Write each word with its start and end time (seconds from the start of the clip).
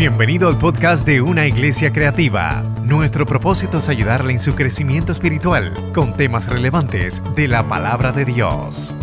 Bienvenido 0.00 0.48
al 0.48 0.56
podcast 0.56 1.06
de 1.06 1.20
Una 1.20 1.46
Iglesia 1.46 1.92
Creativa. 1.92 2.62
Nuestro 2.84 3.26
propósito 3.26 3.76
es 3.76 3.88
ayudarle 3.90 4.32
en 4.32 4.38
su 4.38 4.54
crecimiento 4.54 5.12
espiritual 5.12 5.74
con 5.92 6.16
temas 6.16 6.46
relevantes 6.46 7.20
de 7.36 7.46
la 7.46 7.68
palabra 7.68 8.10
de 8.10 8.24
Dios. 8.24 8.96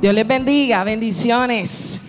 Dios 0.00 0.14
les 0.14 0.24
bendiga, 0.24 0.84
bendiciones. 0.84 2.00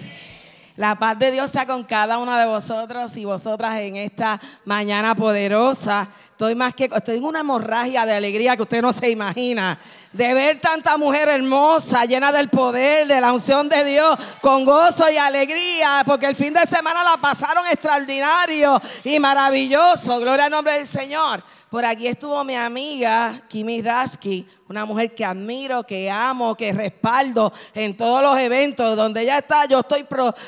La 0.75 0.99
paz 0.99 1.17
de 1.17 1.31
Dios 1.31 1.49
sea 1.49 1.65
con 1.65 1.83
cada 1.83 2.19
uno 2.19 2.37
de 2.37 2.45
vosotros 2.45 3.17
y 3.17 3.25
vosotras 3.25 3.77
en 3.77 3.95
esta 3.95 4.39
mañana 4.65 5.15
poderosa. 5.15 6.09
Estoy 6.29 6.53
más 6.53 6.75
que 6.75 6.91
estoy 6.95 7.17
en 7.17 7.23
una 7.23 7.39
hemorragia 7.39 8.05
de 8.05 8.13
alegría 8.13 8.55
que 8.55 8.61
usted 8.61 8.83
no 8.83 8.93
se 8.93 9.09
imagina 9.09 9.79
de 10.11 10.33
ver 10.33 10.59
tanta 10.59 10.97
mujer 10.97 11.29
hermosa, 11.29 12.05
llena 12.05 12.31
del 12.31 12.49
poder, 12.49 13.07
de 13.07 13.21
la 13.21 13.31
unción 13.31 13.69
de 13.69 13.83
Dios, 13.83 14.17
con 14.41 14.65
gozo 14.65 15.09
y 15.09 15.17
alegría, 15.17 16.03
porque 16.05 16.25
el 16.25 16.35
fin 16.35 16.53
de 16.53 16.65
semana 16.65 17.03
la 17.03 17.17
pasaron 17.17 17.65
extraordinario 17.67 18.81
y 19.03 19.19
maravilloso. 19.19 20.19
Gloria 20.19 20.45
al 20.45 20.51
nombre 20.51 20.73
del 20.73 20.87
Señor. 20.87 21.43
Por 21.69 21.85
aquí 21.85 22.07
estuvo 22.07 22.43
mi 22.43 22.55
amiga 22.55 23.39
Kimi 23.47 23.81
Rasky 23.81 24.47
una 24.69 24.85
mujer 24.85 25.15
que 25.15 25.25
admiro, 25.25 25.83
que 25.83 26.11
amo, 26.11 26.55
que 26.55 26.71
respaldo 26.71 27.51
en 27.73 27.97
todos 27.97 28.21
los 28.21 28.37
eventos 28.37 28.95
donde 28.95 29.23
ella 29.23 29.39
está. 29.39 29.65
Yo 29.65 29.79
estoy 29.79 30.05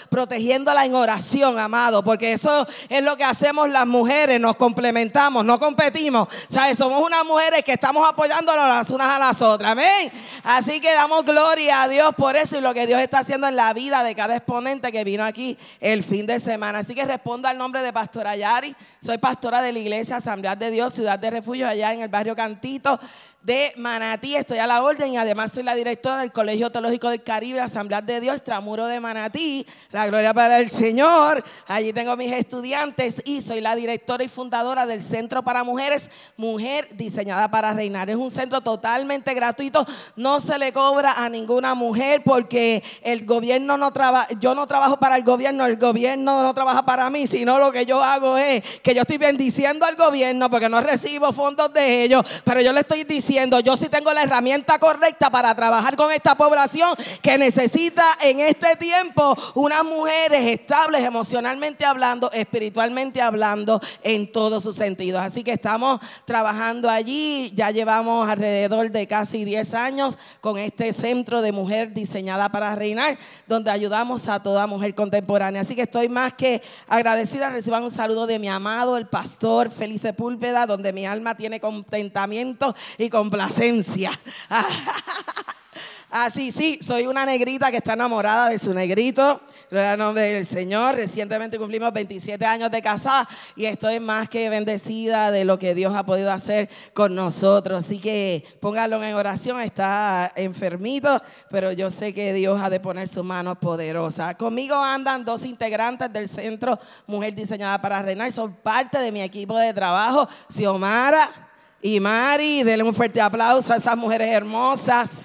protegiéndola 0.10 0.86
en 0.86 0.94
oración, 0.94 1.58
amado, 1.58 2.04
porque 2.04 2.34
eso 2.34 2.68
es 2.88 3.02
lo 3.02 3.18
que 3.18 3.24
hacemos 3.24 3.68
las 3.70 3.88
mujeres, 3.88 4.40
nos 4.40 4.58
complementamos, 4.58 5.44
no 5.44 5.58
competimos. 5.58 6.28
¿Sabes? 6.50 6.78
Somos 6.78 7.02
unas 7.02 7.26
mujeres 7.26 7.66
que 7.66 7.74
estamos 7.74 8.08
apoyándonos 8.08 8.68
las 8.68 8.92
unas 8.92 9.08
a 9.08 9.18
las 9.18 9.42
otras. 9.42 9.72
Amén. 9.72 10.12
Así 10.44 10.80
que 10.80 10.94
damos 10.94 11.26
gloria 11.26 11.82
a 11.82 11.88
Dios 11.88 12.14
por 12.16 12.36
eso 12.36 12.60
y 12.60 12.62
lo 12.62 12.76
que 12.76 12.86
Dios 12.86 13.02
está 13.02 13.20
haciendo 13.20 13.48
en 13.48 13.56
la 13.56 13.74
vida 13.74 14.04
de 14.04 14.14
cada 14.14 14.36
exponente 14.36 14.92
que 14.92 15.04
vino 15.04 15.24
aquí 15.26 15.58
el 15.80 16.04
fin 16.04 16.28
de 16.28 16.40
semana. 16.40 16.80
Así 16.80 16.94
que 16.94 17.06
respondo 17.06 17.48
al 17.48 17.58
nombre 17.58 17.82
de 17.82 17.92
Pastora 17.92 18.36
Yari. 18.36 18.76
Soy 19.00 19.18
pastora 19.18 19.64
de 19.64 19.72
la 19.72 19.80
iglesia 19.80 20.18
Asamblea 20.18 20.56
de 20.56 20.70
Dios, 20.70 20.94
Ciudad 20.94 21.18
de 21.18 21.32
Refugio, 21.32 21.68
allá 21.68 21.92
en 21.92 22.02
el 22.02 22.10
barrio 22.10 22.36
Cantito 22.36 23.00
de 23.42 23.74
Manatí. 23.78 24.36
Estoy 24.36 24.60
a 24.60 24.68
la 24.68 24.84
orden 24.84 25.14
y 25.14 25.18
además 25.18 25.52
soy 25.52 25.64
la 25.64 25.76
directora 25.76 26.20
del 26.20 26.32
Colegio 26.32 26.72
Teológico 26.72 27.10
del 27.10 27.24
Caribe, 27.24 27.60
Asamblea 27.60 28.02
de 28.02 28.22
Dios, 28.22 28.44
Tramuro 28.44 28.86
de 28.86 29.00
Manatí. 29.00 29.66
La 29.92 30.06
gloria 30.08 30.34
para 30.34 30.60
el 30.60 30.70
Señor. 30.70 31.44
Allí 31.68 31.92
tengo 31.92 32.16
mis 32.18 32.32
estudiantes 32.32 33.22
y 33.26 33.42
soy 33.42 33.62
la 33.62 33.76
directora 33.76 34.24
y 34.24 34.28
fundadora 34.28 34.86
del 34.86 35.02
Centro 35.02 35.44
para 35.44 35.64
Mujeres, 35.64 36.12
Mujer 36.38 36.88
Diseñada 36.92 37.50
para 37.50 37.74
Reinar. 37.74 38.10
Es 38.10 38.16
un 38.16 38.32
centro 38.32 38.62
totalmente 38.62 39.34
gratuito. 39.34 39.86
No 40.16 40.40
se 40.40 40.60
le 40.60 40.72
cobra 40.72 41.24
a 41.24 41.30
ninguna 41.30 41.74
mujer 41.74 42.22
porque 42.24 42.84
el 43.02 43.26
gobierno 43.26 43.78
no 43.78 43.92
trabaja, 43.92 44.28
yo 44.40 44.54
no 44.54 44.68
trabajo 44.68 44.98
para 44.98 45.16
el 45.16 45.24
gobierno, 45.24 45.66
el 45.66 45.78
gobierno 45.78 46.44
no 46.44 46.54
trabaja 46.54 46.84
para 46.84 47.10
mí, 47.10 47.26
sino 47.26 47.58
lo 47.58 47.72
que 47.72 47.86
yo 47.86 48.04
hago 48.04 48.38
es 48.38 48.64
que 48.82 48.94
yo 48.94 49.02
estoy 49.02 49.18
bendiciendo 49.18 49.86
al 49.86 49.96
gobierno 49.96 50.50
porque 50.50 50.70
no 50.70 50.80
recibo 50.82 51.34
fondos 51.34 51.74
de 51.74 52.04
ellos, 52.04 52.24
pero 52.44 52.62
yo 52.62 52.72
le 52.72 52.82
estoy 52.82 53.04
diciendo 53.04 53.31
yo 53.64 53.78
sí 53.78 53.88
tengo 53.88 54.14
la 54.14 54.24
herramienta 54.24 54.78
correcta 54.78 55.30
para 55.30 55.56
trabajar 55.56 55.96
con 55.96 56.12
esta 56.12 56.36
población 56.36 56.94
que 57.22 57.38
necesita 57.38 58.04
en 58.24 58.42
este 58.42 58.76
tiempo 58.76 59.38
unas 59.56 59.86
mujeres 59.86 60.48
estables 60.48 61.02
emocionalmente 61.02 61.86
hablando, 61.86 62.30
espiritualmente 62.34 63.22
hablando, 63.22 63.80
en 64.04 64.30
todos 64.30 64.64
sus 64.64 64.76
sentidos. 64.76 65.22
Así 65.22 65.46
que 65.46 65.54
estamos 65.54 66.02
trabajando 66.26 66.90
allí, 66.90 67.52
ya 67.56 67.72
llevamos 67.72 68.30
alrededor 68.30 68.92
de 68.92 69.08
casi 69.08 69.46
10 69.46 69.74
años 69.76 70.18
con 70.42 70.58
este 70.58 70.92
centro 70.92 71.42
de 71.42 71.54
mujer 71.54 71.94
diseñada 71.94 72.50
para 72.50 72.76
reinar, 72.76 73.18
donde 73.48 73.72
ayudamos 73.72 74.28
a 74.28 74.44
toda 74.44 74.68
mujer 74.68 74.94
contemporánea. 74.94 75.62
Así 75.62 75.74
que 75.74 75.84
estoy 75.84 76.10
más 76.10 76.34
que 76.34 76.62
agradecida. 76.90 77.50
Reciban 77.50 77.84
un 77.84 77.92
saludo 77.92 78.28
de 78.28 78.40
mi 78.40 78.50
amado, 78.50 78.98
el 78.98 79.08
pastor 79.08 79.72
Felice 79.72 80.12
Púlpeda, 80.12 80.66
donde 80.66 80.92
mi 80.92 81.06
alma 81.06 81.36
tiene 81.36 81.62
contentamiento 81.62 82.76
y 82.98 83.10
con 83.10 83.21
complacencia. 83.22 84.12
Así, 86.10 86.52
sí, 86.52 86.80
soy 86.82 87.06
una 87.06 87.24
negrita 87.24 87.70
que 87.70 87.78
está 87.78 87.94
enamorada 87.94 88.50
de 88.50 88.58
su 88.58 88.74
negrito. 88.74 89.40
Gloria 89.70 89.94
al 89.94 90.16
del 90.16 90.46
Señor. 90.46 90.96
Recientemente 90.96 91.60
cumplimos 91.60 91.94
27 91.94 92.44
años 92.46 92.72
de 92.72 92.82
casada 92.82 93.30
y 93.56 93.66
estoy 93.66 94.02
más 94.02 94.28
que 94.28 94.50
bendecida 94.50 95.32
de 95.32 95.46
lo 95.46 95.58
que 95.60 95.74
Dios 95.74 95.96
ha 95.96 96.04
podido 96.04 96.32
hacer 96.32 96.70
con 96.94 97.16
nosotros. 97.16 97.86
Así 97.86 98.00
que 98.00 98.44
póngalo 98.60 99.02
en 99.04 99.16
oración. 99.16 99.62
Está 99.62 100.32
enfermito, 100.36 101.22
pero 101.50 101.72
yo 101.72 101.92
sé 101.92 102.14
que 102.14 102.34
Dios 102.34 102.60
ha 102.60 102.70
de 102.70 102.82
poner 102.82 103.08
su 103.08 103.24
mano 103.24 103.58
poderosa. 103.58 104.36
Conmigo 104.36 104.76
andan 104.76 105.24
dos 105.24 105.46
integrantes 105.46 106.12
del 106.12 106.28
Centro 106.28 106.78
Mujer 107.06 107.36
Diseñada 107.36 107.80
para 107.82 108.02
Reinar. 108.02 108.32
Son 108.32 108.52
parte 108.54 108.98
de 108.98 109.12
mi 109.12 109.22
equipo 109.22 109.58
de 109.58 109.74
trabajo. 109.74 110.28
Xiomara 110.50 111.51
y 111.82 112.00
Mari. 112.00 112.64
Denle 112.64 112.84
un 112.84 112.94
fuerte 112.94 113.22
aplauso 113.22 113.74
a 113.74 113.78
esas 113.78 113.98
mujeres 113.98 114.30
hermosas 114.32 115.22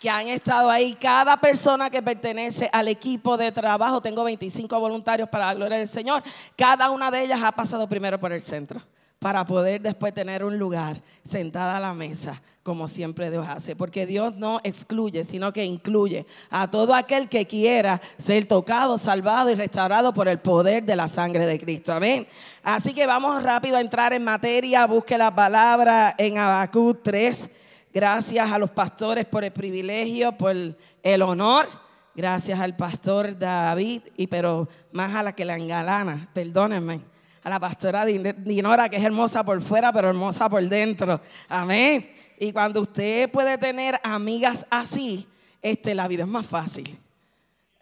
que 0.00 0.10
han 0.10 0.28
estado 0.28 0.70
ahí. 0.70 0.94
Cada 0.94 1.36
persona 1.36 1.90
que 1.90 2.02
pertenece 2.02 2.68
al 2.72 2.88
equipo 2.88 3.36
de 3.36 3.52
trabajo, 3.52 4.00
tengo 4.00 4.24
25 4.24 4.78
voluntarios 4.78 5.28
para 5.28 5.46
la 5.46 5.54
gloria 5.54 5.78
del 5.78 5.88
Señor. 5.88 6.22
Cada 6.56 6.90
una 6.90 7.10
de 7.10 7.22
ellas 7.22 7.40
ha 7.42 7.52
pasado 7.52 7.88
primero 7.88 8.18
por 8.20 8.32
el 8.32 8.42
centro 8.42 8.80
para 9.26 9.44
poder 9.44 9.80
después 9.80 10.14
tener 10.14 10.44
un 10.44 10.56
lugar 10.56 11.02
sentada 11.24 11.78
a 11.78 11.80
la 11.80 11.94
mesa, 11.94 12.40
como 12.62 12.86
siempre 12.86 13.28
Dios 13.28 13.44
hace. 13.48 13.74
Porque 13.74 14.06
Dios 14.06 14.36
no 14.36 14.60
excluye, 14.62 15.24
sino 15.24 15.52
que 15.52 15.64
incluye 15.64 16.24
a 16.48 16.70
todo 16.70 16.94
aquel 16.94 17.28
que 17.28 17.44
quiera 17.44 18.00
ser 18.18 18.46
tocado, 18.46 18.98
salvado 18.98 19.50
y 19.50 19.56
restaurado 19.56 20.14
por 20.14 20.28
el 20.28 20.38
poder 20.38 20.84
de 20.84 20.94
la 20.94 21.08
sangre 21.08 21.44
de 21.44 21.58
Cristo. 21.58 21.92
Amén. 21.92 22.24
Así 22.62 22.94
que 22.94 23.04
vamos 23.04 23.42
rápido 23.42 23.78
a 23.78 23.80
entrar 23.80 24.12
en 24.12 24.22
materia. 24.22 24.86
Busque 24.86 25.18
la 25.18 25.34
palabra 25.34 26.14
en 26.18 26.38
Habacuc 26.38 27.02
3. 27.02 27.50
Gracias 27.92 28.52
a 28.52 28.60
los 28.60 28.70
pastores 28.70 29.24
por 29.24 29.42
el 29.42 29.50
privilegio, 29.50 30.38
por 30.38 30.54
el 30.54 31.22
honor. 31.22 31.68
Gracias 32.14 32.60
al 32.60 32.76
pastor 32.76 33.36
David, 33.36 34.02
y 34.16 34.28
pero 34.28 34.68
más 34.92 35.16
a 35.16 35.24
la 35.24 35.34
que 35.34 35.44
la 35.44 35.56
engalana, 35.56 36.30
perdónenme 36.32 37.15
a 37.46 37.48
la 37.48 37.60
pastora 37.60 38.04
Dinora, 38.04 38.88
que 38.88 38.96
es 38.96 39.04
hermosa 39.04 39.44
por 39.44 39.62
fuera, 39.62 39.92
pero 39.92 40.08
hermosa 40.08 40.48
por 40.48 40.68
dentro. 40.68 41.20
Amén. 41.48 42.04
Y 42.40 42.50
cuando 42.50 42.80
usted 42.80 43.30
puede 43.30 43.56
tener 43.56 44.00
amigas 44.02 44.66
así, 44.68 45.28
este, 45.62 45.94
la 45.94 46.08
vida 46.08 46.24
es 46.24 46.28
más 46.28 46.44
fácil. 46.44 46.98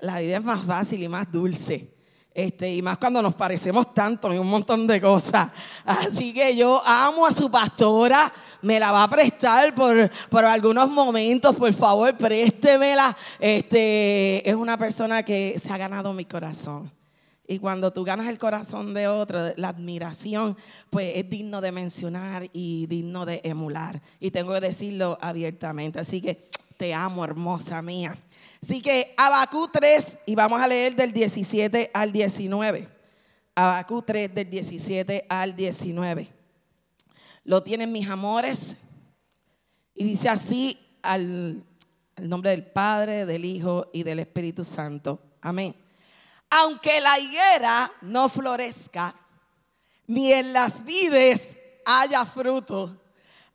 La 0.00 0.18
vida 0.18 0.36
es 0.36 0.44
más 0.44 0.66
fácil 0.66 1.02
y 1.02 1.08
más 1.08 1.32
dulce. 1.32 1.94
Este, 2.34 2.74
y 2.74 2.82
más 2.82 2.98
cuando 2.98 3.22
nos 3.22 3.32
parecemos 3.32 3.94
tanto 3.94 4.30
en 4.30 4.38
un 4.38 4.48
montón 4.48 4.86
de 4.86 5.00
cosas. 5.00 5.48
Así 5.86 6.34
que 6.34 6.54
yo 6.54 6.82
amo 6.84 7.24
a 7.24 7.32
su 7.32 7.50
pastora, 7.50 8.30
me 8.60 8.78
la 8.78 8.92
va 8.92 9.04
a 9.04 9.08
prestar 9.08 9.74
por, 9.74 10.10
por 10.28 10.44
algunos 10.44 10.90
momentos, 10.90 11.56
por 11.56 11.72
favor, 11.72 12.14
préstemela. 12.18 13.16
Este, 13.38 14.46
es 14.46 14.54
una 14.54 14.76
persona 14.76 15.22
que 15.22 15.58
se 15.58 15.72
ha 15.72 15.78
ganado 15.78 16.12
mi 16.12 16.26
corazón. 16.26 16.92
Y 17.46 17.58
cuando 17.58 17.92
tú 17.92 18.04
ganas 18.04 18.28
el 18.28 18.38
corazón 18.38 18.94
de 18.94 19.06
otro, 19.06 19.52
la 19.56 19.68
admiración, 19.68 20.56
pues 20.88 21.12
es 21.14 21.28
digno 21.28 21.60
de 21.60 21.72
mencionar 21.72 22.48
y 22.54 22.86
digno 22.86 23.26
de 23.26 23.42
emular. 23.44 24.00
Y 24.18 24.30
tengo 24.30 24.54
que 24.54 24.60
decirlo 24.60 25.18
abiertamente. 25.20 26.00
Así 26.00 26.22
que 26.22 26.48
te 26.78 26.94
amo, 26.94 27.22
hermosa 27.22 27.82
mía. 27.82 28.16
Así 28.62 28.80
que 28.80 29.12
Abacú 29.18 29.68
3, 29.70 30.20
y 30.24 30.34
vamos 30.34 30.60
a 30.60 30.66
leer 30.66 30.96
del 30.96 31.12
17 31.12 31.90
al 31.92 32.12
19. 32.12 32.88
Abacú 33.54 34.00
3, 34.00 34.34
del 34.34 34.48
17 34.48 35.26
al 35.28 35.54
19. 35.54 36.28
Lo 37.44 37.62
tienen 37.62 37.92
mis 37.92 38.08
amores. 38.08 38.78
Y 39.94 40.04
dice 40.04 40.30
así 40.30 40.78
al, 41.02 41.62
al 42.16 42.28
nombre 42.28 42.52
del 42.52 42.64
Padre, 42.64 43.26
del 43.26 43.44
Hijo 43.44 43.90
y 43.92 44.02
del 44.02 44.20
Espíritu 44.20 44.64
Santo. 44.64 45.20
Amén 45.42 45.83
aunque 46.56 47.00
la 47.00 47.18
higuera 47.18 47.90
no 48.02 48.28
florezca, 48.28 49.12
ni 50.06 50.32
en 50.32 50.52
las 50.52 50.84
vides 50.84 51.56
haya 51.84 52.24
fruto, 52.24 52.96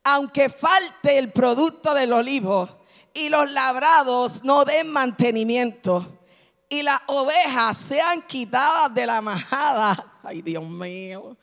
aunque 0.03 0.49
falte 0.49 1.17
el 1.17 1.31
producto 1.31 1.93
del 1.93 2.11
olivo 2.11 2.67
y 3.13 3.29
los 3.29 3.49
labrados 3.51 4.43
no 4.43 4.65
den 4.65 4.91
mantenimiento 4.91 6.19
y 6.67 6.83
las 6.83 6.99
ovejas 7.07 7.77
sean 7.77 8.21
quitadas 8.23 8.93
de 8.93 9.05
la 9.05 9.21
majada, 9.21 10.17
ay 10.21 10.41
Dios 10.41 10.65
mío, 10.65 11.37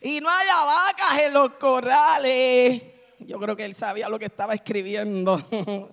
y 0.00 0.18
no 0.18 0.30
haya 0.30 0.64
vacas 0.64 1.22
en 1.26 1.32
los 1.34 1.50
corrales. 1.56 2.82
Yo 3.26 3.38
creo 3.38 3.56
que 3.56 3.64
él 3.64 3.74
sabía 3.74 4.08
lo 4.08 4.18
que 4.18 4.26
estaba 4.26 4.54
escribiendo. 4.54 5.42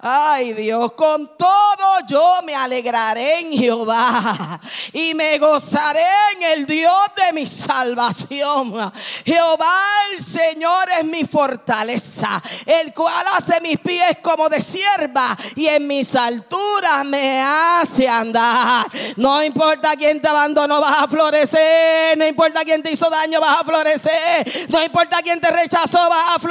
Ay 0.00 0.52
Dios, 0.52 0.92
con 0.92 1.36
todo 1.36 2.06
yo 2.08 2.40
me 2.44 2.54
alegraré 2.54 3.40
en 3.40 3.52
Jehová 3.52 4.60
y 4.92 5.12
me 5.14 5.38
gozaré 5.38 6.04
en 6.36 6.42
el 6.58 6.66
Dios 6.66 6.94
de 7.16 7.32
mi 7.32 7.46
salvación. 7.46 8.92
Jehová 9.24 9.74
el 10.12 10.22
Señor 10.22 10.88
es 10.98 11.04
mi 11.04 11.24
fortaleza, 11.24 12.40
el 12.64 12.94
cual 12.94 13.24
hace 13.36 13.60
mis 13.60 13.78
pies 13.78 14.18
como 14.22 14.48
de 14.48 14.62
sierva 14.62 15.36
y 15.56 15.66
en 15.66 15.86
mis 15.86 16.14
alturas 16.14 17.04
me 17.04 17.40
hace 17.40 18.08
andar. 18.08 18.86
No 19.16 19.42
importa 19.42 19.96
quién 19.96 20.22
te 20.22 20.28
abandonó, 20.28 20.80
vas 20.80 21.02
a 21.02 21.08
florecer. 21.08 22.16
No 22.16 22.26
importa 22.26 22.64
quién 22.64 22.82
te 22.82 22.92
hizo 22.92 23.10
daño, 23.10 23.40
vas 23.40 23.60
a 23.60 23.64
florecer. 23.64 24.68
No 24.68 24.82
importa 24.82 25.18
quién 25.22 25.40
te 25.40 25.50
rechazó, 25.50 26.08
vas 26.08 26.36
a 26.36 26.38
florecer. 26.38 26.47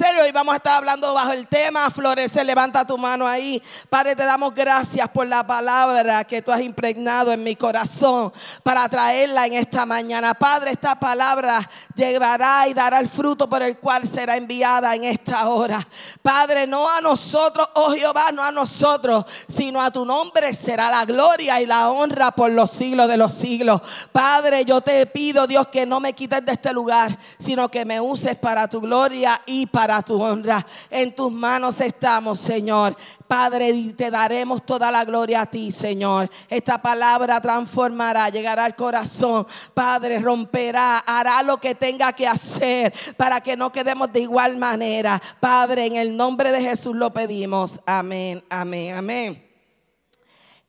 Florecer 0.00 0.22
hoy 0.22 0.32
vamos 0.32 0.54
a 0.54 0.56
estar 0.56 0.74
hablando 0.76 1.12
bajo 1.12 1.32
el 1.32 1.46
tema 1.46 1.90
florecer. 1.90 2.46
Levanta 2.46 2.86
tu 2.86 2.96
mano 2.96 3.26
ahí. 3.26 3.62
Padre, 3.88 4.16
te 4.16 4.24
damos 4.24 4.54
gracias 4.54 5.08
por 5.08 5.26
la 5.26 5.46
palabra 5.46 6.24
que 6.24 6.40
tú 6.40 6.50
has 6.50 6.60
impregnado 6.62 7.32
en 7.32 7.42
mi 7.42 7.54
corazón 7.54 8.32
para 8.62 8.88
traerla 8.88 9.46
en 9.46 9.54
esta 9.54 9.84
mañana. 9.84 10.34
Padre, 10.34 10.70
esta 10.70 10.94
palabra 10.98 11.68
llevará 11.94 12.66
y 12.68 12.74
dará 12.74 12.98
el 12.98 13.08
fruto 13.08 13.48
por 13.48 13.62
el 13.62 13.78
cual 13.78 14.08
será 14.08 14.36
enviada 14.36 14.94
en 14.94 15.04
esta 15.04 15.48
hora. 15.48 15.86
Padre, 16.22 16.66
no 16.66 16.88
a 16.88 17.00
nosotros, 17.00 17.68
oh 17.74 17.92
Jehová, 17.92 18.32
no 18.32 18.42
a 18.42 18.50
nosotros, 18.50 19.24
sino 19.48 19.80
a 19.80 19.90
tu 19.90 20.04
nombre 20.04 20.54
será 20.54 20.90
la 20.90 21.04
gloria 21.04 21.60
y 21.60 21.66
la 21.66 21.90
honra 21.90 22.30
por 22.30 22.50
los 22.50 22.70
siglos 22.70 23.08
de 23.08 23.16
los 23.16 23.34
siglos. 23.34 23.82
Padre, 24.12 24.64
yo 24.64 24.80
te 24.80 25.04
pido, 25.06 25.46
Dios, 25.46 25.68
que 25.68 25.84
no 25.84 26.00
me 26.00 26.14
quites 26.14 26.44
de 26.44 26.52
este 26.52 26.72
lugar, 26.72 27.18
sino 27.38 27.68
que 27.70 27.84
me 27.84 28.00
uses 28.00 28.36
para 28.36 28.68
tu 28.68 28.80
gloria 28.80 29.40
y 29.46 29.66
para 29.66 29.89
tu 30.02 30.22
honra. 30.22 30.64
En 30.90 31.14
tus 31.14 31.30
manos 31.30 31.80
estamos, 31.80 32.40
Señor. 32.40 32.96
Padre, 33.26 33.94
te 33.96 34.10
daremos 34.10 34.64
toda 34.64 34.90
la 34.90 35.04
gloria 35.04 35.42
a 35.42 35.46
ti, 35.46 35.70
Señor. 35.70 36.30
Esta 36.48 36.80
palabra 36.80 37.40
transformará, 37.40 38.28
llegará 38.28 38.64
al 38.64 38.74
corazón. 38.74 39.46
Padre, 39.74 40.18
romperá, 40.20 40.98
hará 40.98 41.42
lo 41.42 41.58
que 41.58 41.74
tenga 41.74 42.12
que 42.12 42.26
hacer 42.26 42.92
para 43.16 43.40
que 43.40 43.56
no 43.56 43.70
quedemos 43.70 44.12
de 44.12 44.20
igual 44.20 44.56
manera. 44.56 45.20
Padre, 45.40 45.86
en 45.86 45.96
el 45.96 46.16
nombre 46.16 46.52
de 46.52 46.62
Jesús 46.62 46.96
lo 46.96 47.12
pedimos. 47.12 47.80
Amén, 47.86 48.42
amén, 48.48 48.96
amén. 48.96 49.49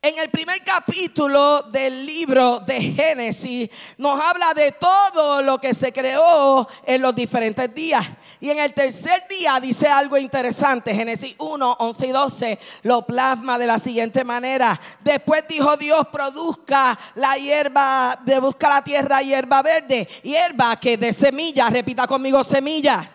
En 0.03 0.17
el 0.17 0.31
primer 0.31 0.63
capítulo 0.63 1.61
del 1.61 2.07
libro 2.07 2.59
de 2.61 2.81
Génesis 2.81 3.69
nos 3.99 4.19
habla 4.19 4.51
de 4.55 4.71
todo 4.71 5.43
lo 5.43 5.59
que 5.59 5.75
se 5.75 5.93
creó 5.93 6.67
en 6.87 7.03
los 7.03 7.13
diferentes 7.13 7.71
días. 7.75 8.03
Y 8.39 8.49
en 8.49 8.57
el 8.57 8.73
tercer 8.73 9.21
día 9.29 9.59
dice 9.59 9.87
algo 9.87 10.17
interesante. 10.17 10.95
Génesis 10.95 11.35
1, 11.37 11.75
11 11.77 12.07
y 12.07 12.11
12 12.11 12.59
lo 12.81 13.05
plasma 13.05 13.59
de 13.59 13.67
la 13.67 13.77
siguiente 13.77 14.23
manera. 14.23 14.81
Después 15.01 15.43
dijo 15.47 15.77
Dios, 15.77 16.07
produzca 16.11 16.97
la 17.13 17.37
hierba, 17.37 18.17
de 18.25 18.39
busca 18.39 18.69
la 18.69 18.83
tierra 18.83 19.21
hierba 19.21 19.61
verde. 19.61 20.09
Hierba 20.23 20.79
que 20.79 20.97
de 20.97 21.13
semilla, 21.13 21.69
repita 21.69 22.07
conmigo 22.07 22.43
semilla 22.43 23.07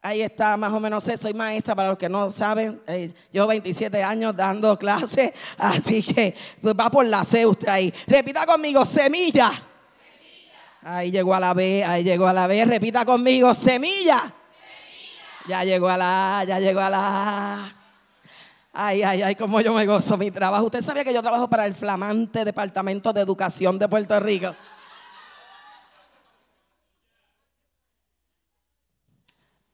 Ahí 0.00 0.22
está 0.22 0.56
más 0.56 0.72
o 0.72 0.78
menos 0.78 1.06
eso. 1.08 1.22
Soy 1.24 1.34
maestra 1.34 1.74
para 1.74 1.88
los 1.88 1.98
que 1.98 2.08
no 2.08 2.30
saben. 2.30 2.80
Eh, 2.86 3.12
llevo 3.32 3.48
27 3.48 4.02
años 4.02 4.36
dando 4.36 4.78
clases. 4.80 5.32
Así 5.56 6.02
que 6.02 6.34
pues, 6.62 6.74
va 6.74 6.90
por 6.90 7.04
la 7.06 7.24
C 7.24 7.44
usted 7.44 7.68
ahí. 7.68 7.92
Repita 8.06 8.46
conmigo, 8.46 8.84
semilla. 8.84 9.50
Ahí 10.82 11.10
llegó 11.10 11.34
a 11.34 11.40
la 11.40 11.52
B, 11.52 11.84
ahí 11.84 12.04
llegó 12.04 12.28
a 12.28 12.32
la 12.32 12.46
B. 12.46 12.64
Repita 12.64 13.04
conmigo, 13.04 13.52
semilla. 13.54 14.32
Ya 15.48 15.64
llegó 15.64 15.88
a 15.88 15.96
la 15.96 16.38
A, 16.38 16.44
ya 16.44 16.60
llegó 16.60 16.80
a 16.80 16.90
la 16.90 17.00
A. 17.02 17.74
Ay, 18.72 19.02
ay, 19.02 19.22
ay, 19.22 19.34
como 19.34 19.60
yo 19.60 19.72
me 19.72 19.84
gozo 19.86 20.16
mi 20.16 20.30
trabajo. 20.30 20.66
Usted 20.66 20.82
sabía 20.82 21.02
que 21.02 21.12
yo 21.12 21.20
trabajo 21.20 21.50
para 21.50 21.66
el 21.66 21.74
flamante 21.74 22.44
Departamento 22.44 23.12
de 23.12 23.22
Educación 23.22 23.76
de 23.78 23.88
Puerto 23.88 24.20
Rico. 24.20 24.54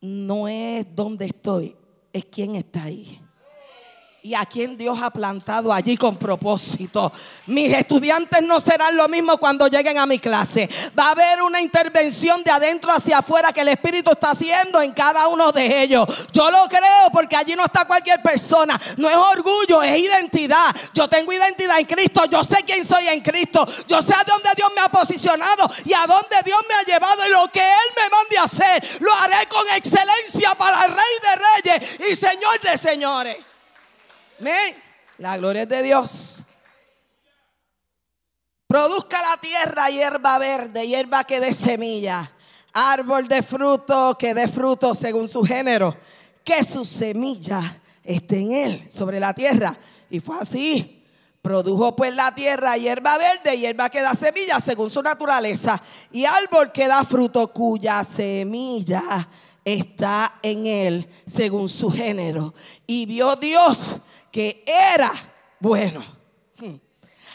No 0.04 0.48
es 0.48 0.86
donde 0.94 1.24
estoy, 1.24 1.74
es 2.12 2.26
quién 2.26 2.56
está 2.56 2.84
ahí 2.84 3.23
y 4.24 4.34
a 4.34 4.46
quien 4.46 4.78
Dios 4.78 4.98
ha 5.02 5.10
plantado 5.10 5.70
allí 5.70 5.98
con 5.98 6.16
propósito. 6.16 7.12
Mis 7.44 7.70
estudiantes 7.76 8.40
no 8.40 8.58
serán 8.58 8.96
lo 8.96 9.06
mismo 9.06 9.36
cuando 9.36 9.68
lleguen 9.68 9.98
a 9.98 10.06
mi 10.06 10.18
clase. 10.18 10.66
Va 10.98 11.08
a 11.08 11.10
haber 11.10 11.42
una 11.42 11.60
intervención 11.60 12.42
de 12.42 12.50
adentro 12.50 12.90
hacia 12.90 13.18
afuera 13.18 13.52
que 13.52 13.60
el 13.60 13.68
Espíritu 13.68 14.12
está 14.12 14.30
haciendo 14.30 14.80
en 14.80 14.92
cada 14.92 15.28
uno 15.28 15.52
de 15.52 15.82
ellos. 15.82 16.08
Yo 16.32 16.50
lo 16.50 16.66
creo 16.70 17.10
porque 17.12 17.36
allí 17.36 17.54
no 17.54 17.66
está 17.66 17.84
cualquier 17.84 18.22
persona. 18.22 18.80
No 18.96 19.10
es 19.10 19.16
orgullo, 19.16 19.82
es 19.82 19.98
identidad. 19.98 20.74
Yo 20.94 21.06
tengo 21.06 21.30
identidad 21.30 21.78
en 21.78 21.84
Cristo. 21.84 22.24
Yo 22.24 22.42
sé 22.44 22.56
quién 22.64 22.86
soy 22.86 23.06
en 23.08 23.20
Cristo. 23.20 23.68
Yo 23.86 24.00
sé 24.00 24.14
a 24.14 24.24
dónde 24.24 24.48
Dios 24.56 24.70
me 24.74 24.80
ha 24.80 24.88
posicionado 24.88 25.70
y 25.84 25.92
a 25.92 26.06
dónde 26.06 26.36
Dios 26.46 26.60
me 26.66 26.74
ha 26.76 26.94
llevado. 26.94 27.26
Y 27.26 27.30
lo 27.30 27.46
que 27.48 27.60
Él 27.60 27.90
me 27.94 28.08
mande 28.08 28.38
a 28.38 28.44
hacer, 28.44 29.00
lo 29.02 29.12
haré 29.16 29.46
con 29.50 29.68
excelencia 29.76 30.54
para 30.54 30.86
el 30.86 30.92
Rey 30.92 31.74
de 31.74 31.78
Reyes 31.78 32.10
y 32.10 32.16
Señor 32.16 32.58
de 32.62 32.78
Señores. 32.78 33.53
La 35.18 35.36
gloria 35.36 35.62
es 35.62 35.68
de 35.68 35.82
Dios. 35.82 36.42
Produzca 38.66 39.20
la 39.22 39.36
tierra 39.40 39.88
hierba 39.88 40.38
verde, 40.38 40.86
hierba 40.88 41.24
que 41.24 41.38
dé 41.38 41.54
semilla, 41.54 42.32
árbol 42.72 43.28
de 43.28 43.42
fruto 43.42 44.16
que 44.18 44.34
dé 44.34 44.48
fruto 44.48 44.94
según 44.94 45.28
su 45.28 45.44
género, 45.44 45.96
que 46.42 46.64
su 46.64 46.84
semilla 46.84 47.80
esté 48.02 48.38
en 48.40 48.52
él, 48.52 48.86
sobre 48.90 49.20
la 49.20 49.32
tierra. 49.32 49.76
Y 50.10 50.20
fue 50.20 50.38
así. 50.40 51.02
Produjo 51.40 51.94
pues 51.94 52.14
la 52.14 52.34
tierra 52.34 52.76
hierba 52.76 53.18
verde, 53.18 53.58
hierba 53.58 53.90
que 53.90 54.00
da 54.00 54.14
semilla 54.14 54.60
según 54.60 54.90
su 54.90 55.02
naturaleza, 55.02 55.80
y 56.10 56.24
árbol 56.24 56.72
que 56.72 56.88
da 56.88 57.04
fruto 57.04 57.48
cuya 57.48 58.02
semilla 58.02 59.28
está 59.62 60.32
en 60.42 60.66
él 60.66 61.08
según 61.26 61.68
su 61.68 61.90
género. 61.90 62.54
Y 62.86 63.04
vio 63.06 63.36
Dios 63.36 63.96
que 64.34 64.64
era 64.66 65.12
bueno. 65.60 66.04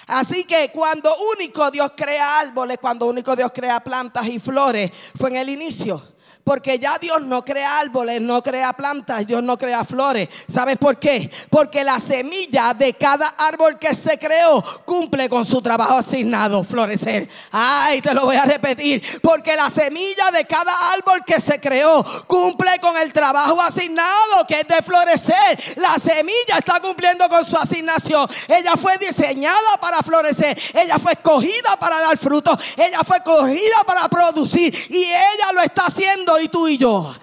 Así 0.05 0.43
que 0.43 0.69
cuando 0.73 1.09
único 1.33 1.71
Dios 1.71 1.93
crea 1.95 2.39
árboles, 2.39 2.77
cuando 2.77 3.05
único 3.05 3.37
Dios 3.37 3.53
crea 3.53 3.79
plantas 3.79 4.27
y 4.27 4.37
flores, 4.37 4.91
fue 5.17 5.29
en 5.29 5.37
el 5.37 5.47
inicio. 5.47 6.03
Porque 6.49 6.79
ya 6.79 6.97
Dios 6.97 7.21
no 7.21 7.45
crea 7.45 7.77
árboles, 7.77 8.23
no 8.23 8.41
crea 8.41 8.73
plantas, 8.73 9.27
Dios 9.27 9.43
no 9.43 9.55
crea 9.55 9.85
flores. 9.85 10.29
¿Sabes 10.51 10.77
por 10.79 10.97
qué? 10.97 11.29
Porque 11.47 11.83
la 11.83 11.99
semilla 11.99 12.73
de 12.73 12.95
cada 12.95 13.27
árbol 13.37 13.77
que 13.77 13.93
se 13.93 14.17
creó 14.17 14.63
cumple 14.83 15.29
con 15.29 15.45
su 15.45 15.61
trabajo 15.61 15.99
asignado, 15.99 16.63
florecer. 16.63 17.29
Ay, 17.51 18.01
te 18.01 18.15
lo 18.15 18.25
voy 18.25 18.35
a 18.35 18.45
repetir. 18.45 19.21
Porque 19.21 19.55
la 19.55 19.69
semilla 19.69 20.31
de 20.31 20.43
cada 20.45 20.73
árbol 20.93 21.23
que 21.23 21.39
se 21.39 21.61
creó 21.61 22.03
cumple 22.25 22.79
con 22.81 22.97
el 22.97 23.13
trabajo 23.13 23.61
asignado 23.61 24.47
que 24.47 24.61
es 24.61 24.67
de 24.67 24.81
florecer. 24.81 25.75
La 25.75 25.99
semilla 25.99 26.57
está 26.57 26.79
cumpliendo 26.79 27.29
con 27.29 27.45
su 27.45 27.57
asignación. 27.57 28.27
Ella 28.47 28.71
fue 28.75 28.97
diseñada 28.97 29.77
para 29.79 29.99
florecer. 29.99 30.59
Ella 30.73 30.97
fue 30.97 31.11
escogida 31.11 31.77
para 31.79 31.99
dar 31.99 32.17
fruto. 32.17 32.57
Ella 32.75 33.01
fue 33.05 33.17
escogida 33.17 33.83
para 33.85 34.09
producir. 34.09 34.73
Y 34.89 35.03
ella 35.03 35.53
lo 35.53 35.61
está 35.61 35.83
haciendo 35.85 36.38
y 36.41 36.47
tú 36.49 36.67
y 36.67 36.77
yo. 36.77 37.15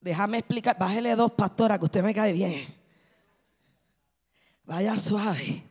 Déjame 0.00 0.38
explicar, 0.38 0.78
bájele 0.78 1.16
dos 1.16 1.32
pastoras 1.32 1.78
que 1.78 1.84
usted 1.86 2.02
me 2.02 2.14
cae 2.14 2.32
bien. 2.32 2.66
Vaya 4.64 4.98
suave. 4.98 5.64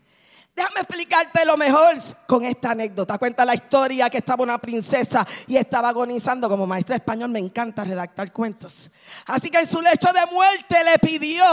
Déjame 0.56 0.82
explicarte 0.82 1.46
lo 1.46 1.58
mejor 1.58 1.96
con 2.28 2.46
esta 2.46 2.72
anécdota. 2.72 3.18
Cuenta 3.18 3.44
la 3.44 3.56
historia 3.56 4.08
que 4.08 4.20
estaba 4.20 4.44
una 4.44 4.60
princesa 4.60 5.26
y 5.48 5.58
estaba 5.58 5.90
agonizando. 5.90 6.48
Como 6.48 6.68
maestra 6.68 6.96
español 6.96 7.32
me 7.32 7.40
encanta 7.40 7.84
redactar 7.84 8.32
cuentos. 8.32 8.92
Así 9.26 9.50
que 9.50 9.58
en 9.58 9.66
su 9.66 9.82
lecho 9.82 10.10
de 10.14 10.32
muerte 10.32 10.76
le 10.84 11.00
pidió 11.00 11.44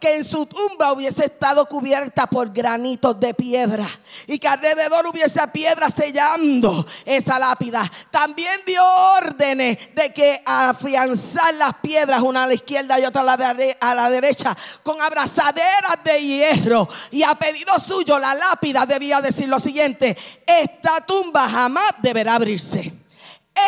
que 0.00 0.16
en 0.16 0.24
su 0.24 0.46
tumba 0.46 0.92
hubiese 0.92 1.26
estado 1.26 1.66
cubierta 1.66 2.26
por 2.26 2.50
granitos 2.50 3.20
de 3.20 3.34
piedra 3.34 3.86
y 4.26 4.38
que 4.38 4.48
alrededor 4.48 5.06
hubiese 5.06 5.46
piedra 5.48 5.90
sellando 5.90 6.86
esa 7.04 7.38
lápida. 7.38 7.90
También 8.10 8.58
dio 8.64 8.82
órdenes 9.18 9.94
de 9.94 10.14
que 10.14 10.42
afianzar 10.46 11.52
las 11.56 11.74
piedras, 11.76 12.22
una 12.22 12.44
a 12.44 12.46
la 12.46 12.54
izquierda 12.54 12.98
y 12.98 13.04
otra 13.04 13.20
a 13.20 13.94
la, 13.94 14.10
derecha, 14.10 14.56
con 14.82 14.98
abrazaderas 15.02 16.02
de 16.04 16.22
hierro. 16.22 16.88
Y 17.10 17.22
a 17.22 17.34
pedido 17.34 17.78
suyo 17.78 18.18
la 18.18 18.34
lápida 18.34 18.45
debía 18.88 19.20
decir 19.20 19.48
lo 19.48 19.60
siguiente, 19.60 20.16
esta 20.46 21.00
tumba 21.06 21.48
jamás 21.48 21.94
deberá 22.02 22.34
abrirse. 22.34 22.92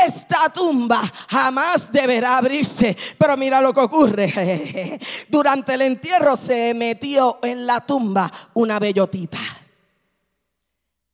Esta 0.06 0.50
tumba 0.50 1.00
jamás 1.28 1.90
deberá 1.90 2.36
abrirse. 2.36 2.96
Pero 3.16 3.36
mira 3.36 3.60
lo 3.60 3.72
que 3.72 3.80
ocurre. 3.80 4.98
Durante 5.28 5.74
el 5.74 5.82
entierro 5.82 6.36
se 6.36 6.74
metió 6.74 7.38
en 7.42 7.66
la 7.66 7.80
tumba 7.80 8.30
una 8.54 8.78
bellotita. 8.78 9.38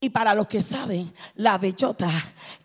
Y 0.01 0.11
para 0.11 0.35
los 0.35 0.47
que 0.49 0.61
saben, 0.61 1.15
la 1.37 1.57
bellota 1.57 2.11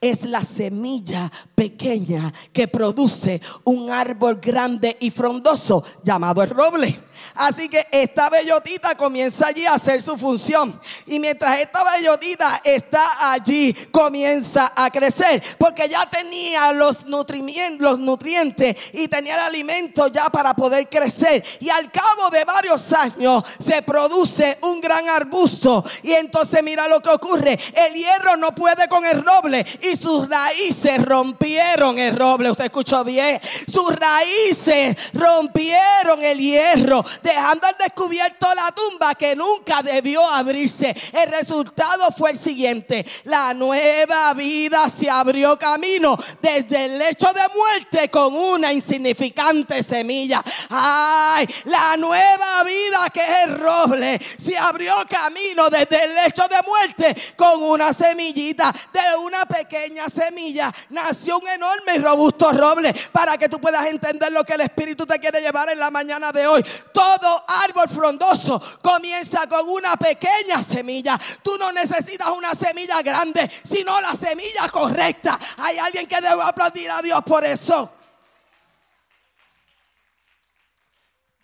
es 0.01 0.25
la 0.25 0.44
semilla 0.44 1.32
pequeña 1.56 2.34
que 2.51 2.68
produce 2.68 3.39
un 3.63 3.89
árbol 3.89 4.41
grande 4.41 4.98
y 5.00 5.10
frondoso 5.10 5.82
llamado 6.03 6.44
el 6.44 6.50
roble. 6.50 7.00
Así 7.35 7.69
que 7.69 7.85
esta 7.91 8.29
bellotita 8.29 8.95
comienza 8.95 9.47
allí 9.47 9.65
a 9.65 9.73
hacer 9.73 10.01
su 10.01 10.17
función. 10.17 10.79
Y 11.05 11.19
mientras 11.19 11.59
esta 11.59 11.83
bellotita 11.83 12.61
está 12.63 13.31
allí, 13.31 13.73
comienza 13.91 14.73
a 14.75 14.89
crecer. 14.89 15.41
Porque 15.57 15.88
ya 15.88 16.05
tenía 16.09 16.71
los 16.73 17.05
nutrientes, 17.05 17.99
nutrientes 17.99 18.75
y 18.93 19.07
tenía 19.07 19.35
el 19.35 19.41
alimento 19.41 20.07
ya 20.07 20.29
para 20.29 20.53
poder 20.53 20.88
crecer. 20.89 21.43
Y 21.59 21.69
al 21.69 21.91
cabo 21.91 22.29
de 22.31 22.45
varios 22.45 22.91
años 22.93 23.43
se 23.59 23.81
produce 23.81 24.57
un 24.61 24.81
gran 24.81 25.07
arbusto. 25.09 25.83
Y 26.03 26.13
entonces 26.13 26.63
mira 26.63 26.88
lo 26.88 27.01
que 27.01 27.09
ocurre. 27.09 27.59
El 27.73 27.93
hierro 27.93 28.38
no 28.38 28.53
puede 28.53 28.88
con 28.88 29.05
el 29.05 29.23
roble. 29.23 29.65
Y 29.81 29.95
sus 29.95 30.27
raíces 30.29 31.03
rompieron 31.03 31.97
el 31.97 32.15
roble. 32.15 32.51
¿Usted 32.51 32.65
escuchó 32.65 33.03
bien? 33.03 33.39
Sus 33.67 33.95
raíces 33.95 34.95
rompieron 35.13 36.23
el 36.23 36.39
hierro 36.39 37.05
dejando 37.22 37.68
al 37.68 37.75
descubierto 37.78 38.48
la 38.56 38.72
tumba 38.72 39.16
que 39.16 39.36
nunca 39.36 39.82
debió 39.82 40.28
abrirse. 40.28 40.96
El 41.13 41.32
resultado 41.32 42.12
fue 42.12 42.32
el 42.32 42.38
siguiente. 42.38 43.06
La 43.24 43.54
nueva 43.54 44.34
vida 44.34 44.89
se 44.89 45.10
abrió 45.10 45.58
camino 45.58 46.18
desde 46.42 46.86
el 46.86 47.00
lecho 47.00 47.28
de 47.34 47.42
muerte 47.56 48.10
con 48.10 48.36
una 48.36 48.72
insignificante 48.74 49.84
semilla. 49.84 50.44
Ay, 50.70 51.48
la 51.66 51.98
nueva 51.98 52.63
vida 52.63 53.10
que 53.13 53.22
es 53.22 53.39
el 53.46 53.60
roble 53.60 54.20
se 54.38 54.58
abrió 54.58 54.94
camino 55.10 55.70
desde 55.70 56.04
el 56.04 56.16
lecho 56.16 56.48
de 56.48 56.58
muerte 56.68 57.34
con 57.36 57.62
una 57.63 57.94
semillita. 57.94 58.74
De 58.94 59.18
una 59.24 59.46
pequeña 59.46 60.08
semilla 60.10 60.74
nació 60.89 61.39
un 61.39 61.48
enorme 61.48 61.96
y 61.96 62.00
robusto 62.00 62.51
roble 62.51 62.94
para 63.12 63.38
que 63.38 63.50
tú 63.50 63.60
puedas 63.60 63.86
entender 63.88 64.32
lo 64.32 64.44
que 64.44 64.54
el 64.54 64.62
Espíritu 64.62 65.06
te 65.06 65.20
quiere 65.20 65.42
llevar 65.42 65.70
en 65.70 65.80
la 65.80 65.92
mañana 65.92 66.32
de 66.32 66.48
hoy. 66.48 66.63
Todo 67.00 67.46
árbol 67.48 67.88
frondoso 67.88 68.62
comienza 68.82 69.48
con 69.48 69.70
una 69.70 69.96
pequeña 69.96 70.62
semilla. 70.62 71.18
Tú 71.41 71.58
no 71.58 71.72
necesitas 71.72 72.29
una 72.29 72.53
semilla 72.53 73.01
grande, 73.01 73.50
sino 73.63 74.01
la 74.01 74.13
semilla 74.18 74.68
correcta. 74.68 75.39
Hay 75.60 75.77
alguien 75.77 76.06
que 76.08 76.20
debe 76.20 76.44
aplaudir 76.44 76.91
a 76.91 77.01
Dios 77.01 77.24
por 77.24 77.46
eso. 77.46 77.89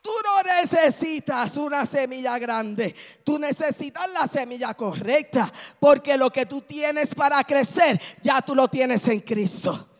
Tú 0.02 0.12
no 0.26 0.44
necesitas 0.44 1.56
una 1.56 1.86
semilla 1.86 2.38
grande, 2.38 2.94
tú 3.24 3.40
necesitas 3.40 4.10
la 4.12 4.28
semilla 4.28 4.74
correcta, 4.74 5.50
porque 5.80 6.18
lo 6.18 6.30
que 6.32 6.46
tú 6.46 6.64
tienes 6.64 7.16
para 7.16 7.42
crecer, 7.46 8.00
ya 8.22 8.42
tú 8.42 8.54
lo 8.54 8.68
tienes 8.68 9.08
en 9.08 9.22
Cristo. 9.22 9.95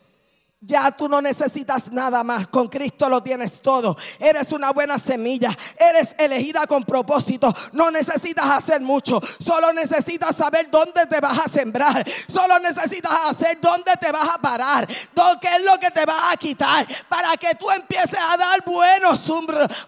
Ya 0.68 0.90
tú 0.92 1.08
no 1.08 1.22
necesitas 1.22 1.92
nada 1.92 2.24
más. 2.24 2.48
Con 2.48 2.68
Cristo 2.68 3.08
lo 3.08 3.22
tienes 3.22 3.62
todo. 3.62 3.96
Eres 4.20 4.52
una 4.52 4.72
buena 4.72 4.98
semilla. 4.98 5.56
Eres 5.78 6.16
elegida 6.18 6.66
con 6.66 6.84
propósito. 6.84 7.56
No 7.74 7.92
necesitas 7.92 8.46
hacer 8.48 8.82
mucho. 8.82 9.22
Solo 9.40 9.72
necesitas 9.74 10.36
saber 10.36 10.72
dónde 10.72 11.06
te 11.06 11.20
vas 11.20 11.38
a 11.38 11.48
sembrar. 11.48 12.04
Solo 12.28 12.58
necesitas 12.60 13.14
hacer 13.26 13.60
dónde 13.62 13.92
te 14.00 14.12
vas 14.12 14.28
a 14.28 14.40
parar. 14.40 14.88
¿Qué 14.88 15.56
es 15.56 15.64
lo 15.64 15.80
que 15.80 15.92
te 15.92 16.04
va 16.06 16.32
a 16.32 16.38
quitar? 16.38 16.88
Para 17.08 17.38
que 17.38 17.54
tú 17.56 17.70
empieces 17.70 18.18
a 18.20 18.36
dar 18.36 18.64
buenos, 18.66 19.22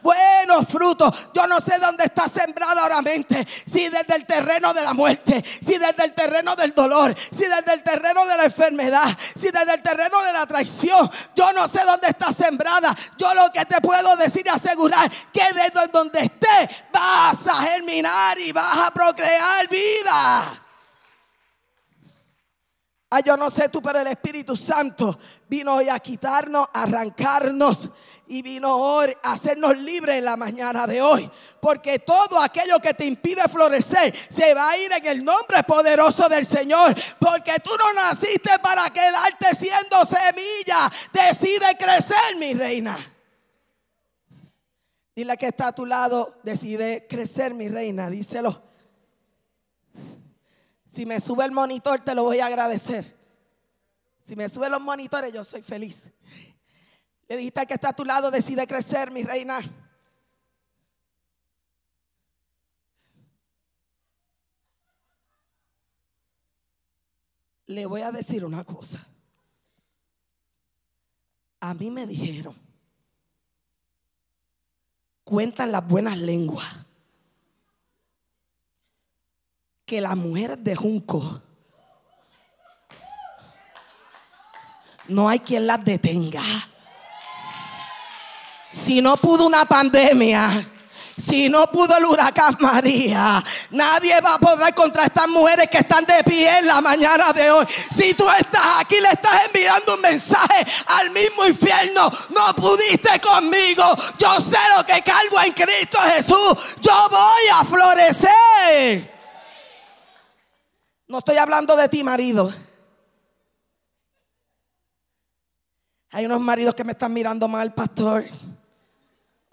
buenos 0.03 0.67
frutos. 0.67 1.29
Yo 1.33 1.47
no 1.47 1.59
sé 1.59 1.79
dónde 1.79 2.03
estás 2.03 2.31
sembrada 2.31 2.83
ahora. 2.83 2.99
Si 3.65 3.89
desde 3.89 4.15
el 4.15 4.25
terreno 4.25 4.73
de 4.73 4.83
la 4.83 4.93
muerte. 4.93 5.43
Si 5.43 5.77
desde 5.77 6.05
el 6.05 6.13
terreno 6.13 6.55
del 6.55 6.75
dolor. 6.75 7.15
Si 7.31 7.45
desde 7.45 7.73
el 7.73 7.81
terreno 7.81 8.25
de 8.27 8.37
la 8.37 8.43
enfermedad. 8.43 9.07
Si 9.35 9.49
desde 9.49 9.73
el 9.73 9.81
terreno 9.81 10.21
de 10.21 10.33
la 10.33 10.45
yo 11.35 11.53
no 11.53 11.67
sé 11.67 11.79
dónde 11.85 12.07
está 12.07 12.31
sembrada. 12.33 12.95
Yo 13.17 13.33
lo 13.33 13.51
que 13.51 13.65
te 13.65 13.81
puedo 13.81 14.15
decir 14.15 14.49
asegurar 14.49 15.09
que 15.31 15.43
desde 15.53 15.87
donde 15.91 16.19
esté 16.19 16.69
vas 16.91 17.47
a 17.47 17.55
germinar 17.61 18.37
y 18.39 18.51
vas 18.51 18.87
a 18.87 18.91
procrear 18.91 19.67
vida. 19.69 20.63
Ah, 23.09 23.21
yo 23.21 23.37
no 23.37 23.49
sé 23.49 23.69
tú, 23.69 23.81
pero 23.81 24.01
el 24.01 24.07
Espíritu 24.07 24.57
Santo 24.57 25.17
vino 25.47 25.75
hoy 25.75 25.87
a 25.87 25.97
quitarnos, 25.99 26.67
a 26.73 26.83
arrancarnos 26.83 27.89
y 28.27 28.41
vino 28.41 28.75
hoy 28.75 29.15
a 29.23 29.33
hacernos 29.33 29.77
libres 29.77 30.17
en 30.17 30.25
la 30.25 30.35
mañana 30.35 30.85
de 30.85 31.01
hoy. 31.01 31.29
Porque 31.61 31.99
todo 31.99 32.39
aquello 32.39 32.79
que 32.79 32.93
te 32.93 33.05
impide 33.05 33.47
florecer 33.47 34.13
se 34.29 34.53
va 34.53 34.69
a 34.69 34.77
ir 34.77 34.91
en 34.91 35.05
el 35.05 35.23
nombre 35.23 35.63
poderoso 35.63 36.27
del 36.27 36.45
Señor. 36.45 36.95
Porque 37.19 37.53
tú 37.63 37.71
no 37.77 37.93
naciste 37.93 38.51
para 38.61 38.89
quedarte 38.89 39.55
siendo 39.55 40.05
semilla. 40.05 40.91
Decide 41.13 41.77
crecer, 41.77 42.35
mi 42.37 42.53
reina. 42.53 42.97
Dile 45.15 45.35
que 45.37 45.47
está 45.47 45.67
a 45.67 45.75
tu 45.75 45.85
lado, 45.85 46.39
decide 46.43 47.07
crecer, 47.07 47.53
mi 47.53 47.69
reina. 47.69 48.09
Díselo. 48.09 48.61
Si 50.87 51.05
me 51.05 51.19
sube 51.19 51.45
el 51.45 51.51
monitor, 51.51 52.03
te 52.03 52.13
lo 52.13 52.23
voy 52.23 52.39
a 52.39 52.45
agradecer. 52.45 53.15
Si 54.21 54.35
me 54.35 54.49
sube 54.49 54.69
los 54.69 54.81
monitores, 54.81 55.33
yo 55.33 55.45
soy 55.45 55.61
feliz. 55.61 56.09
Le 57.27 57.37
dijiste 57.37 57.59
al 57.59 57.67
que 57.67 57.73
está 57.73 57.89
a 57.89 57.93
tu 57.93 58.05
lado, 58.05 58.31
decide 58.31 58.65
crecer, 58.65 59.11
mi 59.11 59.23
reina. 59.23 59.59
Le 67.65 67.85
voy 67.85 68.01
a 68.01 68.13
decir 68.13 68.45
una 68.45 68.63
cosa. 68.63 69.05
A 71.59 71.73
mí 71.73 71.89
me 71.89 72.07
dijeron, 72.07 72.55
cuentan 75.25 75.73
las 75.73 75.85
buenas 75.85 76.17
lenguas, 76.17 76.85
que 79.85 79.99
las 79.99 80.15
mujeres 80.15 80.63
de 80.63 80.75
Junco 80.75 81.41
no 85.09 85.27
hay 85.27 85.39
quien 85.39 85.67
las 85.67 85.83
detenga. 85.83 86.43
Si 88.71 89.01
no 89.01 89.17
pudo 89.17 89.45
una 89.45 89.65
pandemia, 89.65 90.65
si 91.17 91.49
no 91.49 91.65
pudo 91.67 91.97
el 91.97 92.05
huracán 92.05 92.57
María, 92.59 93.43
nadie 93.71 94.21
va 94.21 94.35
a 94.35 94.39
poder 94.39 94.73
contra 94.75 95.05
estas 95.05 95.27
mujeres 95.27 95.67
que 95.67 95.79
están 95.79 96.05
de 96.05 96.23
pie 96.23 96.59
en 96.59 96.67
la 96.67 96.79
mañana 96.79 97.33
de 97.33 97.49
hoy. 97.49 97.65
Si 97.89 98.13
tú 98.13 98.23
estás 98.29 98.81
aquí, 98.81 98.99
le 99.01 99.09
estás 99.09 99.45
enviando 99.45 99.95
un 99.95 100.01
mensaje 100.01 100.65
al 100.85 101.09
mismo 101.09 101.43
infierno. 101.45 102.11
No 102.29 102.53
pudiste 102.55 103.19
conmigo. 103.19 103.83
Yo 104.19 104.39
sé 104.39 104.57
lo 104.77 104.85
que 104.85 105.01
cargo 105.01 105.41
en 105.41 105.53
Cristo 105.53 105.97
Jesús. 106.01 106.75
Yo 106.81 107.09
voy 107.09 107.43
a 107.51 107.65
florecer. 107.65 109.17
No 111.07 111.19
estoy 111.19 111.37
hablando 111.37 111.75
de 111.75 111.89
ti, 111.89 112.03
marido. 112.03 112.53
Hay 116.11 116.25
unos 116.25 116.41
maridos 116.41 116.75
que 116.75 116.83
me 116.83 116.91
están 116.91 117.11
mirando 117.11 117.47
mal, 117.47 117.73
pastor. 117.73 118.25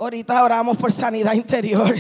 Ahorita 0.05 0.45
oramos 0.45 0.77
por 0.77 0.93
sanidad 0.93 1.33
interior. 1.33 1.95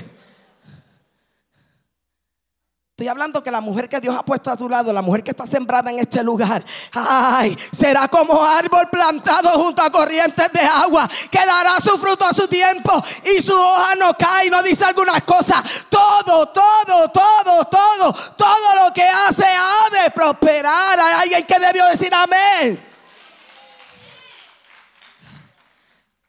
Estoy 2.91 3.09
hablando 3.09 3.43
que 3.43 3.51
la 3.51 3.63
mujer 3.63 3.89
que 3.89 3.99
Dios 3.99 4.15
ha 4.15 4.23
puesto 4.23 4.51
a 4.51 4.59
tu 4.59 4.69
lado, 4.69 4.93
la 4.93 5.01
mujer 5.01 5.25
que 5.25 5.31
está 5.31 5.47
sembrada 5.47 5.91
en 5.91 5.99
este 5.99 6.23
lugar, 6.23 6.63
ay, 6.93 7.57
será 7.73 8.07
como 8.09 8.45
árbol 8.45 8.89
plantado 8.91 9.49
junto 9.53 9.81
a 9.81 9.89
corrientes 9.89 10.53
de 10.53 10.61
agua, 10.61 11.09
que 11.31 11.39
dará 11.39 11.81
su 11.83 11.99
fruto 11.99 12.27
a 12.27 12.35
su 12.35 12.47
tiempo 12.47 12.93
y 13.25 13.41
su 13.41 13.55
hoja 13.55 13.95
no 13.95 14.13
cae, 14.13 14.51
no 14.51 14.63
dice 14.63 14.85
algunas 14.85 15.23
cosas. 15.23 15.87
Todo, 15.89 16.45
todo, 16.49 17.09
todo, 17.09 17.65
todo, 17.65 18.13
todo 18.37 18.85
lo 18.85 18.93
que 18.93 19.09
hace 19.09 19.47
ha 19.47 20.05
de 20.05 20.11
prosperar. 20.11 21.01
Hay 21.01 21.23
alguien 21.23 21.47
que 21.47 21.59
debió 21.59 21.87
decir 21.87 22.13
amén. 22.15 22.94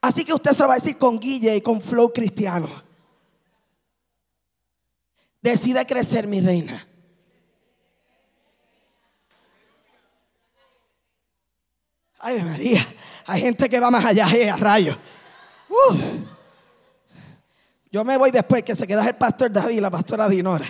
Así 0.05 0.23
que 0.23 0.35
usted 0.35 0.51
se 0.51 0.61
lo 0.61 0.67
va 0.67 0.75
a 0.75 0.77
decir 0.77 0.99
con 0.99 1.19
Guille 1.19 1.55
y 1.55 1.61
con 1.61 1.81
Flow 1.81 2.13
Cristiano. 2.13 2.69
Decide 5.41 5.83
crecer, 5.83 6.27
mi 6.27 6.41
reina. 6.41 6.87
Ay, 12.19 12.43
María, 12.43 12.85
hay 13.25 13.41
gente 13.41 13.67
que 13.67 13.79
va 13.79 13.89
más 13.89 14.05
allá, 14.05 14.27
eh, 14.31 14.47
a 14.47 14.55
rayos. 14.57 14.95
Yo 17.91 18.05
me 18.05 18.15
voy 18.15 18.29
después 18.29 18.63
que 18.63 18.75
se 18.75 18.85
queda 18.85 19.07
el 19.07 19.15
pastor 19.15 19.51
David 19.51 19.79
la 19.79 19.89
pastora 19.89 20.29
Dinora. 20.29 20.67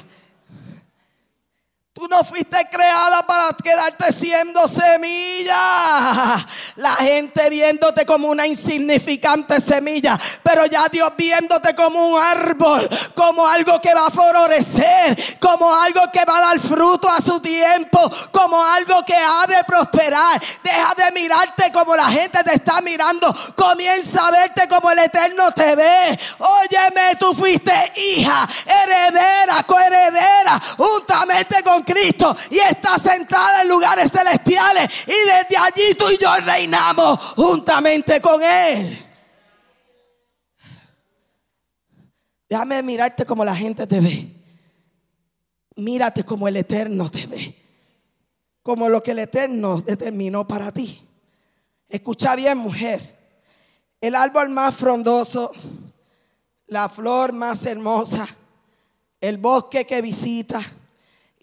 Tú 1.95 2.09
no 2.09 2.25
fuiste 2.25 2.57
creada 2.69 3.25
para 3.25 3.55
quedarte 3.55 4.11
siendo 4.11 4.67
semilla. 4.67 6.45
La 6.75 6.93
gente 6.95 7.49
viéndote 7.49 8.05
como 8.05 8.27
una 8.27 8.45
insignificante 8.45 9.61
semilla. 9.61 10.19
Pero 10.43 10.65
ya 10.65 10.89
Dios 10.91 11.09
viéndote 11.15 11.73
como 11.73 12.05
un 12.05 12.21
árbol. 12.21 12.89
Como 13.15 13.47
algo 13.47 13.79
que 13.79 13.93
va 13.93 14.07
a 14.07 14.11
florecer. 14.11 15.37
Como 15.39 15.73
algo 15.73 16.01
que 16.11 16.25
va 16.25 16.39
a 16.39 16.41
dar 16.41 16.59
fruto 16.59 17.09
a 17.09 17.21
su 17.21 17.39
tiempo. 17.39 18.11
Como 18.29 18.61
algo 18.61 19.01
que 19.05 19.15
ha 19.15 19.47
de 19.47 19.63
prosperar. 19.63 20.41
Deja 20.63 20.93
de 20.97 21.11
mirarte 21.13 21.71
como 21.71 21.95
la 21.95 22.09
gente 22.09 22.43
te 22.43 22.55
está 22.55 22.81
mirando. 22.81 23.33
Comienza 23.55 24.27
a 24.27 24.31
verte 24.31 24.67
como 24.67 24.91
el 24.91 24.99
Eterno 24.99 25.49
te 25.53 25.77
ve. 25.77 26.19
Óyeme, 26.39 27.15
tú 27.17 27.33
fuiste 27.33 27.71
hija, 27.95 28.45
heredera, 28.65 29.63
coheredera. 29.63 30.61
Juntamente 30.75 31.63
con 31.63 31.84
Cristo 31.85 32.35
y 32.49 32.57
está 32.57 32.99
sentada 32.99 33.61
en 33.61 33.69
lugares 33.69 34.11
celestiales. 34.11 34.89
Y 35.07 35.11
desde 35.11 35.57
allí 35.57 35.95
tú 35.97 36.05
y 36.09 36.17
yo 36.17 36.29
reinamos 36.43 37.17
juntamente 37.35 38.19
con 38.19 38.41
Él. 38.41 39.05
Déjame 42.49 42.83
mirarte 42.83 43.25
como 43.25 43.45
la 43.45 43.55
gente 43.55 43.87
te 43.87 43.99
ve. 43.99 44.31
Mírate 45.77 46.23
como 46.23 46.47
el 46.47 46.57
Eterno 46.57 47.09
te 47.09 47.25
ve. 47.27 47.55
Como 48.61 48.89
lo 48.89 49.01
que 49.01 49.11
el 49.11 49.19
Eterno 49.19 49.81
determinó 49.81 50.47
para 50.47 50.71
ti. 50.71 51.01
Escucha 51.87 52.35
bien, 52.35 52.57
mujer. 52.57 53.15
El 54.01 54.15
árbol 54.15 54.49
más 54.49 54.75
frondoso, 54.75 55.51
la 56.67 56.89
flor 56.89 57.33
más 57.33 57.65
hermosa, 57.65 58.27
el 59.21 59.37
bosque 59.37 59.85
que 59.85 60.01
visita 60.01 60.61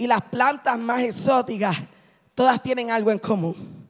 y 0.03 0.09
las 0.09 0.21
plantas 0.21 0.77
más 0.81 1.01
exóticas, 1.03 1.77
todas 2.35 2.61
tienen 2.61 2.91
algo 2.91 3.13
en 3.13 3.21
común. 3.21 3.87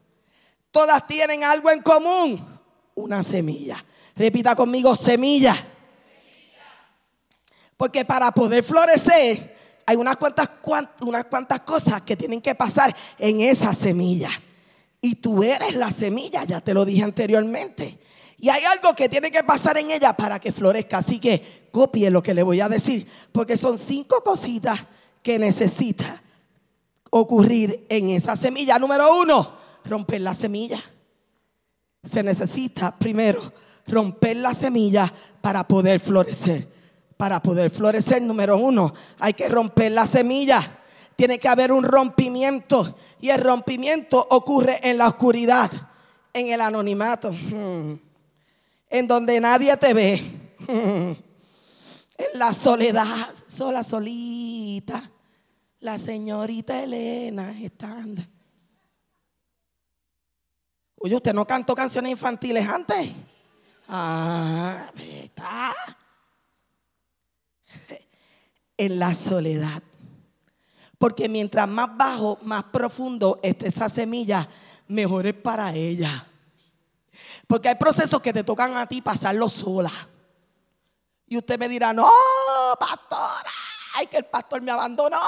Todas 0.71 1.07
tienen 1.07 1.42
algo 1.42 1.71
en 1.71 1.81
común. 1.81 2.61
Una 2.95 3.25
semilla. 3.25 3.83
Repita 4.14 4.54
conmigo, 4.54 4.95
semilla. 4.95 5.57
Porque 7.78 8.04
para 8.04 8.31
poder 8.31 8.62
florecer 8.62 9.57
hay 9.87 9.97
unas 9.97 10.19
cuantas, 10.19 10.50
unas 11.00 11.25
cuantas 11.25 11.61
cosas 11.61 12.02
que 12.02 12.14
tienen 12.14 12.42
que 12.42 12.54
pasar 12.54 12.95
en 13.19 13.40
esa 13.40 13.73
semilla. 13.73 14.28
Y 15.00 15.14
tú 15.14 15.42
eres 15.42 15.75
la 15.76 15.90
semilla, 15.90 16.45
ya 16.45 16.61
te 16.61 16.75
lo 16.75 16.85
dije 16.85 17.04
anteriormente. 17.04 17.99
Y 18.37 18.50
hay 18.50 18.62
algo 18.64 18.95
que 18.95 19.09
tiene 19.09 19.31
que 19.31 19.45
pasar 19.45 19.78
en 19.78 19.90
ella 19.90 20.12
para 20.12 20.38
que 20.38 20.52
florezca. 20.52 20.99
Así 20.99 21.19
que 21.19 21.71
copie 21.73 22.11
lo 22.11 22.23
que 22.23 22.35
le 22.35 22.42
voy 22.42 22.61
a 22.61 22.69
decir. 22.69 23.07
Porque 23.33 23.57
son 23.57 23.78
cinco 23.78 24.23
cositas 24.23 24.78
que 25.23 25.38
necesita 25.38 26.23
ocurrir 27.11 27.87
en 27.88 28.11
esa 28.11 28.37
semilla. 28.37 28.79
Número 28.79 29.17
uno, 29.21 29.50
romper 29.85 30.21
la 30.21 30.35
semilla. 30.35 30.83
Se 32.02 32.23
necesita 32.23 32.97
primero 32.99 33.52
romper 33.87 34.37
la 34.37 34.55
semilla 34.55 35.12
para 35.41 35.67
poder 35.67 36.00
florecer. 36.00 36.69
Para 37.17 37.41
poder 37.41 37.71
florecer, 37.71 38.21
número 38.23 38.57
uno, 38.57 38.93
hay 39.21 39.35
que 39.35 39.49
romper 39.49 39.93
la 39.93 40.07
semilla. 40.07 40.61
Tiene 41.14 41.38
que 41.38 41.49
haber 41.49 41.71
un 41.71 41.85
rompimiento. 41.85 42.97
Y 43.21 43.31
el 43.31 43.41
rompimiento 43.41 44.26
ocurre 44.31 44.81
en 44.83 44.99
la 44.99 45.09
oscuridad, 45.09 45.71
en 46.33 46.49
el 46.49 46.61
anonimato, 46.61 47.31
en 48.91 49.07
donde 49.07 49.38
nadie 49.38 49.76
te 49.76 49.95
ve, 49.95 50.14
en 50.69 51.17
la 52.35 52.52
soledad, 52.52 53.29
sola, 53.52 53.85
solita. 53.85 55.11
La 55.80 55.99
señorita 55.99 56.82
Elena 56.82 57.61
está. 57.61 58.04
Oye, 60.97 61.16
¿usted 61.16 61.35
no 61.35 61.47
cantó 61.47 61.75
canciones 61.75 62.12
infantiles 62.12 62.68
antes? 62.68 63.11
Ah, 63.88 64.90
está. 64.97 65.75
En 68.75 68.99
la 68.99 69.14
soledad. 69.14 69.80
Porque 70.99 71.28
mientras 71.28 71.68
más 71.68 71.97
bajo, 71.97 72.38
más 72.42 72.64
profundo 72.64 73.38
esté 73.42 73.68
esa 73.68 73.88
semilla, 73.88 74.49
mejor 74.88 75.26
es 75.26 75.35
para 75.35 75.73
ella. 75.73 76.26
Porque 77.47 77.68
hay 77.68 77.75
procesos 77.76 78.21
que 78.21 78.32
te 78.32 78.42
tocan 78.42 78.76
a 78.76 78.87
ti 78.87 79.02
pasarlo 79.02 79.49
sola. 79.49 79.92
Y 81.26 81.37
usted 81.37 81.59
me 81.59 81.68
dirá, 81.68 81.92
no, 81.92 82.11
pastora, 82.76 83.50
ay, 83.95 84.07
que 84.07 84.19
el 84.19 84.25
pastor 84.25 84.62
me 84.62 84.71
abandonó, 84.71 85.21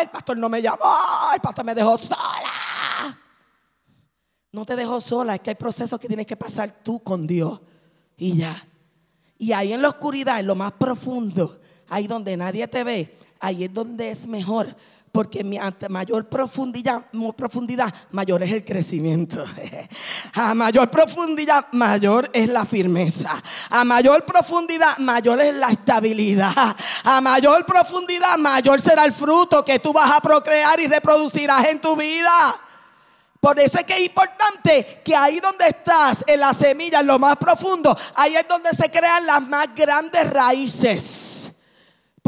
el 0.00 0.08
pastor 0.08 0.36
no 0.38 0.48
me 0.48 0.62
llamó, 0.62 1.32
el 1.34 1.40
pastor 1.40 1.64
me 1.64 1.74
dejó 1.74 1.98
sola. 1.98 3.18
No 4.52 4.64
te 4.64 4.76
dejó 4.76 5.00
sola, 5.00 5.34
es 5.34 5.40
que 5.40 5.50
hay 5.50 5.56
procesos 5.56 6.00
que 6.00 6.08
tienes 6.08 6.26
que 6.26 6.36
pasar 6.36 6.70
tú 6.82 7.02
con 7.02 7.26
Dios. 7.26 7.60
Y 8.16 8.36
ya. 8.36 8.66
Y 9.36 9.52
ahí 9.52 9.72
en 9.72 9.82
la 9.82 9.88
oscuridad, 9.88 10.40
en 10.40 10.46
lo 10.46 10.54
más 10.54 10.72
profundo, 10.72 11.60
ahí 11.88 12.06
donde 12.06 12.36
nadie 12.36 12.66
te 12.66 12.82
ve, 12.82 13.18
ahí 13.40 13.64
es 13.64 13.72
donde 13.72 14.10
es 14.10 14.26
mejor 14.26 14.74
porque 15.18 15.44
ante 15.60 15.88
mayor 15.88 16.28
profundidad, 16.28 17.02
profundidad, 17.36 17.92
mayor 18.12 18.40
es 18.44 18.52
el 18.52 18.64
crecimiento. 18.64 19.44
A 20.34 20.54
mayor 20.54 20.88
profundidad, 20.90 21.66
mayor 21.72 22.30
es 22.32 22.48
la 22.48 22.64
firmeza. 22.64 23.42
A 23.68 23.82
mayor 23.82 24.24
profundidad, 24.24 24.96
mayor 24.98 25.40
es 25.40 25.56
la 25.56 25.70
estabilidad. 25.70 26.76
A 27.02 27.20
mayor 27.20 27.66
profundidad, 27.66 28.38
mayor 28.38 28.80
será 28.80 29.04
el 29.06 29.12
fruto 29.12 29.64
que 29.64 29.80
tú 29.80 29.92
vas 29.92 30.08
a 30.08 30.20
procrear 30.20 30.78
y 30.78 30.86
reproducirás 30.86 31.66
en 31.66 31.80
tu 31.80 31.96
vida. 31.96 32.54
Por 33.40 33.58
eso 33.58 33.80
es 33.80 33.84
que 33.84 33.94
es 33.94 34.02
importante 34.02 35.02
que 35.04 35.16
ahí 35.16 35.40
donde 35.40 35.66
estás, 35.66 36.22
en 36.28 36.38
la 36.38 36.54
semilla, 36.54 37.00
en 37.00 37.08
lo 37.08 37.18
más 37.18 37.36
profundo, 37.38 37.98
ahí 38.14 38.36
es 38.36 38.46
donde 38.46 38.70
se 38.70 38.88
crean 38.88 39.26
las 39.26 39.42
más 39.42 39.74
grandes 39.74 40.30
raíces. 40.30 41.57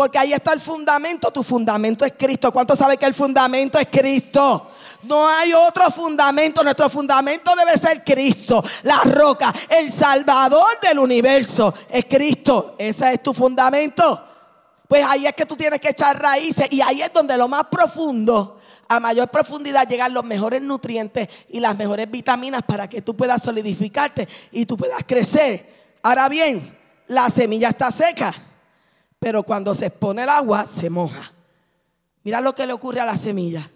Porque 0.01 0.17
ahí 0.17 0.33
está 0.33 0.55
el 0.55 0.63
fundamento. 0.63 1.31
Tu 1.31 1.43
fundamento 1.43 2.07
es 2.07 2.15
Cristo. 2.17 2.51
¿Cuánto 2.53 2.75
sabe 2.75 2.97
que 2.97 3.05
el 3.05 3.13
fundamento 3.13 3.79
es 3.79 3.87
Cristo? 3.89 4.71
No 5.03 5.29
hay 5.29 5.53
otro 5.53 5.91
fundamento. 5.91 6.65
Nuestro 6.65 6.89
fundamento 6.89 7.55
debe 7.55 7.77
ser 7.77 8.03
Cristo, 8.03 8.65
la 8.85 9.03
roca, 9.05 9.53
el 9.69 9.93
Salvador 9.93 10.67
del 10.81 11.01
universo. 11.01 11.75
Es 11.91 12.07
Cristo. 12.07 12.77
Ese 12.79 13.13
es 13.13 13.23
tu 13.23 13.35
fundamento. 13.35 14.27
Pues 14.89 15.05
ahí 15.05 15.27
es 15.27 15.35
que 15.35 15.45
tú 15.45 15.55
tienes 15.55 15.79
que 15.79 15.91
echar 15.91 16.19
raíces. 16.19 16.69
Y 16.71 16.81
ahí 16.81 17.03
es 17.03 17.13
donde 17.13 17.37
lo 17.37 17.47
más 17.47 17.65
profundo, 17.67 18.59
a 18.89 19.01
mayor 19.01 19.29
profundidad, 19.29 19.87
llegan 19.87 20.15
los 20.15 20.25
mejores 20.25 20.63
nutrientes 20.63 21.29
y 21.51 21.61
las 21.61 21.77
mejores 21.77 22.11
vitaminas 22.11 22.63
para 22.63 22.89
que 22.89 23.03
tú 23.03 23.15
puedas 23.15 23.43
solidificarte 23.43 24.27
y 24.51 24.65
tú 24.65 24.79
puedas 24.79 25.05
crecer. 25.07 25.99
Ahora 26.03 26.27
bien, 26.31 26.75
la 27.07 27.29
semilla 27.29 27.69
está 27.69 27.93
seca. 27.93 28.35
Pero 29.21 29.45
cuando 29.45 29.75
se 29.77 29.87
expone 29.87 30.25
el 30.25 30.29
agua, 30.29 30.67
se 30.67 30.91
moja. 30.91 31.33
Mira 32.25 32.41
lo 32.41 32.55
que 32.55 32.67
le 32.67 32.73
ocurre 32.73 33.01
a 33.01 33.07
la 33.07 33.17
semilla. 33.17 33.71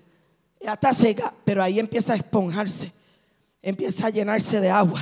Ya 0.60 0.72
está 0.72 0.92
seca, 0.92 1.32
pero 1.44 1.62
ahí 1.62 1.78
empieza 1.78 2.14
a 2.14 2.16
esponjarse. 2.16 2.90
Empieza 3.62 4.08
a 4.08 4.10
llenarse 4.10 4.60
de 4.60 4.70
agua. 4.70 5.00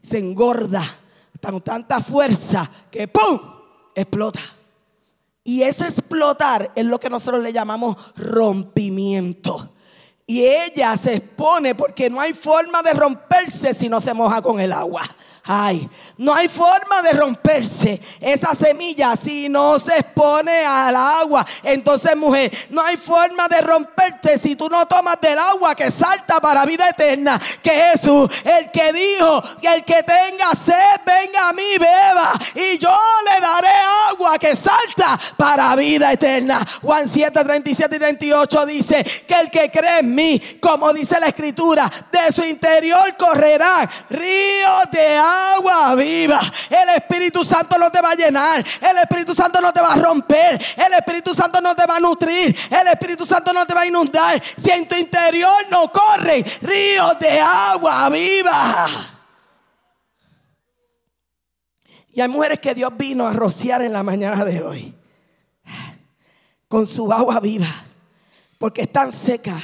Se 0.00 0.18
engorda 0.18 0.82
con 1.50 1.60
tanta 1.60 2.00
fuerza 2.00 2.68
que 2.90 3.06
¡pum! 3.08 3.38
explota. 3.94 4.40
Y 5.44 5.62
ese 5.62 5.84
explotar 5.84 6.72
es 6.74 6.84
lo 6.84 6.98
que 6.98 7.08
nosotros 7.08 7.42
le 7.42 7.52
llamamos 7.52 7.96
rompimiento. 8.16 9.72
Y 10.26 10.42
ella 10.42 10.96
se 10.96 11.16
expone 11.16 11.76
porque 11.76 12.10
no 12.10 12.20
hay 12.20 12.34
forma 12.34 12.82
de 12.82 12.94
romperse 12.94 13.72
si 13.72 13.88
no 13.88 14.00
se 14.00 14.12
moja 14.12 14.42
con 14.42 14.58
el 14.58 14.72
agua. 14.72 15.02
Ay, 15.48 15.88
no 16.16 16.34
hay 16.34 16.48
forma 16.48 17.02
de 17.02 17.12
romperse 17.12 18.00
esa 18.20 18.52
semilla 18.52 19.14
si 19.14 19.48
no 19.48 19.78
se 19.78 19.96
expone 19.98 20.64
al 20.66 20.96
agua. 20.96 21.46
Entonces, 21.62 22.16
mujer, 22.16 22.50
no 22.70 22.82
hay 22.82 22.96
forma 22.96 23.46
de 23.46 23.60
romperte 23.60 24.38
si 24.38 24.56
tú 24.56 24.68
no 24.68 24.86
tomas 24.86 25.20
del 25.20 25.38
agua 25.38 25.76
que 25.76 25.92
salta 25.92 26.40
para 26.40 26.66
vida 26.66 26.88
eterna. 26.88 27.40
Que 27.62 27.70
Jesús, 27.70 28.28
el 28.44 28.72
que 28.72 28.92
dijo 28.92 29.40
que 29.60 29.68
el 29.68 29.84
que 29.84 30.02
tenga 30.02 30.52
sed, 30.56 31.00
venga 31.06 31.48
a 31.48 31.52
mí, 31.52 31.78
beba. 31.78 32.32
Y 32.56 32.78
yo 32.78 32.96
le 33.30 33.40
daré 33.40 33.74
agua 34.10 34.40
que 34.40 34.56
salta 34.56 35.16
para 35.36 35.76
vida 35.76 36.12
eterna. 36.12 36.66
Juan 36.82 37.08
7, 37.08 37.44
37 37.44 37.94
y 37.94 37.98
38 38.00 38.66
dice 38.66 39.04
que 39.28 39.34
el 39.34 39.50
que 39.52 39.70
cree 39.70 40.00
en 40.00 40.12
mí, 40.12 40.58
como 40.60 40.92
dice 40.92 41.20
la 41.20 41.28
escritura, 41.28 41.88
de 42.10 42.32
su 42.32 42.42
interior 42.42 43.16
correrá 43.16 43.88
ríos 44.10 44.90
de 44.90 45.16
agua 45.16 45.35
agua 45.56 45.94
viva. 45.94 46.40
El 46.70 46.88
Espíritu 46.90 47.44
Santo 47.44 47.78
no 47.78 47.90
te 47.90 48.00
va 48.00 48.10
a 48.10 48.14
llenar. 48.14 48.64
El 48.80 48.98
Espíritu 48.98 49.34
Santo 49.34 49.60
no 49.60 49.72
te 49.72 49.80
va 49.80 49.92
a 49.92 49.96
romper. 49.96 50.60
El 50.76 50.92
Espíritu 50.92 51.34
Santo 51.34 51.60
no 51.60 51.74
te 51.74 51.86
va 51.86 51.96
a 51.96 52.00
nutrir. 52.00 52.56
El 52.70 52.88
Espíritu 52.88 53.26
Santo 53.26 53.52
no 53.52 53.66
te 53.66 53.74
va 53.74 53.82
a 53.82 53.86
inundar. 53.86 54.42
Si 54.56 54.70
en 54.70 54.86
tu 54.88 54.96
interior 54.96 55.54
no 55.70 55.90
corren 55.92 56.44
ríos 56.62 57.18
de 57.18 57.40
agua 57.40 58.08
viva. 58.10 58.88
Y 62.12 62.20
hay 62.22 62.28
mujeres 62.28 62.60
que 62.60 62.74
Dios 62.74 62.96
vino 62.96 63.26
a 63.26 63.32
rociar 63.32 63.82
en 63.82 63.92
la 63.92 64.02
mañana 64.02 64.44
de 64.44 64.62
hoy. 64.62 64.94
Con 66.66 66.86
su 66.86 67.12
agua 67.12 67.40
viva. 67.40 67.68
Porque 68.58 68.82
están 68.82 69.12
secas, 69.12 69.62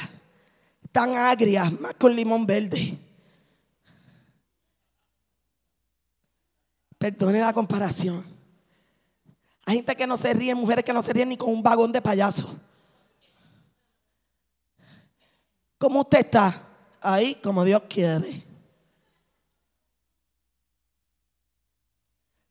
tan 0.91 1.15
agrias, 1.15 1.71
más 1.79 1.95
con 1.95 2.15
limón 2.15 2.45
verde. 2.45 2.95
Perdone 7.03 7.41
la 7.41 7.51
comparación. 7.51 8.23
Hay 9.65 9.75
gente 9.75 9.93
que 9.93 10.07
no 10.07 10.15
se 10.15 10.33
ríe, 10.33 10.55
mujeres 10.55 10.85
que 10.85 10.93
no 10.93 11.01
se 11.01 11.11
ríen 11.11 11.27
ni 11.27 11.35
con 11.35 11.49
un 11.49 11.61
vagón 11.61 11.91
de 11.91 12.01
payaso. 12.01 12.57
¿Cómo 15.77 15.99
usted 15.99 16.19
está? 16.19 16.65
Ahí 17.01 17.35
como 17.43 17.65
Dios 17.65 17.81
quiere. 17.89 18.45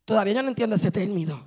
Todavía 0.05 0.35
yo 0.35 0.43
no 0.43 0.51
entiendo 0.51 0.77
ese 0.77 0.91
término. 0.91 1.43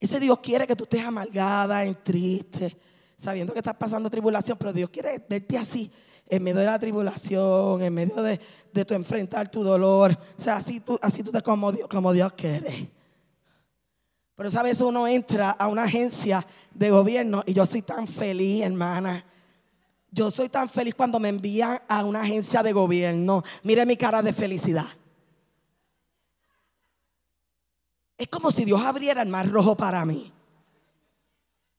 Ese 0.00 0.18
Dios 0.18 0.40
quiere 0.40 0.66
que 0.66 0.74
tú 0.74 0.82
estés 0.82 1.04
amargada, 1.04 1.84
en 1.84 1.94
triste, 2.02 2.76
sabiendo 3.16 3.52
que 3.52 3.60
estás 3.60 3.76
pasando 3.76 4.10
tribulación, 4.10 4.58
pero 4.58 4.72
Dios 4.72 4.90
quiere 4.90 5.24
verte 5.28 5.56
así, 5.56 5.92
en 6.28 6.42
medio 6.42 6.60
de 6.60 6.66
la 6.66 6.78
tribulación, 6.78 7.82
en 7.82 7.94
medio 7.94 8.22
de, 8.22 8.38
tu 8.84 8.94
enfrentar 8.94 9.50
tu 9.50 9.62
dolor. 9.62 10.16
O 10.38 10.40
sea, 10.40 10.56
así 10.56 10.80
tú, 10.80 10.98
así 11.02 11.22
tú 11.22 11.30
te 11.30 11.42
como 11.42 11.72
Dios, 11.72 11.88
como 11.88 12.12
Dios 12.12 12.32
quiere. 12.32 12.90
Pero 14.36 14.48
esa 14.48 14.62
vez 14.62 14.80
uno 14.80 15.06
entra 15.06 15.50
a 15.50 15.68
una 15.68 15.84
agencia 15.84 16.44
de 16.72 16.90
gobierno 16.90 17.42
y 17.46 17.52
yo 17.54 17.66
soy 17.66 17.82
tan 17.82 18.08
feliz, 18.08 18.64
hermana. 18.64 19.24
Yo 20.10 20.30
soy 20.30 20.48
tan 20.48 20.68
feliz 20.68 20.94
cuando 20.94 21.20
me 21.20 21.28
envían 21.28 21.78
a 21.88 22.04
una 22.04 22.22
agencia 22.22 22.62
de 22.62 22.72
gobierno. 22.72 23.42
Mire 23.62 23.84
mi 23.86 23.96
cara 23.96 24.22
de 24.22 24.32
felicidad. 24.32 24.86
Es 28.16 28.28
como 28.28 28.50
si 28.50 28.64
Dios 28.64 28.80
abriera 28.80 29.22
el 29.22 29.28
mar 29.28 29.48
rojo 29.48 29.76
para 29.76 30.04
mí. 30.04 30.32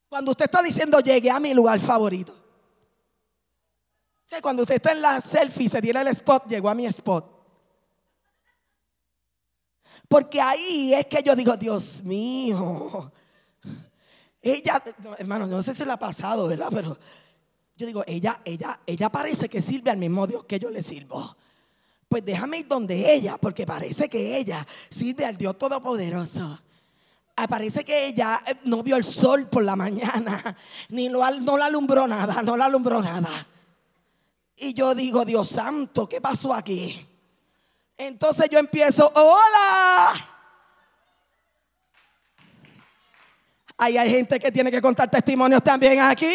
Cuando 0.10 0.32
usted 0.32 0.46
está 0.46 0.62
diciendo 0.62 1.00
llegué 1.00 1.32
a 1.32 1.40
mi 1.40 1.54
lugar 1.54 1.80
favorito. 1.80 2.45
O 4.32 4.42
cuando 4.42 4.64
usted 4.64 4.76
está 4.76 4.92
en 4.92 5.02
la 5.02 5.22
selfie, 5.22 5.70
se 5.70 5.82
tiene 5.82 6.02
el 6.02 6.08
spot, 6.08 6.48
llegó 6.48 6.70
a 6.70 6.76
mi 6.76 6.86
spot. 6.88 7.36
Porque 10.08 10.42
ahí 10.42 10.94
es 10.94 11.06
que 11.08 11.22
yo 11.24 11.36
digo, 11.36 11.56
Dios 11.58 12.04
mío. 12.04 13.12
Ella, 14.42 14.84
hermano, 15.18 15.48
no 15.48 15.64
sé 15.64 15.74
si 15.74 15.84
le 15.86 15.92
ha 15.92 15.98
pasado, 15.98 16.48
¿verdad? 16.48 16.70
Pero 16.72 16.98
yo 17.76 17.88
digo, 17.88 18.04
ella, 18.06 18.42
ella, 18.46 18.80
ella 18.86 19.12
parece 19.12 19.50
que 19.50 19.62
sirve 19.62 19.92
al 19.92 19.98
mismo 19.98 20.28
Dios 20.28 20.46
que 20.46 20.60
yo 20.60 20.70
le 20.70 20.84
sirvo. 20.84 21.36
Pues 22.08 22.24
déjame 22.24 22.60
ir 22.60 22.68
donde 22.68 23.14
ella, 23.14 23.38
porque 23.38 23.66
parece 23.66 24.08
que 24.08 24.38
ella 24.38 24.66
sirve 24.90 25.26
al 25.26 25.38
Dios 25.38 25.58
Todopoderoso. 25.58 26.60
Ah, 27.36 27.48
parece 27.48 27.84
que 27.84 28.08
ella 28.08 28.40
eh, 28.48 28.56
no 28.64 28.82
vio 28.82 28.96
el 28.96 29.04
sol 29.04 29.48
por 29.50 29.64
la 29.64 29.76
mañana, 29.76 30.56
ni 30.90 31.10
no 31.10 31.20
la 31.58 31.66
alumbró 31.66 32.08
nada, 32.08 32.42
no 32.44 32.56
la 32.56 32.66
alumbró 32.66 33.02
nada. 33.02 33.30
Y 34.58 34.74
yo 34.74 34.96
digo, 34.96 35.26
Dios 35.26 35.50
santo, 35.50 36.08
¿qué 36.08 36.22
pasó 36.22 36.54
aquí? 36.54 37.08
Entonces 37.98 38.50
yo 38.50 38.60
empiezo, 38.60 39.12
hola. 39.14 40.14
Ahí 43.78 43.98
hay 43.98 44.10
gente 44.10 44.40
que 44.40 44.52
tiene 44.52 44.72
que 44.72 44.82
contar 44.82 45.12
testimonios 45.12 45.62
también 45.62 46.00
aquí. 46.00 46.34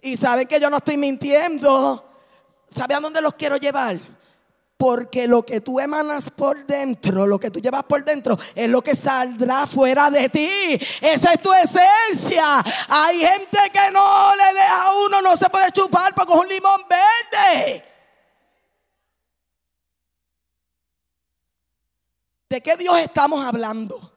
Y 0.00 0.16
saben 0.16 0.48
que 0.48 0.60
yo 0.60 0.68
no 0.70 0.78
estoy 0.78 0.96
mintiendo. 0.96 2.02
¿Sabe 2.68 2.94
a 2.94 3.00
dónde 3.00 3.20
los 3.20 3.34
quiero 3.34 3.56
llevar? 3.56 4.15
Porque 4.76 5.26
lo 5.26 5.44
que 5.44 5.62
tú 5.62 5.80
emanas 5.80 6.30
por 6.30 6.66
dentro, 6.66 7.26
lo 7.26 7.38
que 7.38 7.50
tú 7.50 7.60
llevas 7.60 7.84
por 7.84 8.04
dentro, 8.04 8.36
es 8.54 8.68
lo 8.68 8.82
que 8.82 8.94
saldrá 8.94 9.66
fuera 9.66 10.10
de 10.10 10.28
ti. 10.28 10.78
Esa 11.00 11.32
es 11.32 11.40
tu 11.40 11.52
esencia. 11.52 12.62
Hay 12.88 13.18
gente 13.18 13.58
que 13.72 13.90
no 13.90 14.36
le 14.36 14.54
deja 14.54 14.82
a 14.82 14.92
uno, 15.06 15.22
no 15.22 15.36
se 15.36 15.48
puede 15.48 15.72
chupar 15.72 16.14
porque 16.14 16.32
es 16.34 16.38
un 16.38 16.48
limón 16.48 16.80
verde. 16.88 17.84
¿De 22.50 22.60
qué 22.60 22.76
Dios 22.76 22.98
estamos 22.98 23.44
hablando? 23.44 24.12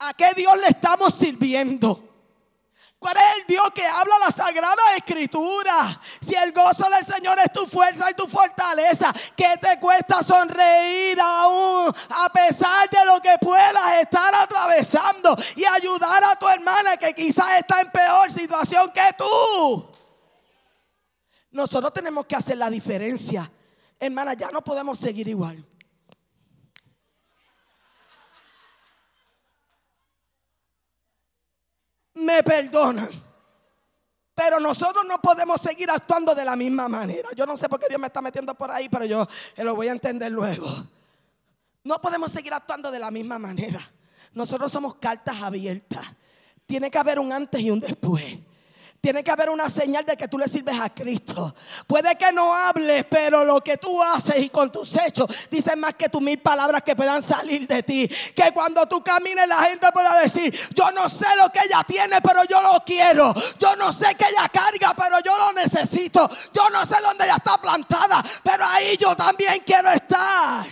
¿A 0.00 0.12
qué 0.14 0.32
Dios 0.34 0.56
le 0.58 0.68
estamos 0.68 1.14
sirviendo? 1.14 2.09
¿Cuál 3.00 3.16
es 3.16 3.40
el 3.40 3.46
Dios 3.46 3.70
que 3.74 3.82
habla 3.82 4.14
la 4.26 4.30
Sagrada 4.30 4.94
Escritura? 4.94 5.98
Si 6.20 6.34
el 6.34 6.52
gozo 6.52 6.86
del 6.90 7.06
Señor 7.06 7.38
es 7.38 7.50
tu 7.50 7.66
fuerza 7.66 8.10
y 8.10 8.14
tu 8.14 8.26
fortaleza, 8.26 9.10
¿qué 9.34 9.54
te 9.58 9.80
cuesta 9.80 10.22
sonreír 10.22 11.18
aún 11.18 11.94
a 12.10 12.28
pesar 12.30 12.90
de 12.90 13.02
lo 13.06 13.18
que 13.22 13.38
puedas 13.40 14.02
estar 14.02 14.34
atravesando 14.34 15.34
y 15.56 15.64
ayudar 15.64 16.22
a 16.24 16.36
tu 16.36 16.46
hermana 16.46 16.98
que 16.98 17.14
quizás 17.14 17.58
está 17.58 17.80
en 17.80 17.90
peor 17.90 18.30
situación 18.30 18.92
que 18.92 19.14
tú? 19.16 19.86
Nosotros 21.52 21.94
tenemos 21.94 22.26
que 22.26 22.36
hacer 22.36 22.58
la 22.58 22.68
diferencia. 22.68 23.50
Hermana, 23.98 24.34
ya 24.34 24.50
no 24.50 24.60
podemos 24.60 24.98
seguir 24.98 25.26
igual. 25.26 25.64
Me 32.14 32.42
perdonan. 32.42 33.10
Pero 34.34 34.58
nosotros 34.58 35.04
no 35.06 35.20
podemos 35.20 35.60
seguir 35.60 35.90
actuando 35.90 36.34
de 36.34 36.44
la 36.44 36.56
misma 36.56 36.88
manera. 36.88 37.28
Yo 37.36 37.44
no 37.44 37.56
sé 37.56 37.68
por 37.68 37.78
qué 37.78 37.86
Dios 37.88 38.00
me 38.00 38.06
está 38.06 38.22
metiendo 38.22 38.54
por 38.54 38.70
ahí, 38.70 38.88
pero 38.88 39.04
yo 39.04 39.26
lo 39.58 39.74
voy 39.74 39.88
a 39.88 39.92
entender 39.92 40.32
luego. 40.32 40.66
No 41.84 42.00
podemos 42.00 42.32
seguir 42.32 42.54
actuando 42.54 42.90
de 42.90 42.98
la 42.98 43.10
misma 43.10 43.38
manera. 43.38 43.80
Nosotros 44.32 44.70
somos 44.70 44.94
cartas 44.94 45.42
abiertas. 45.42 46.06
Tiene 46.64 46.90
que 46.90 46.98
haber 46.98 47.18
un 47.18 47.32
antes 47.32 47.60
y 47.60 47.70
un 47.70 47.80
después. 47.80 48.38
Tiene 49.00 49.24
que 49.24 49.30
haber 49.30 49.48
una 49.48 49.70
señal 49.70 50.04
de 50.04 50.14
que 50.14 50.28
tú 50.28 50.36
le 50.36 50.46
sirves 50.46 50.78
a 50.78 50.90
Cristo. 50.90 51.54
Puede 51.86 52.16
que 52.16 52.32
no 52.32 52.54
hables, 52.54 53.06
pero 53.08 53.46
lo 53.46 53.62
que 53.62 53.78
tú 53.78 54.02
haces 54.02 54.36
y 54.40 54.50
con 54.50 54.70
tus 54.70 54.94
hechos 54.94 55.26
dicen 55.50 55.80
más 55.80 55.94
que 55.94 56.10
tus 56.10 56.20
mil 56.20 56.38
palabras 56.38 56.82
que 56.82 56.94
puedan 56.94 57.22
salir 57.22 57.66
de 57.66 57.82
ti. 57.82 58.06
Que 58.36 58.52
cuando 58.52 58.86
tú 58.86 59.02
camines 59.02 59.48
la 59.48 59.56
gente 59.62 59.86
pueda 59.90 60.20
decir, 60.20 60.54
yo 60.74 60.90
no 60.92 61.08
sé 61.08 61.24
lo 61.38 61.48
que 61.50 61.60
ella 61.64 61.82
tiene, 61.86 62.20
pero 62.20 62.44
yo 62.44 62.60
lo 62.60 62.78
quiero. 62.84 63.32
Yo 63.58 63.74
no 63.76 63.90
sé 63.90 64.14
que 64.16 64.26
ella 64.28 64.46
carga, 64.52 64.92
pero 64.94 65.16
yo 65.24 65.36
lo 65.38 65.54
necesito. 65.54 66.28
Yo 66.52 66.68
no 66.68 66.84
sé 66.84 66.96
dónde 67.02 67.24
ella 67.24 67.36
está 67.36 67.56
plantada, 67.56 68.22
pero 68.42 68.66
ahí 68.66 68.98
yo 68.98 69.16
también 69.16 69.62
quiero 69.64 69.90
estar. 69.92 70.66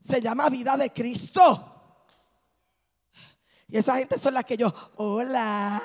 Se 0.00 0.20
llama 0.20 0.48
vida 0.48 0.76
de 0.76 0.92
Cristo. 0.92 1.68
Y 3.68 3.78
esa 3.78 3.94
gente 3.98 4.18
son 4.18 4.34
las 4.34 4.44
que 4.44 4.56
yo, 4.56 4.74
hola. 4.96 5.80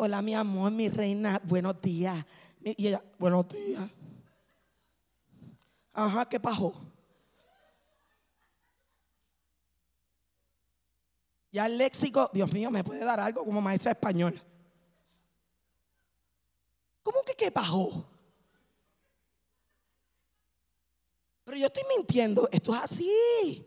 Hola, 0.00 0.22
mi 0.22 0.32
amor, 0.32 0.70
mi 0.70 0.88
reina, 0.88 1.42
buenos 1.42 1.82
días. 1.82 2.24
Y 2.62 2.86
ella, 2.86 3.02
buenos 3.18 3.48
días. 3.48 3.82
Ajá, 5.92 6.28
¿qué 6.28 6.38
pasó? 6.38 6.72
Ya 11.50 11.66
el 11.66 11.78
léxico, 11.78 12.30
Dios 12.32 12.52
mío, 12.52 12.70
me 12.70 12.84
puede 12.84 13.04
dar 13.04 13.18
algo 13.18 13.44
como 13.44 13.60
maestra 13.60 13.90
español. 13.90 14.40
¿Cómo 17.02 17.24
que 17.24 17.34
qué 17.34 17.50
pasó? 17.50 18.08
Pero 21.42 21.56
yo 21.56 21.66
estoy 21.66 21.82
mintiendo, 21.96 22.48
esto 22.52 22.72
es 22.72 22.80
así. 22.80 23.66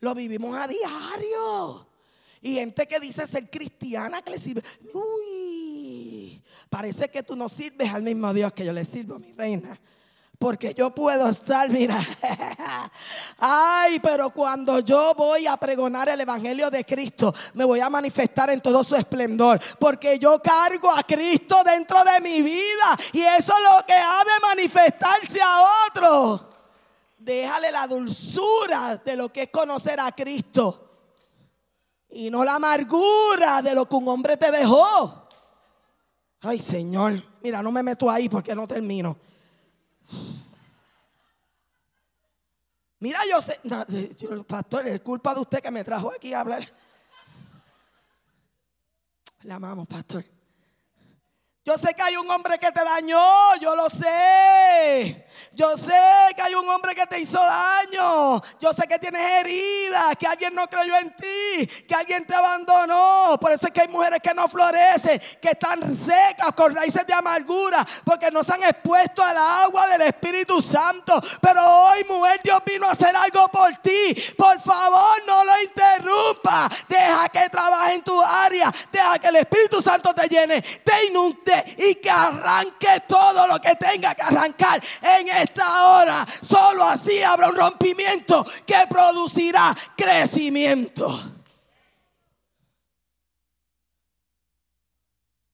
Lo 0.00 0.12
vivimos 0.12 0.58
a 0.58 0.66
diario. 0.66 1.88
Y 2.40 2.54
gente 2.54 2.86
que 2.88 2.98
dice 2.98 3.28
ser 3.28 3.48
cristiana 3.48 4.22
que 4.22 4.30
le 4.32 4.38
sirve. 4.38 4.62
Uy, 4.92 5.47
Parece 6.68 7.08
que 7.10 7.22
tú 7.22 7.34
no 7.36 7.48
sirves 7.48 7.92
al 7.92 8.02
mismo 8.02 8.32
Dios 8.32 8.52
que 8.52 8.64
yo 8.64 8.72
le 8.72 8.84
sirvo, 8.84 9.18
mi 9.18 9.32
reina. 9.32 9.78
Porque 10.38 10.72
yo 10.72 10.94
puedo 10.94 11.28
estar, 11.28 11.68
mira, 11.68 11.98
ay, 13.38 13.98
pero 13.98 14.30
cuando 14.30 14.78
yo 14.78 15.12
voy 15.16 15.48
a 15.48 15.56
pregonar 15.56 16.08
el 16.08 16.20
Evangelio 16.20 16.70
de 16.70 16.84
Cristo, 16.84 17.34
me 17.54 17.64
voy 17.64 17.80
a 17.80 17.90
manifestar 17.90 18.50
en 18.50 18.60
todo 18.60 18.84
su 18.84 18.94
esplendor. 18.94 19.60
Porque 19.80 20.16
yo 20.18 20.40
cargo 20.40 20.90
a 20.92 21.02
Cristo 21.02 21.56
dentro 21.64 22.04
de 22.04 22.20
mi 22.20 22.42
vida 22.42 22.98
y 23.12 23.20
eso 23.22 23.52
es 23.52 23.62
lo 23.64 23.84
que 23.84 23.94
ha 23.94 24.24
de 24.24 24.46
manifestarse 24.56 25.40
a 25.42 25.64
otro. 25.88 26.50
Déjale 27.18 27.72
la 27.72 27.88
dulzura 27.88 28.96
de 29.04 29.16
lo 29.16 29.32
que 29.32 29.42
es 29.42 29.48
conocer 29.48 29.98
a 29.98 30.12
Cristo 30.12 30.88
y 32.10 32.30
no 32.30 32.44
la 32.44 32.54
amargura 32.54 33.60
de 33.60 33.74
lo 33.74 33.88
que 33.88 33.96
un 33.96 34.08
hombre 34.08 34.36
te 34.36 34.50
dejó. 34.50 35.27
Ay, 36.40 36.58
Señor, 36.58 37.22
mira, 37.42 37.62
no 37.62 37.72
me 37.72 37.82
meto 37.82 38.10
ahí 38.10 38.28
porque 38.28 38.54
no 38.54 38.66
termino. 38.66 39.16
Mira, 43.00 43.18
yo 43.30 43.40
sé, 43.40 43.60
pastor, 44.46 44.88
es 44.88 45.00
culpa 45.00 45.34
de 45.34 45.40
usted 45.40 45.60
que 45.60 45.70
me 45.70 45.84
trajo 45.84 46.10
aquí 46.10 46.32
a 46.32 46.40
hablar. 46.40 46.68
Le 49.42 49.52
amamos, 49.52 49.86
pastor. 49.86 50.24
Yo 51.64 51.76
sé 51.78 51.94
que 51.94 52.02
hay 52.02 52.16
un 52.16 52.28
hombre 52.30 52.58
que 52.58 52.72
te 52.72 52.82
dañó, 52.82 53.20
yo 53.60 53.76
lo 53.76 53.88
sé. 53.90 55.27
Yo 55.52 55.76
sé 55.76 55.92
que 56.36 56.42
hay 56.42 56.54
un 56.54 56.68
hombre 56.68 56.94
que 56.94 57.06
te 57.06 57.18
hizo 57.20 57.38
daño. 57.38 58.42
Yo 58.60 58.72
sé 58.72 58.86
que 58.86 58.98
tienes 58.98 59.20
heridas, 59.20 60.16
que 60.18 60.26
alguien 60.26 60.54
no 60.54 60.68
creyó 60.68 60.94
en 60.96 61.10
ti, 61.16 61.66
que 61.86 61.94
alguien 61.94 62.26
te 62.26 62.34
abandonó. 62.34 63.38
Por 63.40 63.52
eso 63.52 63.66
es 63.66 63.72
que 63.72 63.82
hay 63.82 63.88
mujeres 63.88 64.20
que 64.22 64.34
no 64.34 64.48
florecen, 64.48 65.20
que 65.40 65.48
están 65.48 65.80
secas 65.96 66.54
con 66.54 66.74
raíces 66.74 67.06
de 67.06 67.14
amargura, 67.14 67.86
porque 68.04 68.30
no 68.30 68.44
se 68.44 68.52
han 68.52 68.62
expuesto 68.62 69.22
al 69.22 69.36
agua 69.36 69.86
del 69.88 70.02
Espíritu 70.02 70.60
Santo. 70.60 71.20
Pero 71.40 71.64
hoy, 71.64 72.04
mujer, 72.04 72.40
Dios 72.44 72.62
vino 72.64 72.86
a 72.86 72.92
hacer 72.92 73.14
algo 73.16 73.48
por 73.48 73.74
ti. 73.78 74.14
Por 74.36 74.60
favor, 74.60 75.22
no 75.26 75.44
lo 75.44 75.62
interrumpa. 75.62 76.70
Deja 76.88 77.28
que 77.30 77.48
trabaje 77.48 77.94
en 77.94 78.02
tu 78.02 78.22
área. 78.22 78.72
Deja 78.92 79.18
que 79.18 79.28
el 79.28 79.36
Espíritu 79.36 79.80
Santo 79.80 80.14
te 80.14 80.28
llene, 80.28 80.60
te 80.60 81.06
inunde 81.06 81.76
y 81.78 81.94
que 81.96 82.10
arranque 82.10 83.02
todo 83.08 83.46
lo 83.46 83.60
que 83.60 83.74
tenga 83.76 84.14
que 84.14 84.22
arrancar 84.22 84.82
en 85.02 85.28
esta 85.42 85.98
hora. 85.98 86.26
Solo 86.42 86.84
así 86.84 87.22
habrá 87.22 87.48
un 87.48 87.56
rompimiento 87.56 88.44
que 88.66 88.76
producirá 88.88 89.76
crecimiento. 89.96 91.34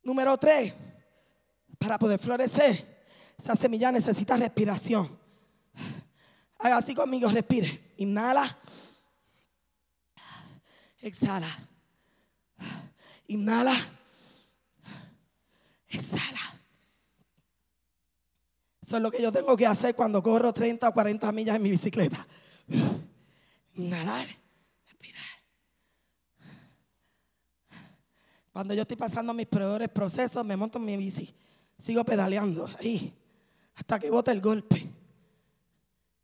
Número 0.03 0.37
tres, 0.37 0.75
para 1.79 1.99
poder 1.99 2.18
florecer, 2.18 3.07
esa 3.38 3.57
semilla 3.57 3.90
necesita 3.90 4.37
respiración. 4.37 5.18
Haga 6.59 6.79
así 6.79 6.94
conmigo, 6.94 7.29
respire. 7.29 7.94
Inhala. 7.99 8.59
Exhala. 11.01 11.49
Inhala. 13.29 13.75
Exhala. 15.88 16.54
Eso 18.85 18.99
es 18.99 19.03
lo 19.03 19.11
que 19.11 19.23
yo 19.23 19.33
tengo 19.33 19.57
que 19.57 19.66
hacer 19.66 19.94
cuando 19.94 20.23
corro 20.23 20.53
30 20.53 20.87
o 20.87 20.92
40 20.92 21.33
millas 21.33 21.57
en 21.57 21.62
mi 21.62 21.70
bicicleta. 21.70 22.27
Inhalar, 23.77 24.27
respirar. 24.85 25.25
Cuando 28.53 28.75
yo 28.75 28.83
estoy 28.83 28.99
pasando 28.99 29.33
mis 29.33 29.47
peores 29.47 29.88
procesos, 29.88 30.44
me 30.44 30.55
monto 30.55 30.79
en 30.79 30.85
mi 30.85 30.99
bici. 30.99 31.35
Sigo 31.79 32.05
pedaleando 32.05 32.68
ahí 32.79 33.11
hasta 33.75 33.99
que 33.99 34.11
bote 34.11 34.33
el 34.33 34.42
golpe. 34.42 34.87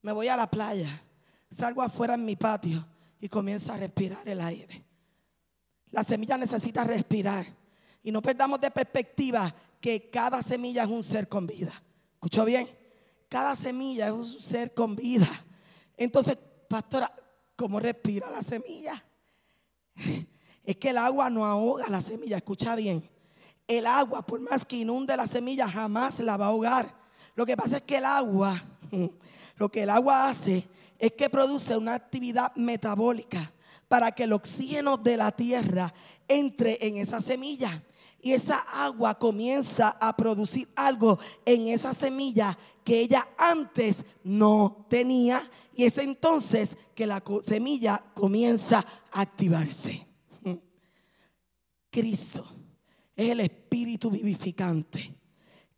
Me 0.02 0.12
voy 0.12 0.28
a 0.28 0.36
la 0.36 0.50
playa, 0.50 1.02
salgo 1.50 1.80
afuera 1.80 2.12
en 2.12 2.26
mi 2.26 2.36
patio 2.36 2.86
y 3.22 3.30
comienzo 3.30 3.72
a 3.72 3.78
respirar 3.78 4.28
el 4.28 4.38
aire. 4.38 4.84
La 5.92 6.04
semilla 6.04 6.36
necesita 6.36 6.84
respirar. 6.84 7.46
Y 8.02 8.12
no 8.12 8.20
perdamos 8.20 8.60
de 8.60 8.70
perspectiva 8.70 9.54
que 9.80 10.10
cada 10.10 10.42
semilla 10.42 10.84
es 10.84 10.90
un 10.90 11.02
ser 11.02 11.26
con 11.26 11.46
vida. 11.46 11.72
¿Escuchó 12.20 12.44
bien? 12.44 12.68
Cada 13.30 13.56
semilla 13.56 14.08
es 14.08 14.12
un 14.12 14.26
ser 14.26 14.74
con 14.74 14.94
vida. 14.94 15.26
Entonces, 15.96 16.36
pastora, 16.68 17.10
¿cómo 17.56 17.80
respira 17.80 18.30
la 18.30 18.42
semilla? 18.42 19.02
Es 20.62 20.76
que 20.76 20.90
el 20.90 20.98
agua 20.98 21.30
no 21.30 21.46
ahoga 21.46 21.88
la 21.88 22.02
semilla, 22.02 22.36
escucha 22.36 22.74
bien. 22.74 23.08
El 23.66 23.86
agua, 23.86 24.20
por 24.20 24.38
más 24.38 24.66
que 24.66 24.76
inunde 24.76 25.16
la 25.16 25.26
semilla, 25.26 25.66
jamás 25.66 26.20
la 26.20 26.36
va 26.36 26.44
a 26.44 26.48
ahogar. 26.48 26.94
Lo 27.34 27.46
que 27.46 27.56
pasa 27.56 27.78
es 27.78 27.82
que 27.84 27.96
el 27.96 28.04
agua, 28.04 28.62
lo 29.56 29.70
que 29.70 29.84
el 29.84 29.88
agua 29.88 30.28
hace 30.28 30.68
es 30.98 31.12
que 31.12 31.30
produce 31.30 31.74
una 31.74 31.94
actividad 31.94 32.54
metabólica 32.54 33.50
para 33.88 34.12
que 34.12 34.24
el 34.24 34.34
oxígeno 34.34 34.98
de 34.98 35.16
la 35.16 35.32
tierra 35.32 35.94
entre 36.28 36.86
en 36.86 36.98
esa 36.98 37.22
semilla 37.22 37.82
y 38.22 38.32
esa 38.32 38.58
agua 38.84 39.18
comienza 39.18 39.90
a 40.00 40.16
producir 40.16 40.68
algo 40.76 41.18
en 41.44 41.68
esa 41.68 41.94
semilla 41.94 42.56
que 42.84 43.00
ella 43.00 43.28
antes 43.38 44.04
no 44.22 44.86
tenía 44.88 45.48
y 45.74 45.84
es 45.84 45.98
entonces 45.98 46.76
que 46.94 47.06
la 47.06 47.22
semilla 47.42 48.04
comienza 48.14 48.84
a 49.12 49.20
activarse. 49.22 50.06
Cristo 51.90 52.46
es 53.16 53.30
el 53.30 53.40
espíritu 53.40 54.10
vivificante. 54.10 55.14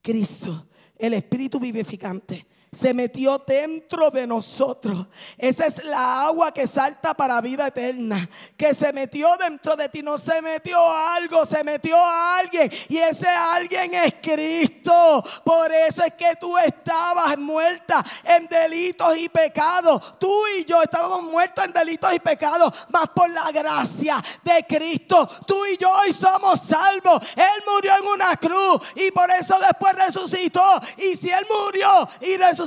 Cristo, 0.00 0.68
el 0.96 1.14
espíritu 1.14 1.60
vivificante 1.60 2.46
se 2.74 2.94
metió 2.94 3.36
dentro 3.46 4.10
de 4.10 4.26
nosotros. 4.26 5.06
Esa 5.36 5.66
es 5.66 5.84
la 5.84 6.24
agua 6.24 6.54
que 6.54 6.66
salta 6.66 7.12
para 7.12 7.38
vida 7.42 7.66
eterna. 7.66 8.26
Que 8.56 8.72
se 8.72 8.94
metió 8.94 9.28
dentro 9.36 9.76
de 9.76 9.90
ti. 9.90 10.02
No 10.02 10.16
se 10.16 10.40
metió 10.40 10.78
algo, 10.90 11.44
se 11.44 11.62
metió 11.64 11.94
a 11.98 12.38
alguien. 12.38 12.72
Y 12.88 12.96
ese 12.96 13.28
alguien 13.28 13.92
es 13.92 14.14
Cristo. 14.22 15.22
Por 15.44 15.70
eso 15.70 16.02
es 16.02 16.14
que 16.14 16.34
tú 16.40 16.56
estabas 16.56 17.36
muerta 17.36 18.02
en 18.24 18.46
delitos 18.46 19.18
y 19.18 19.28
pecados. 19.28 20.18
Tú 20.18 20.34
y 20.58 20.64
yo 20.64 20.82
estábamos 20.82 21.24
muertos 21.24 21.66
en 21.66 21.74
delitos 21.74 22.14
y 22.14 22.20
pecados. 22.20 22.72
Más 22.88 23.10
por 23.10 23.28
la 23.28 23.52
gracia 23.52 24.16
de 24.42 24.64
Cristo. 24.66 25.28
Tú 25.46 25.66
y 25.66 25.76
yo 25.76 25.90
hoy 25.90 26.12
somos 26.14 26.62
salvos. 26.62 27.22
Él 27.36 27.64
murió 27.70 27.92
en 27.98 28.06
una 28.06 28.34
cruz. 28.36 28.80
Y 28.94 29.10
por 29.10 29.30
eso 29.30 29.58
después 29.58 29.94
resucitó. 29.94 30.64
Y 30.96 31.16
si 31.16 31.28
Él 31.28 31.46
murió 31.50 32.08
y 32.22 32.38
resucitó 32.38 32.61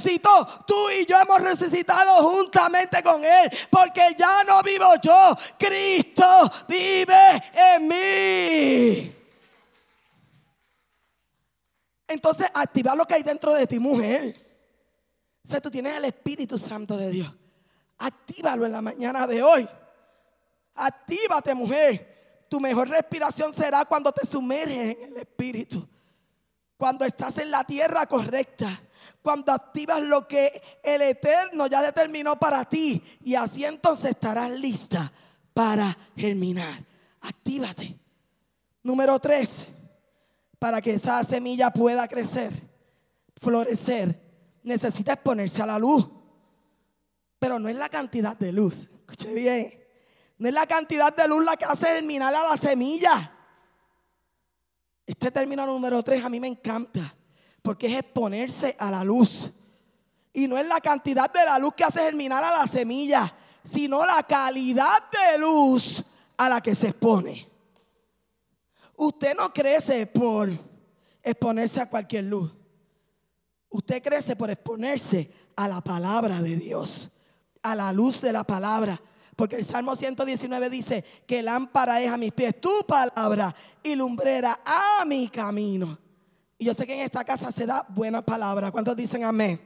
tú 0.66 0.90
y 0.90 1.06
yo 1.06 1.20
hemos 1.20 1.42
resucitado 1.42 2.30
juntamente 2.30 3.02
con 3.04 3.24
Él. 3.24 3.52
Porque 3.70 4.02
ya 4.18 4.44
no 4.44 4.62
vivo 4.64 4.86
yo, 5.02 5.38
Cristo 5.58 6.52
vive 6.68 7.44
en 7.54 7.88
mí. 7.88 9.16
Entonces, 12.08 12.48
activa 12.54 12.96
lo 12.96 13.06
que 13.06 13.16
hay 13.16 13.24
dentro 13.24 13.54
de 13.54 13.66
ti, 13.66 13.80
mujer. 13.80 14.36
O 15.44 15.48
sea, 15.48 15.62
tú 15.62 15.70
tienes 15.72 15.96
el 15.98 16.06
Espíritu 16.06 16.58
Santo 16.58 16.98
de 16.98 17.10
Dios. 17.10 17.34
Actívalo 17.98 18.66
en 18.66 18.72
la 18.72 18.82
mañana 18.82 19.26
de 19.26 19.42
hoy. 19.42 19.68
Actívate, 20.76 21.56
mujer. 21.56 22.46
Tu 22.50 22.60
mejor 22.60 22.90
respiración 22.90 23.54
será 23.54 23.86
cuando 23.86 24.12
te 24.12 24.26
sumerges 24.26 24.98
en 24.98 25.14
el 25.14 25.18
Espíritu. 25.18 25.88
Cuando 26.78 27.06
estás 27.06 27.38
en 27.38 27.50
la 27.52 27.64
tierra 27.64 28.06
correcta 28.06 28.82
cuando 29.26 29.52
activas 29.52 30.02
lo 30.02 30.28
que 30.28 30.62
el 30.84 31.02
Eterno 31.02 31.66
ya 31.66 31.82
determinó 31.82 32.38
para 32.38 32.64
ti. 32.64 33.02
Y 33.24 33.34
así 33.34 33.66
entonces 33.66 34.12
estarás 34.12 34.52
lista 34.52 35.12
para 35.52 35.98
germinar. 36.16 36.86
Actívate. 37.22 37.98
Número 38.84 39.18
tres, 39.18 39.66
para 40.60 40.80
que 40.80 40.94
esa 40.94 41.24
semilla 41.24 41.72
pueda 41.72 42.08
crecer, 42.08 42.54
florecer, 43.42 44.62
necesita 44.62 45.14
exponerse 45.14 45.60
a 45.64 45.66
la 45.66 45.80
luz. 45.80 46.08
Pero 47.40 47.58
no 47.58 47.68
es 47.68 47.76
la 47.76 47.90
cantidad 47.90 48.38
de 48.38 48.52
luz. 48.52 48.88
Escuche 48.94 49.34
bien. 49.34 49.74
No 50.38 50.50
es 50.50 50.54
la 50.54 50.68
cantidad 50.68 51.16
de 51.16 51.28
luz 51.28 51.44
la 51.44 51.58
que 51.58 51.66
hace 51.66 51.88
germinar 51.88 52.36
a 52.36 52.44
la 52.44 52.58
semilla. 52.58 53.32
Este 55.04 55.32
término 55.32 55.66
número 55.66 56.04
tres 56.04 56.24
a 56.24 56.30
mí 56.30 56.40
me 56.40 56.48
encanta 56.48 57.16
porque 57.66 57.88
es 57.88 57.98
exponerse 57.98 58.76
a 58.78 58.92
la 58.92 59.04
luz. 59.04 59.50
Y 60.32 60.48
no 60.48 60.56
es 60.56 60.68
la 60.68 60.80
cantidad 60.80 61.34
de 61.34 61.44
la 61.44 61.58
luz 61.58 61.74
que 61.74 61.84
hace 61.84 62.00
germinar 62.00 62.44
a 62.44 62.60
la 62.60 62.68
semilla, 62.68 63.34
sino 63.64 64.06
la 64.06 64.22
calidad 64.22 65.02
de 65.12 65.40
luz 65.40 66.04
a 66.38 66.48
la 66.48 66.62
que 66.62 66.76
se 66.76 66.90
expone. 66.90 67.50
Usted 68.96 69.36
no 69.36 69.52
crece 69.52 70.06
por 70.06 70.52
exponerse 71.24 71.82
a 71.82 71.90
cualquier 71.90 72.26
luz. 72.26 72.52
Usted 73.70 74.04
crece 74.04 74.36
por 74.36 74.52
exponerse 74.52 75.32
a 75.56 75.68
la 75.68 75.82
palabra 75.82 76.44
de 76.44 76.58
Dios, 76.58 77.10
a 77.64 77.76
la 77.76 77.92
luz 77.92 78.22
de 78.22 78.32
la 78.32 78.44
palabra. 78.44 79.02
Porque 79.36 79.56
el 79.56 79.66
Salmo 79.66 79.96
119 79.96 80.70
dice 80.70 81.04
que 81.26 81.42
lámpara 81.42 82.00
es 82.00 82.12
a 82.12 82.18
mis 82.18 82.32
pies 82.32 82.62
tu 82.62 82.86
palabra 82.88 83.56
y 83.82 83.96
lumbrera 83.96 84.60
a 84.64 85.04
mi 85.06 85.30
camino. 85.30 86.05
Y 86.58 86.66
yo 86.66 86.74
sé 86.74 86.88
que 86.88 86.96
en 86.96 87.02
esta 87.02 87.24
casa 87.24 87.52
se 87.52 87.66
da 87.66 87.86
buena 87.90 88.22
palabra. 88.22 88.72
¿Cuántos 88.72 88.96
dicen 88.96 89.24
amén? 89.24 89.60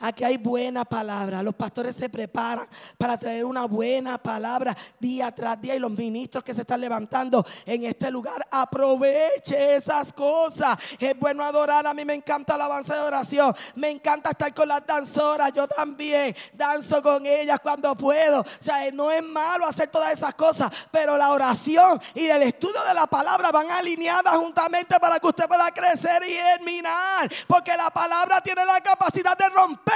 Aquí 0.00 0.22
hay 0.22 0.36
buena 0.36 0.84
palabra. 0.84 1.42
Los 1.42 1.56
pastores 1.56 1.96
se 1.96 2.08
preparan 2.08 2.68
para 2.96 3.18
traer 3.18 3.44
una 3.44 3.64
buena 3.64 4.16
palabra 4.16 4.76
día 5.00 5.34
tras 5.34 5.60
día. 5.60 5.74
Y 5.74 5.80
los 5.80 5.90
ministros 5.90 6.44
que 6.44 6.54
se 6.54 6.60
están 6.60 6.80
levantando 6.80 7.44
en 7.66 7.82
este 7.82 8.08
lugar, 8.12 8.46
aproveche 8.48 9.74
esas 9.74 10.12
cosas. 10.12 10.78
Es 11.00 11.18
bueno 11.18 11.42
adorar. 11.42 11.84
A 11.88 11.94
mí 11.94 12.04
me 12.04 12.14
encanta 12.14 12.56
la 12.56 12.66
alabanza 12.66 12.94
de 12.94 13.00
oración. 13.00 13.52
Me 13.74 13.90
encanta 13.90 14.30
estar 14.30 14.54
con 14.54 14.68
las 14.68 14.86
danzoras. 14.86 15.52
Yo 15.52 15.66
también 15.66 16.36
danzo 16.52 17.02
con 17.02 17.26
ellas 17.26 17.58
cuando 17.60 17.96
puedo. 17.96 18.42
O 18.42 18.46
sea, 18.60 18.88
no 18.92 19.10
es 19.10 19.24
malo 19.24 19.66
hacer 19.66 19.88
todas 19.88 20.12
esas 20.12 20.34
cosas. 20.36 20.70
Pero 20.92 21.16
la 21.18 21.32
oración 21.32 22.00
y 22.14 22.26
el 22.26 22.44
estudio 22.44 22.80
de 22.84 22.94
la 22.94 23.08
palabra 23.08 23.50
van 23.50 23.68
alineadas 23.72 24.36
juntamente 24.36 25.00
para 25.00 25.18
que 25.18 25.26
usted 25.26 25.48
pueda 25.48 25.68
crecer 25.72 26.22
y 26.22 26.34
germinar. 26.34 27.28
Porque 27.48 27.76
la 27.76 27.90
palabra 27.90 28.40
tiene 28.40 28.64
la 28.64 28.80
capacidad 28.80 29.36
de 29.36 29.48
romper 29.48 29.87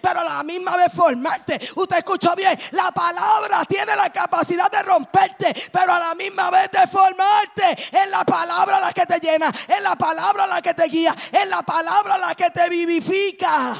pero 0.00 0.20
a 0.20 0.24
la 0.24 0.42
misma 0.42 0.76
vez 0.76 0.92
formarte. 0.92 1.60
Usted 1.76 1.98
escuchó 1.98 2.34
bien, 2.36 2.58
la 2.72 2.90
palabra 2.92 3.64
tiene 3.64 3.94
la 3.96 4.10
capacidad 4.10 4.70
de 4.70 4.82
romperte, 4.82 5.54
pero 5.72 5.92
a 5.92 6.00
la 6.00 6.14
misma 6.14 6.50
vez 6.50 6.70
de 6.70 6.86
formarte. 6.86 7.72
Es 7.92 8.10
la 8.10 8.24
palabra 8.24 8.80
la 8.80 8.92
que 8.92 9.06
te 9.06 9.18
llena, 9.18 9.52
es 9.68 9.82
la 9.82 9.96
palabra 9.96 10.46
la 10.46 10.62
que 10.62 10.74
te 10.74 10.84
guía, 10.84 11.14
es 11.32 11.48
la 11.48 11.62
palabra 11.62 12.18
la 12.18 12.34
que 12.34 12.50
te 12.50 12.68
vivifica. 12.68 13.76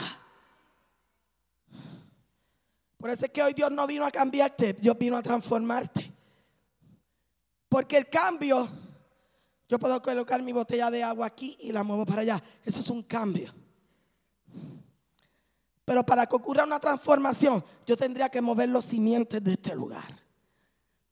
Por 2.96 3.10
eso 3.10 3.26
es 3.26 3.30
que 3.30 3.42
hoy 3.42 3.52
Dios 3.52 3.70
no 3.70 3.86
vino 3.86 4.06
a 4.06 4.10
cambiarte, 4.10 4.72
Dios 4.74 4.96
vino 4.96 5.16
a 5.16 5.22
transformarte. 5.22 6.10
Porque 7.68 7.98
el 7.98 8.08
cambio, 8.08 8.68
yo 9.68 9.78
puedo 9.78 10.00
colocar 10.00 10.40
mi 10.40 10.52
botella 10.52 10.90
de 10.90 11.02
agua 11.02 11.26
aquí 11.26 11.56
y 11.60 11.72
la 11.72 11.82
muevo 11.82 12.06
para 12.06 12.22
allá. 12.22 12.42
Eso 12.64 12.80
es 12.80 12.88
un 12.88 13.02
cambio. 13.02 13.52
Pero 15.84 16.04
para 16.04 16.26
que 16.26 16.36
ocurra 16.36 16.64
una 16.64 16.80
transformación, 16.80 17.62
yo 17.86 17.96
tendría 17.96 18.30
que 18.30 18.40
mover 18.40 18.68
los 18.70 18.86
simientes 18.86 19.42
de 19.42 19.52
este 19.52 19.74
lugar. 19.74 20.24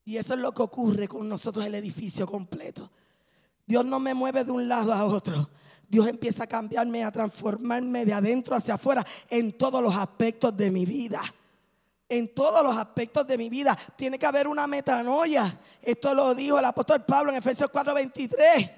Y 0.05 0.17
eso 0.17 0.35
es 0.35 0.41
lo 0.41 0.53
que 0.53 0.63
ocurre 0.63 1.07
con 1.07 1.29
nosotros, 1.29 1.65
el 1.65 1.75
edificio 1.75 2.27
completo. 2.27 2.91
Dios 3.67 3.85
no 3.85 4.01
me 4.01 4.15
mueve 4.15 4.45
de 4.45 4.51
un 4.51 4.67
lado 4.69 4.93
a 4.93 5.05
otro. 5.05 5.49
Dios 5.89 6.09
empieza 6.09 6.45
a 6.45 6.47
cambiarme, 6.47 7.05
a 7.05 7.13
transformarme 7.13 8.07
de 8.07 8.15
adentro 8.15 8.57
hacia 8.57 8.75
afuera 8.75 9.07
en 9.29 9.57
todos 9.59 9.83
los 9.83 9.95
aspectos 9.95 10.57
de 10.57 10.71
mi 10.71 10.87
vida. 10.87 11.23
En 12.09 12.35
todos 12.35 12.65
los 12.65 12.77
aspectos 12.77 13.27
de 13.27 13.39
mi 13.39 13.49
vida. 13.49 13.77
Tiene 13.95 14.19
que 14.19 14.27
haber 14.27 14.49
una 14.49 14.67
metanoia. 14.67 15.59
Esto 15.81 16.15
lo 16.15 16.35
dijo 16.35 16.59
el 16.59 16.65
apóstol 16.65 17.05
Pablo 17.05 17.31
en 17.31 17.39
Efesios 17.39 17.71
4:23. 17.71 18.71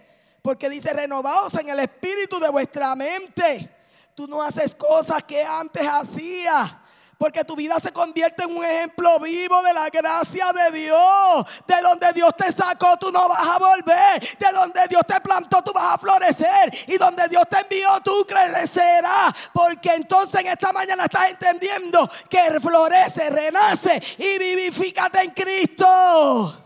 Porque 0.43 0.69
dice, 0.69 0.93
renovaos 0.93 1.55
en 1.55 1.71
el 1.71 1.81
espíritu 1.81 2.39
de 2.39 2.51
vuestra 2.51 2.95
mente. 2.95 3.74
Tú 4.15 4.29
no 4.29 4.43
haces 4.43 4.75
cosas 4.75 5.23
que 5.25 5.43
antes 5.43 5.87
hacías. 5.87 6.71
Porque 7.19 7.45
tu 7.45 7.55
vida 7.57 7.79
se 7.81 7.93
convierte 7.93 8.45
en 8.45 8.57
un 8.57 8.65
ejemplo 8.65 9.19
vivo 9.21 9.63
de 9.63 9.73
la 9.73 9.89
gracia 9.89 10.53
de 10.53 10.79
Dios. 10.79 11.47
De 11.67 11.81
donde 11.81 12.13
Dios 12.13 12.35
te 12.37 12.53
sacó, 12.53 12.97
tú 12.99 13.11
no 13.11 13.29
vas 13.29 13.43
a 13.43 13.59
volver. 13.59 14.37
De 14.39 14.53
donde 14.53 14.81
Dios 14.89 15.03
te 15.07 15.21
plantó, 15.21 15.63
tú 15.63 15.73
vas 15.73 15.95
a 15.95 15.99
florecer. 15.99 16.73
Y 16.89 16.97
donde 16.97 17.27
Dios 17.29 17.45
te 17.49 17.61
envió, 17.61 17.89
tú 18.05 18.27
crecerás. 18.27 19.35
Porque 19.53 19.95
entonces 19.95 20.41
en 20.41 20.49
esta 20.49 20.73
mañana 20.73 21.05
estás 21.05 21.31
entendiendo 21.31 22.11
que 22.29 22.61
florece, 22.61 23.31
renace 23.31 24.03
y 24.19 24.39
vivifícate 24.39 25.23
en 25.23 25.31
Cristo. 25.31 26.63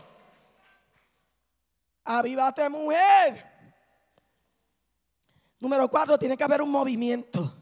Avívate, 2.05 2.67
mujer. 2.69 3.48
Número 5.59 5.89
cuatro, 5.89 6.17
tiene 6.17 6.37
que 6.37 6.43
haber 6.43 6.61
un 6.61 6.71
movimiento. 6.71 7.55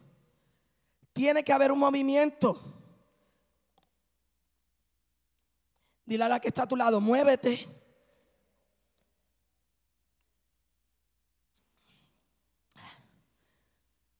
Tiene 1.13 1.43
que 1.43 1.51
haber 1.51 1.71
un 1.71 1.79
movimiento. 1.79 2.75
Dile 6.05 6.23
a 6.23 6.29
la 6.29 6.39
que 6.39 6.49
está 6.49 6.63
a 6.63 6.67
tu 6.67 6.75
lado, 6.75 7.01
muévete. 7.01 7.67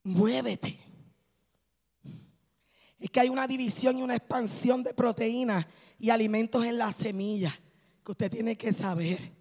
Muévete. 0.02 0.80
Es 2.98 3.10
que 3.10 3.20
hay 3.20 3.28
una 3.28 3.46
división 3.46 3.98
y 3.98 4.02
una 4.02 4.16
expansión 4.16 4.82
de 4.82 4.92
proteínas 4.92 5.66
y 6.00 6.10
alimentos 6.10 6.64
en 6.64 6.78
la 6.78 6.90
semilla 6.90 7.56
que 8.04 8.10
usted 8.10 8.30
tiene 8.30 8.56
que 8.56 8.72
saber. 8.72 9.32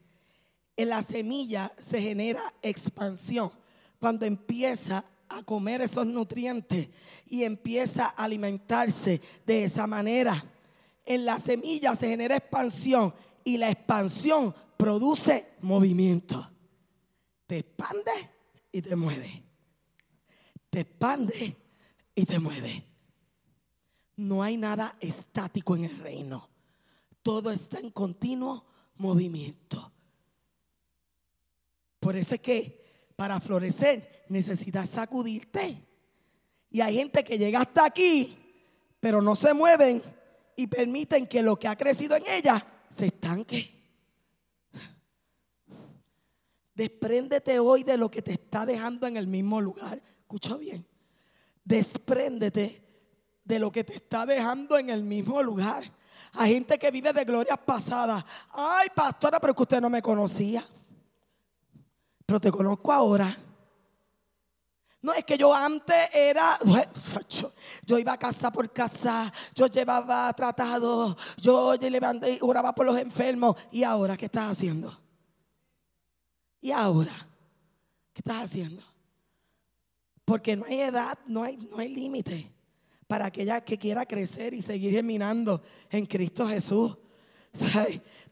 En 0.76 0.90
la 0.90 1.02
semilla 1.02 1.74
se 1.80 2.00
genera 2.00 2.54
expansión 2.62 3.52
cuando 4.00 4.26
empieza 4.26 5.04
a 5.30 5.44
comer 5.44 5.82
esos 5.82 6.06
nutrientes 6.06 6.90
y 7.26 7.44
empieza 7.44 8.06
a 8.06 8.24
alimentarse 8.24 9.22
de 9.46 9.64
esa 9.64 9.88
manera 9.88 10.44
en 11.08 11.26
la 11.26 11.40
semilla 11.40 11.96
se 11.96 12.10
genera 12.10 12.36
expansión 12.36 13.14
y 13.44 13.58
la 13.58 13.72
expansión 13.72 14.54
produce 14.76 15.54
movimiento. 15.62 16.52
Te 17.48 17.60
expande 17.60 18.12
y 18.74 18.82
te 18.82 18.96
mueve. 18.96 19.44
Te 20.70 20.82
expande 20.82 21.56
y 22.14 22.26
te 22.26 22.40
mueve. 22.40 22.86
No 24.18 24.44
hay 24.44 24.58
nada 24.58 24.98
estático 25.00 25.78
en 25.78 25.86
el 25.86 25.98
reino. 25.98 26.50
Todo 27.24 27.52
está 27.52 27.80
en 27.80 27.92
continuo 27.92 28.66
movimiento. 28.98 29.94
Por 32.02 32.18
eso 32.18 32.36
es 32.36 32.42
que 32.42 32.87
para 33.18 33.42
florecer 33.42 34.26
necesitas 34.30 34.92
sacudirte. 34.92 35.84
Y 36.70 36.80
hay 36.80 36.96
gente 36.96 37.24
que 37.24 37.38
llega 37.38 37.62
hasta 37.62 37.84
aquí, 37.84 38.34
pero 39.02 39.22
no 39.22 39.36
se 39.36 39.54
mueven 39.54 40.02
y 40.56 40.68
permiten 40.68 41.28
que 41.28 41.42
lo 41.42 41.58
que 41.58 41.68
ha 41.68 41.76
crecido 41.76 42.16
en 42.16 42.24
ella 42.28 42.66
se 42.90 43.08
estanque. 43.08 43.76
Despréndete 46.76 47.60
hoy 47.60 47.84
de 47.84 47.98
lo 47.98 48.12
que 48.12 48.22
te 48.22 48.34
está 48.34 48.66
dejando 48.66 49.08
en 49.08 49.18
el 49.18 49.26
mismo 49.26 49.60
lugar. 49.60 50.00
Escucha 50.20 50.56
bien. 50.58 50.86
Despréndete 51.66 52.84
de 53.44 53.60
lo 53.60 53.72
que 53.72 53.84
te 53.84 53.96
está 53.96 54.28
dejando 54.28 54.78
en 54.78 54.92
el 54.92 55.04
mismo 55.04 55.42
lugar. 55.42 55.92
Hay 56.34 56.54
gente 56.54 56.78
que 56.78 56.92
vive 56.92 57.14
de 57.14 57.26
glorias 57.26 57.58
pasadas. 57.66 58.24
Ay, 58.52 58.90
pastora, 58.94 59.40
pero 59.40 59.56
que 59.56 59.64
usted 59.64 59.82
no 59.82 59.90
me 59.90 60.04
conocía. 60.04 60.64
Pero 62.28 62.42
te 62.42 62.52
conozco 62.52 62.92
ahora. 62.92 63.36
No 65.02 65.14
es 65.14 65.24
que 65.24 65.38
yo 65.38 65.54
antes 65.54 66.14
era, 66.14 66.60
yo 67.86 67.98
iba 67.98 68.18
casa 68.18 68.52
por 68.52 68.72
casa, 68.74 69.32
yo 69.56 69.68
llevaba 69.68 70.34
tratado, 70.34 71.16
yo 71.38 71.76
levanté, 71.76 72.38
oraba 72.42 72.76
por 72.76 72.86
los 72.86 72.98
enfermos. 72.98 73.56
¿Y 73.72 73.84
ahora 73.84 74.18
qué 74.18 74.26
estás 74.26 74.52
haciendo? 74.52 75.00
¿Y 76.60 76.72
ahora 76.72 77.16
qué 78.12 78.20
estás 78.20 78.44
haciendo? 78.44 78.84
Porque 80.26 80.58
no 80.58 80.66
hay 80.66 80.82
edad, 80.82 81.18
no 81.28 81.44
hay, 81.44 81.56
no 81.56 81.78
hay 81.78 81.88
límite 81.88 82.52
para 83.08 83.28
aquella 83.28 83.64
que 83.64 83.78
quiera 83.78 84.06
crecer 84.06 84.54
y 84.54 84.62
seguir 84.62 84.92
geminando 84.92 85.62
en 85.90 86.06
Cristo 86.06 86.46
Jesús. 86.46 86.98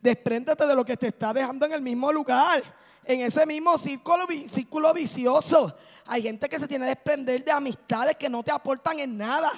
Despréndete 0.02 0.68
de 0.68 0.76
lo 0.76 0.84
que 0.84 0.98
te 0.98 1.08
está 1.08 1.34
dejando 1.34 1.66
en 1.66 1.72
el 1.72 1.82
mismo 1.82 2.12
lugar, 2.12 2.62
en 3.06 3.22
ese 3.22 3.46
mismo 3.46 3.78
círculo, 3.78 4.94
vicioso. 4.94 5.76
Hay 6.08 6.24
gente 6.24 6.50
que 6.50 6.60
se 6.60 6.68
tiene 6.68 6.86
que 6.86 6.90
desprender 6.90 7.44
de 7.44 7.52
amistades 7.52 8.16
que 8.16 8.30
no 8.30 8.44
te 8.44 8.52
aportan 8.52 9.00
en 9.00 9.18
nada. 9.18 9.52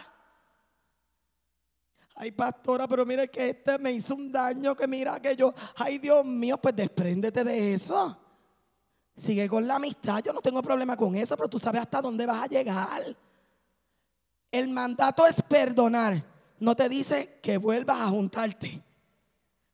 Ay, 2.16 2.32
pastora, 2.32 2.88
pero 2.88 3.06
mire 3.06 3.28
que 3.28 3.50
este 3.50 3.78
me 3.78 3.92
hizo 3.92 4.16
un 4.16 4.32
daño, 4.32 4.76
que 4.76 4.88
mira 4.88 5.20
que 5.20 5.36
yo, 5.36 5.54
ay 5.76 6.00
Dios 6.00 6.26
mío, 6.26 6.58
pues 6.58 6.76
despréndete 6.76 7.44
de 7.44 7.76
eso. 7.76 8.18
Sigue 9.16 9.48
con 9.48 9.68
la 9.68 9.76
amistad, 9.76 10.22
yo 10.24 10.34
no 10.34 10.42
tengo 10.42 10.62
problema 10.62 10.98
con 10.98 11.16
eso, 11.16 11.36
pero 11.38 11.50
tú 11.50 11.60
sabes 11.60 11.82
hasta 11.82 12.02
dónde 12.02 12.26
vas 12.26 12.44
a 12.44 12.48
llegar. 12.48 13.16
El 14.52 14.70
mandato 14.70 15.26
es 15.28 15.42
perdonar, 15.42 16.24
no 16.60 16.76
te 16.76 16.90
dice 16.90 17.40
que 17.42 17.58
vuelvas 17.58 18.00
a 18.00 18.08
juntarte. 18.08 18.82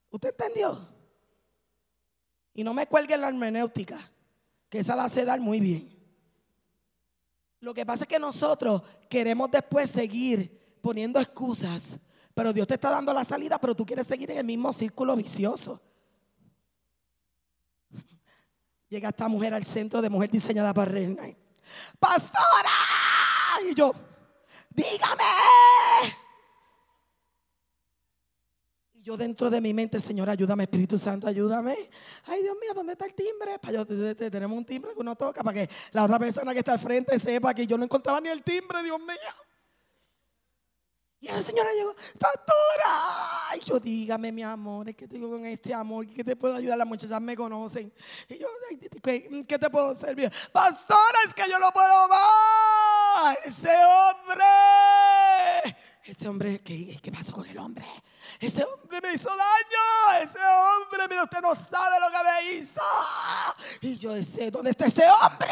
¿Usted 0.09 0.29
entendió? 0.29 0.92
Y 2.53 2.63
no 2.63 2.73
me 2.73 2.85
cuelgue 2.87 3.17
la 3.17 3.29
hermenéutica, 3.29 4.11
que 4.69 4.79
esa 4.79 4.95
la 4.95 5.09
sé 5.09 5.25
dar 5.25 5.39
muy 5.39 5.59
bien. 5.59 5.93
Lo 7.59 7.73
que 7.73 7.85
pasa 7.85 8.03
es 8.03 8.07
que 8.07 8.19
nosotros 8.19 8.81
queremos 9.09 9.49
después 9.49 9.89
seguir 9.89 10.77
poniendo 10.81 11.19
excusas, 11.19 11.97
pero 12.33 12.51
Dios 12.51 12.67
te 12.67 12.73
está 12.73 12.89
dando 12.89 13.13
la 13.13 13.23
salida, 13.23 13.57
pero 13.59 13.73
tú 13.73 13.85
quieres 13.85 14.05
seguir 14.05 14.29
en 14.31 14.39
el 14.39 14.45
mismo 14.45 14.73
círculo 14.73 15.15
vicioso. 15.15 15.81
Llega 18.89 19.09
esta 19.09 19.27
mujer 19.27 19.53
al 19.53 19.63
centro 19.63 20.01
de 20.01 20.09
mujer 20.09 20.29
diseñada 20.29 20.73
para 20.73 20.91
reina. 20.91 21.23
Pastora, 21.99 22.69
y 23.69 23.73
yo, 23.73 23.91
dígame, 24.69 25.23
yo 29.03 29.17
dentro 29.17 29.49
de 29.49 29.59
mi 29.59 29.73
mente, 29.73 29.99
Señor, 29.99 30.29
ayúdame, 30.29 30.63
Espíritu 30.63 30.97
Santo, 30.97 31.27
ayúdame. 31.27 31.75
Ay, 32.25 32.41
Dios 32.41 32.55
mío, 32.59 32.73
¿dónde 32.73 32.93
está 32.93 33.05
el 33.05 33.13
timbre? 33.13 33.59
Para 33.59 33.73
yo, 33.73 33.85
tenemos 33.85 34.57
un 34.57 34.65
timbre 34.65 34.93
que 34.93 34.99
uno 35.01 35.15
toca 35.15 35.43
para 35.43 35.53
que 35.59 35.73
la 35.91 36.05
otra 36.05 36.17
persona 36.17 36.53
que 36.53 36.59
está 36.59 36.71
al 36.71 36.79
frente 36.79 37.19
sepa 37.19 37.53
que 37.53 37.67
yo 37.67 37.77
no 37.77 37.83
encontraba 37.83 38.21
ni 38.21 38.29
el 38.29 38.41
timbre, 38.41 38.81
Dios 38.81 38.99
mío. 38.99 39.17
Y 41.19 41.27
la 41.27 41.41
señora 41.41 41.69
llegó, 41.73 41.93
pastora. 42.17 43.57
Y 43.57 43.59
yo, 43.65 43.79
dígame, 43.79 44.31
mi 44.31 44.43
amor, 44.43 44.87
es 44.89 44.95
que 44.95 45.05
digo 45.07 45.29
con 45.29 45.45
este 45.45 45.73
amor, 45.73 46.07
¿qué 46.07 46.23
te 46.23 46.37
puedo 46.37 46.55
ayudar? 46.55 46.77
Las 46.77 46.87
muchachas 46.87 47.21
me 47.21 47.35
conocen. 47.35 47.93
Y 48.29 48.37
yo, 48.37 48.47
¿qué, 49.01 49.45
qué 49.47 49.59
te 49.59 49.69
puedo 49.69 49.95
servir? 49.95 50.31
Pastora, 50.51 51.19
es 51.27 51.33
que 51.33 51.43
yo 51.49 51.59
no 51.59 51.71
puedo 51.71 52.07
más. 52.07 53.37
Ese 53.45 53.69
hombre. 53.69 54.45
Ese 56.05 56.27
hombre, 56.27 56.59
¿qué, 56.61 56.99
qué 57.01 57.11
pasó 57.11 57.33
con 57.33 57.45
el 57.45 57.57
hombre? 57.57 57.85
Ese 58.39 58.63
hombre 58.63 58.99
me 59.01 59.13
hizo 59.13 59.29
daño. 59.29 60.23
Ese 60.23 60.39
hombre, 60.43 61.07
mira, 61.09 61.23
usted 61.23 61.41
no 61.41 61.55
sabe 61.55 61.99
lo 61.99 62.11
que 62.11 62.23
me 62.23 62.51
hizo. 62.53 62.81
Y 63.81 63.97
yo 63.97 64.23
sé, 64.23 64.51
¿dónde 64.51 64.71
está 64.71 64.85
ese 64.85 65.05
hombre? 65.09 65.51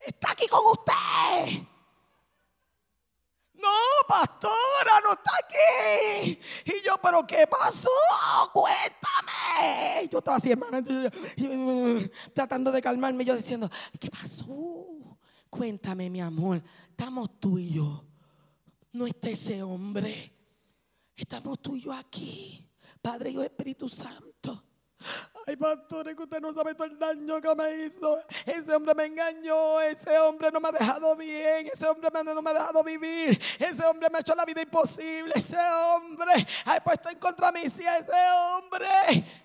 Está 0.00 0.32
aquí 0.32 0.46
con 0.48 0.66
usted. 0.66 1.64
No, 3.54 3.70
pastora, 4.06 5.00
no 5.02 5.12
está 5.14 5.30
aquí. 5.38 6.38
Y 6.66 6.82
yo, 6.84 6.96
pero 7.02 7.26
¿qué 7.26 7.46
pasó? 7.46 7.88
Cuéntame. 8.52 10.08
Yo 10.10 10.18
estaba 10.18 10.36
así, 10.36 10.52
hermana, 10.52 10.84
tratando 12.34 12.70
de 12.70 12.82
calmarme, 12.82 13.24
yo 13.24 13.34
diciendo, 13.34 13.70
¿qué 13.98 14.10
pasó? 14.10 14.44
Cuéntame, 15.54 16.10
mi 16.10 16.20
amor, 16.20 16.60
estamos 16.90 17.38
tú 17.38 17.60
y 17.60 17.70
yo. 17.70 18.04
No 18.90 19.06
está 19.06 19.30
ese 19.30 19.62
hombre. 19.62 20.32
Estamos 21.14 21.62
tú 21.62 21.76
y 21.76 21.82
yo 21.82 21.92
aquí, 21.92 22.68
Padre 23.00 23.30
y 23.30 23.40
Espíritu 23.40 23.88
Santo. 23.88 24.64
Ay, 25.46 25.54
pastores, 25.54 26.16
que 26.16 26.24
usted 26.24 26.40
no 26.40 26.52
sabe 26.52 26.74
todo 26.74 26.88
el 26.88 26.98
daño 26.98 27.40
que 27.40 27.54
me 27.54 27.86
hizo. 27.86 28.18
Ese 28.44 28.74
hombre 28.74 28.96
me 28.96 29.06
engañó. 29.06 29.80
Ese 29.80 30.18
hombre 30.18 30.50
no 30.50 30.58
me 30.58 30.70
ha 30.70 30.72
dejado 30.72 31.14
bien. 31.14 31.68
Ese 31.72 31.86
hombre 31.86 32.10
no 32.24 32.42
me 32.42 32.50
ha 32.50 32.54
dejado 32.54 32.82
vivir. 32.82 33.40
Ese 33.60 33.84
hombre 33.84 34.10
me 34.10 34.18
ha 34.18 34.20
hecho 34.22 34.34
la 34.34 34.44
vida 34.44 34.60
imposible. 34.60 35.34
Ese 35.36 35.56
hombre 35.56 36.32
ha 36.64 36.80
puesto 36.82 37.10
en 37.10 37.18
contra 37.20 37.52
de 37.52 37.60
mí. 37.60 37.66
Ese 37.66 37.86
hombre. 37.86 38.88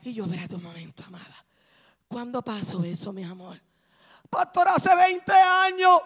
Y 0.01 0.13
yo, 0.13 0.23
espérate 0.23 0.55
un 0.55 0.63
momento, 0.63 1.03
amada. 1.05 1.45
¿Cuándo 2.07 2.41
pasó 2.41 2.83
eso, 2.83 3.13
mi 3.13 3.23
amor? 3.23 3.61
Pastor, 4.29 4.67
hace 4.67 4.95
20 4.95 5.31
años. 5.31 6.01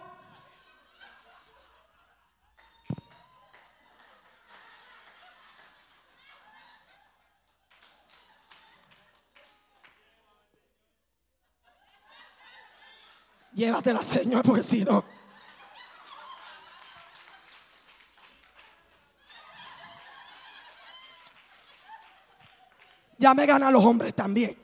Llévatela, 13.52 14.02
Señor, 14.02 14.42
porque 14.42 14.62
si 14.62 14.84
no. 14.84 15.04
Ya 23.18 23.32
me 23.32 23.46
ganan 23.46 23.72
los 23.72 23.84
hombres 23.84 24.14
también. 24.14 24.63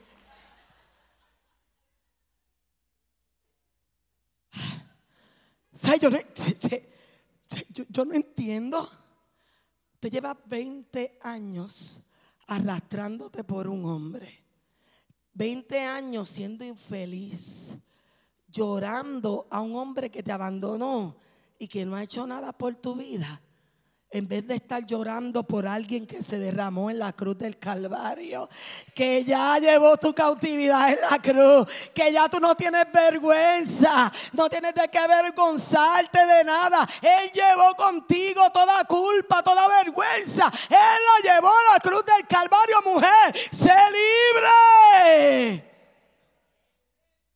Yo 5.99 6.09
no, 6.09 6.17
yo, 7.89 8.05
no 8.05 8.13
entiendo. 8.13 8.89
Te 9.99 10.09
lleva 10.09 10.37
20 10.45 11.19
años 11.21 12.01
arrastrándote 12.47 13.43
por 13.43 13.67
un 13.67 13.85
hombre. 13.85 14.43
20 15.33 15.79
años 15.79 16.29
siendo 16.29 16.65
infeliz 16.65 17.75
llorando 18.47 19.47
a 19.49 19.61
un 19.61 19.75
hombre 19.75 20.11
que 20.11 20.23
te 20.23 20.31
abandonó 20.31 21.15
y 21.57 21.67
que 21.67 21.85
no 21.85 21.95
ha 21.95 22.03
hecho 22.03 22.27
nada 22.27 22.51
por 22.51 22.75
tu 22.75 22.95
vida 22.95 23.41
en 24.13 24.27
vez 24.27 24.45
de 24.45 24.55
estar 24.55 24.85
llorando 24.85 25.43
por 25.43 25.65
alguien 25.65 26.05
que 26.05 26.21
se 26.21 26.37
derramó 26.37 26.91
en 26.91 26.99
la 26.99 27.13
cruz 27.13 27.37
del 27.37 27.57
Calvario, 27.57 28.49
que 28.93 29.23
ya 29.23 29.57
llevó 29.57 29.95
tu 29.95 30.13
cautividad 30.13 30.89
en 30.89 30.99
la 31.09 31.17
cruz, 31.19 31.65
que 31.93 32.11
ya 32.11 32.27
tú 32.27 32.41
no 32.41 32.53
tienes 32.55 32.91
vergüenza, 32.91 34.11
no 34.33 34.49
tienes 34.49 34.75
de 34.75 34.89
qué 34.89 34.97
avergonzarte 34.97 36.25
de 36.25 36.43
nada. 36.43 36.85
Él 37.01 37.31
llevó 37.31 37.73
contigo 37.75 38.49
toda 38.51 38.83
culpa, 38.83 39.41
toda 39.41 39.65
vergüenza. 39.81 40.51
Él 40.69 40.77
la 40.77 41.33
llevó 41.33 41.47
a 41.47 41.73
la 41.73 41.79
cruz 41.79 42.03
del 42.05 42.27
Calvario, 42.27 42.81
mujer. 42.83 43.49
Sé 43.49 43.73
libre. 43.93 45.71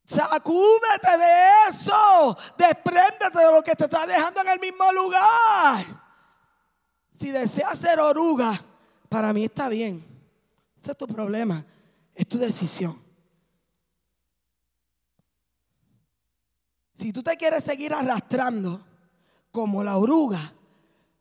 Sacúdete 0.06 1.18
de 1.18 1.70
eso. 1.70 2.38
Despréndete 2.58 3.40
de 3.40 3.52
lo 3.52 3.64
que 3.64 3.76
te 3.76 3.86
está 3.86 4.06
dejando 4.06 4.42
en 4.42 4.50
el 4.50 4.60
mismo 4.60 4.92
lugar. 4.92 6.05
Si 7.16 7.32
deseas 7.32 7.80
ser 7.80 7.99
oruga, 7.99 8.59
para 9.07 9.32
mí 9.32 9.45
está 9.45 9.70
bien. 9.70 10.03
Ese 10.82 10.91
es 10.91 10.97
tu 10.97 11.07
problema. 11.07 11.66
Es 12.13 12.28
tu 12.28 12.38
decisión. 12.38 13.01
Si 16.93 17.13
tú 17.13 17.24
te 17.24 17.36
quieres 17.38 17.63
seguir 17.63 17.93
arrastrando 17.93 18.86
como 19.51 19.84
la 19.84 19.97
oruga, 19.97 20.53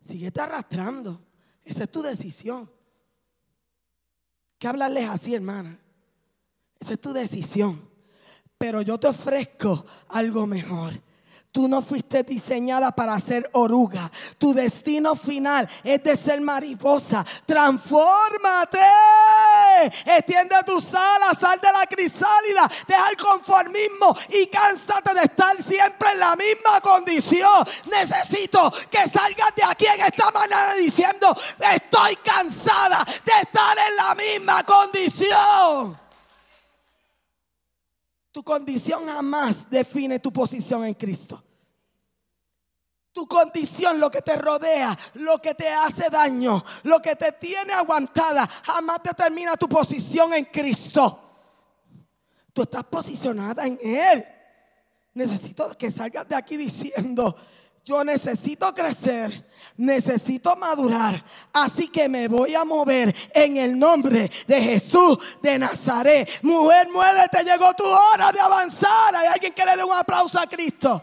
síguete 0.00 0.40
arrastrando. 0.40 1.20
Esa 1.64 1.84
es 1.84 1.90
tu 1.90 2.02
decisión. 2.02 2.70
¿Qué 4.58 4.66
hablarles 4.66 5.08
así, 5.08 5.34
hermana? 5.34 5.78
Esa 6.80 6.94
es 6.94 7.00
tu 7.00 7.12
decisión 7.12 7.94
pero 8.64 8.80
yo 8.80 8.98
te 8.98 9.08
ofrezco 9.08 9.84
algo 10.08 10.46
mejor. 10.46 10.98
Tú 11.54 11.68
no 11.68 11.82
fuiste 11.82 12.24
diseñada 12.24 12.90
para 12.90 13.20
ser 13.20 13.48
oruga. 13.52 14.10
Tu 14.38 14.52
destino 14.52 15.14
final 15.14 15.68
es 15.84 16.02
de 16.02 16.16
ser 16.16 16.40
mariposa. 16.40 17.24
Transfórmate. 17.46 18.80
Extiende 20.04 20.56
tus 20.66 20.92
alas, 20.92 21.38
sal 21.38 21.60
de 21.60 21.68
la 21.70 21.86
crisálida, 21.86 22.68
deja 22.88 23.08
el 23.08 23.16
conformismo 23.16 24.16
y 24.30 24.48
cánsate 24.48 25.14
de 25.14 25.22
estar 25.22 25.62
siempre 25.62 26.10
en 26.10 26.18
la 26.18 26.34
misma 26.34 26.80
condición. 26.80 27.64
Necesito 27.86 28.72
que 28.90 29.08
salgas 29.08 29.54
de 29.54 29.62
aquí 29.62 29.86
en 29.86 30.00
esta 30.00 30.32
manera 30.32 30.74
diciendo, 30.74 31.36
estoy 31.72 32.16
cansada 32.16 33.04
de 33.04 33.32
estar 33.42 33.78
en 33.78 33.96
la 33.96 34.14
misma 34.16 34.64
condición. 34.64 36.04
Tu 38.32 38.42
condición 38.42 39.06
jamás 39.06 39.70
define 39.70 40.18
tu 40.18 40.32
posición 40.32 40.84
en 40.84 40.94
Cristo. 40.94 41.43
Tu 43.14 43.28
condición, 43.28 44.00
lo 44.00 44.10
que 44.10 44.22
te 44.22 44.36
rodea, 44.36 44.98
lo 45.14 45.38
que 45.38 45.54
te 45.54 45.68
hace 45.68 46.10
daño, 46.10 46.64
lo 46.82 47.00
que 47.00 47.14
te 47.14 47.30
tiene 47.30 47.72
aguantada, 47.72 48.44
jamás 48.64 48.98
determina 49.04 49.56
tu 49.56 49.68
posición 49.68 50.34
en 50.34 50.46
Cristo. 50.46 51.20
Tú 52.52 52.62
estás 52.62 52.82
posicionada 52.82 53.64
en 53.66 53.78
Él. 53.80 54.24
Necesito 55.14 55.78
que 55.78 55.92
salgas 55.92 56.28
de 56.28 56.34
aquí 56.34 56.56
diciendo, 56.56 57.36
yo 57.84 58.02
necesito 58.02 58.74
crecer, 58.74 59.48
necesito 59.76 60.56
madurar. 60.56 61.22
Así 61.52 61.86
que 61.86 62.08
me 62.08 62.26
voy 62.26 62.56
a 62.56 62.64
mover 62.64 63.14
en 63.32 63.58
el 63.58 63.78
nombre 63.78 64.28
de 64.48 64.60
Jesús 64.60 65.18
de 65.40 65.56
Nazaret. 65.56 66.28
Mujer, 66.42 66.88
muévete, 66.90 67.44
llegó 67.44 67.72
tu 67.74 67.84
hora 67.84 68.32
de 68.32 68.40
avanzar. 68.40 69.14
Hay 69.14 69.28
alguien 69.28 69.52
que 69.52 69.64
le 69.64 69.76
dé 69.76 69.84
un 69.84 69.92
aplauso 69.92 70.40
a 70.40 70.48
Cristo. 70.48 71.00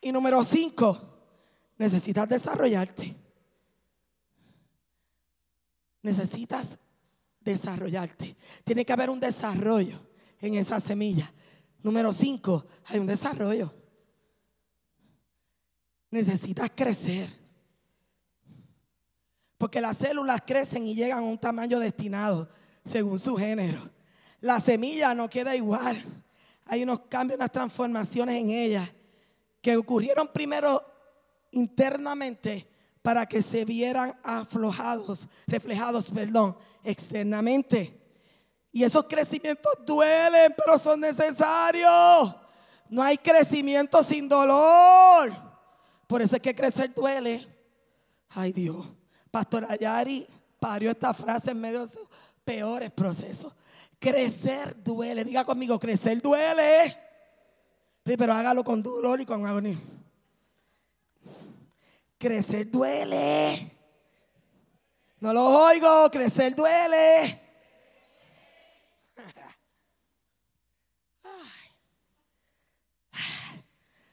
Y 0.00 0.12
número 0.12 0.44
cinco, 0.44 0.98
necesitas 1.76 2.28
desarrollarte. 2.28 3.16
Necesitas 6.02 6.78
desarrollarte. 7.40 8.36
Tiene 8.64 8.84
que 8.84 8.92
haber 8.92 9.10
un 9.10 9.20
desarrollo 9.20 9.98
en 10.40 10.54
esa 10.54 10.80
semilla. 10.80 11.30
Número 11.82 12.12
cinco, 12.12 12.66
hay 12.86 12.98
un 12.98 13.06
desarrollo. 13.06 13.74
Necesitas 16.10 16.70
crecer. 16.74 17.30
Porque 19.58 19.80
las 19.80 19.98
células 19.98 20.40
crecen 20.46 20.86
y 20.86 20.94
llegan 20.94 21.18
a 21.18 21.26
un 21.26 21.38
tamaño 21.38 21.78
destinado 21.78 22.48
según 22.84 23.18
su 23.18 23.36
género. 23.36 23.90
La 24.40 24.58
semilla 24.60 25.14
no 25.14 25.28
queda 25.28 25.54
igual. 25.54 26.02
Hay 26.64 26.82
unos 26.82 27.00
cambios, 27.00 27.36
unas 27.36 27.52
transformaciones 27.52 28.40
en 28.40 28.50
ella 28.50 28.94
que 29.60 29.76
ocurrieron 29.76 30.28
primero 30.28 30.82
internamente 31.52 32.66
para 33.02 33.26
que 33.26 33.42
se 33.42 33.64
vieran 33.64 34.18
aflojados, 34.22 35.26
reflejados, 35.46 36.10
perdón, 36.10 36.56
externamente. 36.84 37.98
Y 38.72 38.84
esos 38.84 39.04
crecimientos 39.04 39.72
duelen, 39.84 40.54
pero 40.56 40.78
son 40.78 41.00
necesarios. 41.00 42.34
No 42.88 43.02
hay 43.02 43.16
crecimiento 43.18 44.02
sin 44.02 44.28
dolor. 44.28 45.32
Por 46.06 46.22
eso 46.22 46.36
es 46.36 46.42
que 46.42 46.54
crecer 46.54 46.92
duele. 46.94 47.46
Ay 48.30 48.52
Dios. 48.52 48.86
Pastor 49.30 49.66
Ayari 49.68 50.26
parió 50.58 50.90
esta 50.90 51.14
frase 51.14 51.52
en 51.52 51.60
medio 51.60 51.86
de 51.86 51.92
sus 51.92 52.06
peores 52.44 52.90
procesos. 52.90 53.52
Crecer 53.98 54.82
duele. 54.82 55.24
Diga 55.24 55.44
conmigo, 55.44 55.78
crecer 55.78 56.20
duele. 56.20 56.96
Pero 58.02 58.32
hágalo 58.32 58.64
con 58.64 58.82
dolor 58.82 59.20
y 59.20 59.26
con 59.26 59.46
agonía. 59.46 59.78
Crecer 62.18 62.70
duele. 62.70 63.76
No 65.20 65.32
lo 65.32 65.46
oigo, 65.46 66.10
crecer 66.10 66.54
duele. 66.54 67.40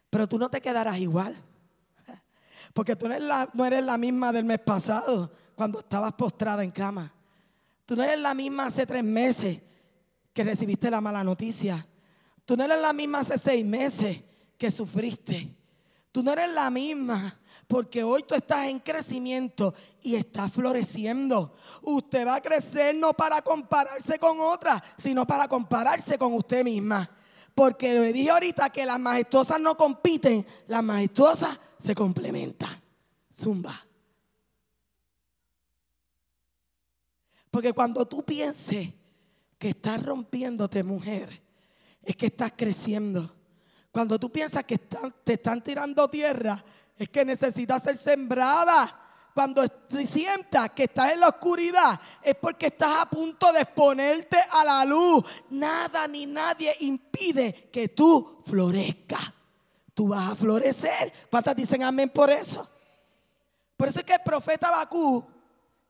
Pero 0.09 0.27
tú 0.27 0.37
no 0.37 0.49
te 0.49 0.61
quedarás 0.61 0.97
igual. 0.97 1.35
Porque 2.73 2.95
tú 2.95 3.07
no 3.07 3.13
eres, 3.15 3.27
la, 3.27 3.49
no 3.53 3.65
eres 3.65 3.83
la 3.83 3.97
misma 3.97 4.31
del 4.31 4.45
mes 4.45 4.59
pasado, 4.59 5.31
cuando 5.55 5.79
estabas 5.79 6.13
postrada 6.13 6.63
en 6.63 6.71
cama. 6.71 7.11
Tú 7.85 7.95
no 7.95 8.03
eres 8.03 8.19
la 8.19 8.33
misma 8.33 8.67
hace 8.67 8.85
tres 8.85 9.03
meses 9.03 9.61
que 10.33 10.43
recibiste 10.43 10.91
la 10.91 11.01
mala 11.01 11.23
noticia. 11.23 11.87
Tú 12.47 12.55
no 12.55 12.63
eres 12.63 12.79
la 12.79 12.93
misma 12.93 13.19
hace 13.19 13.37
seis 13.37 13.65
meses 13.65 14.23
que 14.57 14.71
sufriste. 14.71 15.53
Tú 16.13 16.23
no 16.23 16.31
eres 16.31 16.49
la 16.53 16.69
misma 16.71 17.37
Porque 17.67 18.01
hoy 18.01 18.23
tú 18.23 18.35
estás 18.35 18.67
en 18.67 18.79
crecimiento 18.79 19.73
y 20.01 20.15
estás 20.15 20.53
floreciendo. 20.53 21.53
Usted 21.81 22.25
va 22.25 22.35
a 22.35 22.41
crecer 22.41 22.95
no 22.95 23.11
para 23.11 23.41
compararse 23.41 24.17
con 24.17 24.39
otras, 24.39 24.81
sino 24.97 25.27
para 25.27 25.49
compararse 25.49 26.17
con 26.17 26.33
usted 26.35 26.63
misma. 26.63 27.11
Porque 27.53 27.93
le 27.93 28.13
dije 28.13 28.29
ahorita 28.29 28.69
que 28.69 28.85
las 28.85 28.97
majestuosas 28.97 29.59
no 29.59 29.75
compiten, 29.75 30.47
las 30.67 30.81
majestuosas 30.81 31.59
se 31.77 31.93
complementan. 31.93 32.81
Zumba. 33.35 33.85
Porque 37.51 37.73
cuando 37.73 38.05
tú 38.07 38.23
pienses 38.23 38.93
que 39.57 39.69
estás 39.69 40.01
rompiéndote, 40.01 40.81
mujer, 40.81 41.46
es 42.07 42.15
que 42.15 42.27
estás 42.27 42.53
creciendo. 42.55 43.29
Cuando 43.91 44.17
tú 44.17 44.31
piensas 44.31 44.63
que 44.63 44.77
te 44.77 45.33
están 45.33 45.61
tirando 45.61 46.07
tierra, 46.09 46.63
es 46.97 47.09
que 47.09 47.25
necesitas 47.25 47.83
ser 47.83 47.97
sembrada. 47.97 49.03
Cuando 49.33 49.61
sientas 50.07 50.71
que 50.71 50.85
estás 50.85 51.11
en 51.11 51.19
la 51.19 51.27
oscuridad, 51.27 51.99
es 52.23 52.35
porque 52.35 52.67
estás 52.67 53.01
a 53.01 53.09
punto 53.09 53.51
de 53.51 53.59
exponerte 53.59 54.37
a 54.51 54.63
la 54.63 54.85
luz. 54.85 55.25
Nada 55.49 56.07
ni 56.07 56.25
nadie 56.25 56.73
impide 56.79 57.69
que 57.71 57.89
tú 57.89 58.41
florezcas. 58.45 59.33
Tú 59.93 60.07
vas 60.07 60.31
a 60.31 60.35
florecer. 60.35 61.11
¿Cuántas 61.29 61.57
dicen 61.57 61.83
amén 61.83 62.09
por 62.09 62.31
eso? 62.31 62.69
Por 63.75 63.89
eso 63.89 63.99
es 63.99 64.05
que 64.05 64.13
el 64.13 64.21
profeta 64.23 64.71
Bakú 64.71 65.25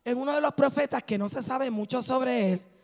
es 0.04 0.16
uno 0.16 0.34
de 0.34 0.42
los 0.42 0.54
profetas 0.56 1.04
que 1.04 1.20
no 1.20 1.30
se 1.30 1.44
sabe 1.44 1.70
mucho 1.70 2.02
sobre 2.02 2.54
él. 2.54 2.77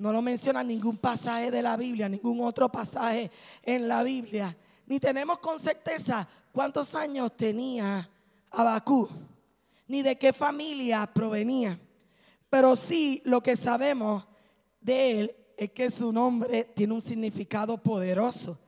No 0.00 0.14
lo 0.14 0.22
menciona 0.22 0.64
ningún 0.64 0.96
pasaje 0.96 1.50
de 1.50 1.60
la 1.60 1.76
Biblia, 1.76 2.08
ningún 2.08 2.40
otro 2.40 2.72
pasaje 2.72 3.30
en 3.62 3.86
la 3.86 4.02
Biblia. 4.02 4.56
Ni 4.86 4.98
tenemos 4.98 5.40
con 5.40 5.60
certeza 5.60 6.26
cuántos 6.52 6.94
años 6.94 7.36
tenía 7.36 8.08
Abacú, 8.50 9.10
ni 9.88 10.00
de 10.00 10.16
qué 10.16 10.32
familia 10.32 11.06
provenía. 11.06 11.78
Pero 12.48 12.76
sí 12.76 13.20
lo 13.26 13.42
que 13.42 13.56
sabemos 13.56 14.24
de 14.80 15.20
él 15.20 15.36
es 15.54 15.70
que 15.72 15.90
su 15.90 16.10
nombre 16.10 16.64
tiene 16.64 16.94
un 16.94 17.02
significado 17.02 17.76
poderoso. 17.76 18.58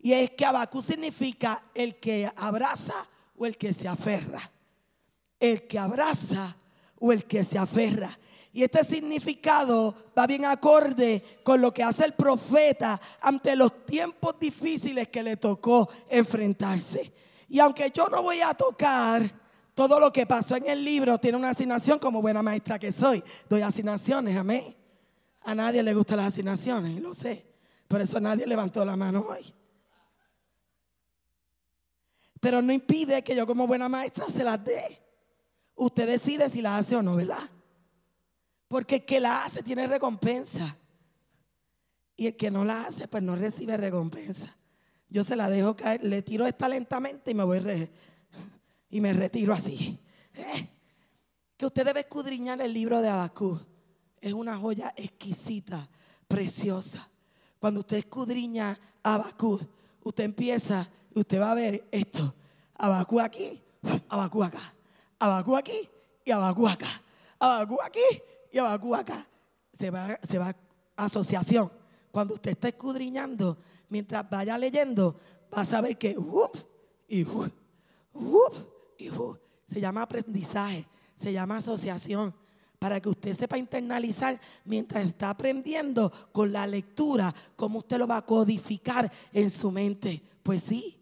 Y 0.00 0.12
es 0.12 0.30
que 0.30 0.44
Abacú 0.44 0.82
significa 0.82 1.64
el 1.74 1.96
que 1.96 2.30
abraza 2.36 3.08
o 3.36 3.44
el 3.44 3.56
que 3.56 3.72
se 3.72 3.88
aferra. 3.88 4.52
El 5.40 5.66
que 5.66 5.80
abraza 5.80 6.56
o 7.00 7.10
el 7.10 7.24
que 7.24 7.42
se 7.42 7.58
aferra. 7.58 8.16
Y 8.56 8.64
este 8.64 8.82
significado 8.84 9.94
va 10.18 10.26
bien 10.26 10.46
acorde 10.46 11.22
con 11.42 11.60
lo 11.60 11.74
que 11.74 11.82
hace 11.82 12.06
el 12.06 12.14
profeta 12.14 12.98
ante 13.20 13.54
los 13.54 13.84
tiempos 13.84 14.40
difíciles 14.40 15.08
que 15.08 15.22
le 15.22 15.36
tocó 15.36 15.86
enfrentarse. 16.08 17.12
Y 17.50 17.58
aunque 17.58 17.90
yo 17.90 18.06
no 18.08 18.22
voy 18.22 18.40
a 18.40 18.54
tocar 18.54 19.30
todo 19.74 20.00
lo 20.00 20.10
que 20.10 20.24
pasó 20.24 20.56
en 20.56 20.70
el 20.70 20.82
libro, 20.82 21.18
tiene 21.18 21.36
una 21.36 21.50
asignación 21.50 21.98
como 21.98 22.22
buena 22.22 22.42
maestra 22.42 22.78
que 22.78 22.92
soy. 22.92 23.22
Doy 23.46 23.60
asignaciones, 23.60 24.34
amén. 24.34 24.74
A 25.42 25.54
nadie 25.54 25.82
le 25.82 25.92
gustan 25.92 26.16
las 26.16 26.28
asignaciones, 26.28 26.98
lo 27.02 27.14
sé. 27.14 27.44
Por 27.86 28.00
eso 28.00 28.18
nadie 28.20 28.46
levantó 28.46 28.86
la 28.86 28.96
mano 28.96 29.26
hoy. 29.28 29.52
Pero 32.40 32.62
no 32.62 32.72
impide 32.72 33.22
que 33.22 33.36
yo 33.36 33.46
como 33.46 33.66
buena 33.66 33.90
maestra 33.90 34.30
se 34.30 34.42
las 34.42 34.64
dé. 34.64 34.98
Usted 35.74 36.06
decide 36.06 36.48
si 36.48 36.62
las 36.62 36.80
hace 36.80 36.96
o 36.96 37.02
no, 37.02 37.16
¿verdad? 37.16 37.50
Porque 38.68 38.96
el 38.96 39.04
que 39.04 39.20
la 39.20 39.44
hace 39.44 39.62
tiene 39.62 39.86
recompensa. 39.86 40.76
Y 42.16 42.28
el 42.28 42.36
que 42.36 42.50
no 42.50 42.64
la 42.64 42.86
hace, 42.86 43.08
pues 43.08 43.22
no 43.22 43.36
recibe 43.36 43.76
recompensa. 43.76 44.56
Yo 45.08 45.22
se 45.22 45.36
la 45.36 45.48
dejo 45.48 45.76
caer, 45.76 46.02
le 46.02 46.22
tiro 46.22 46.46
esta 46.46 46.68
lentamente 46.68 47.30
y 47.30 47.34
me 47.34 47.44
voy 47.44 47.60
y 48.90 49.00
me 49.00 49.12
retiro 49.12 49.52
así. 49.52 49.98
¿Eh? 50.34 50.68
Que 51.56 51.66
usted 51.66 51.84
debe 51.84 52.00
escudriñar 52.00 52.60
el 52.60 52.72
libro 52.72 53.00
de 53.00 53.08
Abacú. 53.08 53.60
Es 54.20 54.32
una 54.32 54.56
joya 54.58 54.92
exquisita, 54.96 55.88
preciosa. 56.26 57.08
Cuando 57.58 57.80
usted 57.80 57.98
escudriña 57.98 58.78
Abacú, 59.02 59.60
usted 60.02 60.24
empieza 60.24 60.88
y 61.14 61.20
usted 61.20 61.40
va 61.40 61.52
a 61.52 61.54
ver 61.54 61.86
esto. 61.92 62.34
Abacú 62.74 63.20
aquí, 63.20 63.62
Abacú 64.08 64.42
acá. 64.42 64.74
Abacú 65.18 65.56
aquí 65.56 65.88
y 66.24 66.30
Abacú 66.30 66.66
acá. 66.66 67.02
Abacú 67.38 67.78
aquí 67.82 68.00
y 68.56 68.58
Abacú 68.58 68.94
acá. 68.94 69.28
Se 69.72 69.90
va, 69.90 70.18
se 70.26 70.38
va 70.38 70.56
asociación. 70.96 71.70
Cuando 72.10 72.34
usted 72.34 72.52
está 72.52 72.68
escudriñando, 72.68 73.58
mientras 73.90 74.28
vaya 74.30 74.56
leyendo, 74.56 75.20
va 75.54 75.60
a 75.60 75.66
saber 75.66 75.98
que 75.98 76.16
y 77.08 77.26
y 78.98 79.10
se 79.68 79.80
llama 79.80 80.02
aprendizaje, 80.02 80.86
se 81.16 81.32
llama 81.32 81.58
asociación. 81.58 82.34
Para 82.78 83.00
que 83.00 83.10
usted 83.10 83.34
sepa 83.34 83.58
internalizar 83.58 84.40
mientras 84.64 85.06
está 85.06 85.30
aprendiendo 85.30 86.10
con 86.32 86.52
la 86.52 86.66
lectura, 86.66 87.34
cómo 87.56 87.78
usted 87.78 87.98
lo 87.98 88.06
va 88.06 88.18
a 88.18 88.24
codificar 88.24 89.10
en 89.32 89.50
su 89.50 89.70
mente. 89.70 90.22
Pues 90.42 90.62
sí, 90.62 90.98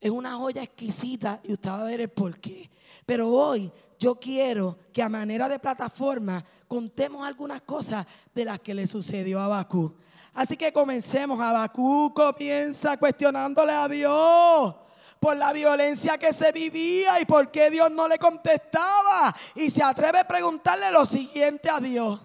es 0.00 0.10
una 0.10 0.34
joya 0.34 0.62
exquisita 0.64 1.40
y 1.44 1.52
usted 1.52 1.70
va 1.70 1.80
a 1.82 1.84
ver 1.84 2.00
el 2.00 2.08
porqué. 2.08 2.70
Pero 3.06 3.28
hoy 3.30 3.70
yo 3.98 4.18
quiero 4.18 4.78
que 4.92 5.02
a 5.02 5.08
manera 5.08 5.48
de 5.48 5.58
plataforma 5.58 6.44
contemos 6.68 7.26
algunas 7.26 7.62
cosas 7.62 8.06
de 8.34 8.44
las 8.44 8.60
que 8.60 8.74
le 8.74 8.86
sucedió 8.86 9.40
a 9.40 9.48
Bakú. 9.48 9.94
Así 10.34 10.56
que 10.56 10.72
comencemos. 10.72 11.40
Abacú 11.40 12.12
comienza 12.14 12.96
cuestionándole 12.96 13.72
a 13.72 13.88
Dios 13.88 14.76
por 15.18 15.36
la 15.36 15.52
violencia 15.52 16.16
que 16.16 16.32
se 16.32 16.52
vivía 16.52 17.20
y 17.20 17.24
por 17.24 17.50
qué 17.50 17.70
Dios 17.70 17.90
no 17.90 18.06
le 18.06 18.18
contestaba. 18.18 19.34
Y 19.56 19.70
se 19.70 19.82
atreve 19.82 20.20
a 20.20 20.28
preguntarle 20.28 20.92
lo 20.92 21.04
siguiente 21.06 21.68
a 21.68 21.80
Dios. 21.80 22.20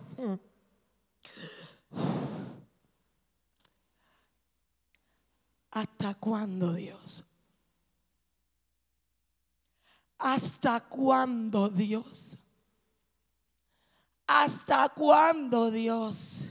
¿Hasta 5.72 6.14
cuándo 6.14 6.72
Dios? 6.74 7.26
¿Hasta 10.20 10.82
cuándo 10.82 11.68
Dios? 11.68 12.38
¿Hasta 14.36 14.90
cuándo 14.90 15.70
Dios? 15.70 16.48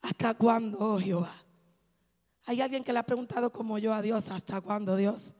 ¿Hasta 0.00 0.32
cuándo, 0.32 0.78
oh 0.80 0.98
Jehová? 0.98 1.44
Hay 2.46 2.62
alguien 2.62 2.82
que 2.82 2.90
le 2.90 3.00
ha 3.00 3.02
preguntado 3.02 3.52
como 3.52 3.78
yo 3.78 3.92
a 3.92 4.00
Dios, 4.00 4.30
¿hasta 4.30 4.62
cuándo 4.62 4.96
Dios? 4.96 5.34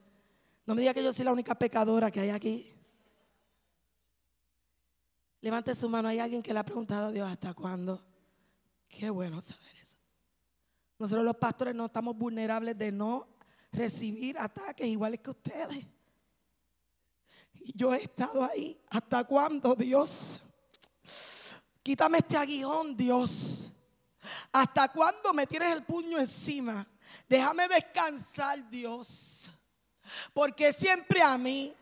No 0.67 0.75
me 0.75 0.81
diga 0.81 0.93
que 0.93 1.03
yo 1.03 1.11
soy 1.11 1.25
la 1.25 1.31
única 1.31 1.55
pecadora 1.55 2.11
que 2.11 2.19
hay 2.19 2.29
aquí. 2.29 2.71
Levante 5.41 5.73
su 5.73 5.89
mano, 5.89 6.09
hay 6.09 6.19
alguien 6.19 6.43
que 6.43 6.53
le 6.53 6.59
ha 6.59 6.65
preguntado 6.65 7.07
a 7.07 7.11
Dios, 7.11 7.27
¿hasta 7.27 7.55
cuándo? 7.55 8.05
Qué 8.87 9.09
bueno 9.09 9.41
saber 9.41 9.75
eso. 9.81 9.97
Nosotros 10.99 11.25
los 11.25 11.37
pastores 11.37 11.73
no 11.73 11.87
estamos 11.87 12.15
vulnerables 12.15 12.77
de 12.77 12.91
no 12.91 13.27
recibir 13.71 14.37
ataques 14.39 14.85
iguales 14.85 15.21
que 15.21 15.31
ustedes. 15.31 15.87
Yo 17.73 17.93
he 17.93 18.03
estado 18.03 18.43
ahí. 18.43 18.79
¿Hasta 18.89 19.23
cuándo, 19.23 19.75
Dios? 19.75 20.39
Quítame 21.81 22.19
este 22.19 22.37
aguijón, 22.37 22.95
Dios. 22.95 23.71
¿Hasta 24.51 24.91
cuándo 24.91 25.33
me 25.33 25.45
tienes 25.47 25.71
el 25.73 25.83
puño 25.83 26.19
encima? 26.19 26.87
Déjame 27.27 27.67
descansar, 27.67 28.69
Dios. 28.69 29.49
Porque 30.33 30.73
siempre 30.73 31.21
a 31.21 31.37
mí. 31.37 31.73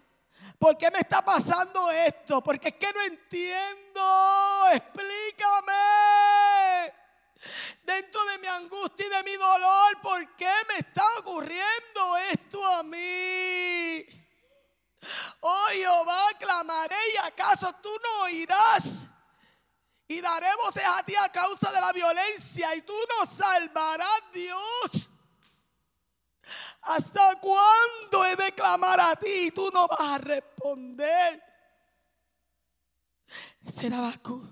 ¿Por 0.60 0.78
qué 0.78 0.90
me 0.92 1.00
está 1.00 1.24
pasando 1.24 1.92
esto? 1.92 2.42
Porque 2.42 2.70
es 2.70 2.76
que 2.76 2.88
no 2.94 3.02
entiendo. 3.02 4.02
Explícame 4.74 5.74
dentro 7.86 8.24
de 8.26 8.38
mi 8.40 8.48
angustia 8.48 9.06
y 9.06 9.10
de 9.10 9.24
mi 9.24 9.36
dolor, 9.36 10.02
¿por 10.02 10.36
qué 10.36 10.52
me 10.70 10.80
está 10.80 11.04
ocurriendo 11.20 12.18
esto 12.32 12.66
a 12.66 12.84
mí? 12.84 14.23
Oh 15.40 15.66
Jehová, 15.72 16.22
clamaré 16.40 16.96
y 17.14 17.18
acaso 17.26 17.74
tú 17.82 17.90
no 18.04 18.24
oirás. 18.24 19.06
Y 20.08 20.22
daremos 20.22 20.76
a 20.78 21.04
ti 21.04 21.14
a 21.16 21.30
causa 21.30 21.72
de 21.72 21.82
la 21.82 21.92
violencia 21.92 22.76
y 22.76 22.82
tú 22.82 22.94
nos 23.20 23.30
salvarás, 23.30 24.22
Dios. 24.34 25.10
¿Hasta 26.82 27.40
cuándo 27.40 28.26
he 28.26 28.36
de 28.36 28.52
clamar 28.52 29.00
a 29.00 29.16
ti 29.16 29.48
y 29.48 29.52
tú 29.52 29.70
no 29.74 29.88
vas 29.88 30.02
a 30.02 30.18
responder? 30.18 31.42
Será 33.68 34.02
Bakú. 34.02 34.46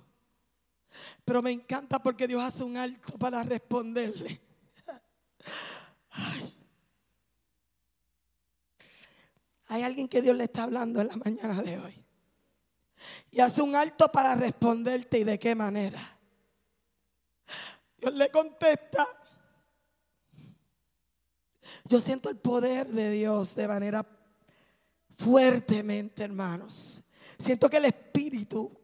Pero 1.25 1.41
me 1.41 1.51
encanta 1.51 1.99
porque 1.99 2.27
Dios 2.27 2.41
hace 2.41 2.63
un 2.63 2.77
alto 2.77 3.17
para 3.17 3.43
responderle. 3.43 4.41
Hay 9.71 9.83
alguien 9.83 10.09
que 10.09 10.21
Dios 10.21 10.35
le 10.35 10.43
está 10.43 10.63
hablando 10.63 10.99
en 10.99 11.07
la 11.07 11.15
mañana 11.15 11.63
de 11.63 11.79
hoy. 11.79 11.95
Y 13.31 13.39
hace 13.39 13.61
un 13.61 13.73
alto 13.73 14.09
para 14.11 14.35
responderte 14.35 15.19
y 15.19 15.23
de 15.23 15.39
qué 15.39 15.55
manera. 15.55 16.19
Dios 17.97 18.13
le 18.13 18.29
contesta. 18.29 19.07
Yo 21.85 22.01
siento 22.01 22.29
el 22.29 22.35
poder 22.35 22.89
de 22.89 23.11
Dios 23.11 23.55
de 23.55 23.65
manera 23.65 24.05
fuertemente, 25.15 26.25
hermanos. 26.25 27.03
Siento 27.39 27.69
que 27.69 27.77
el 27.77 27.85
Espíritu 27.85 28.77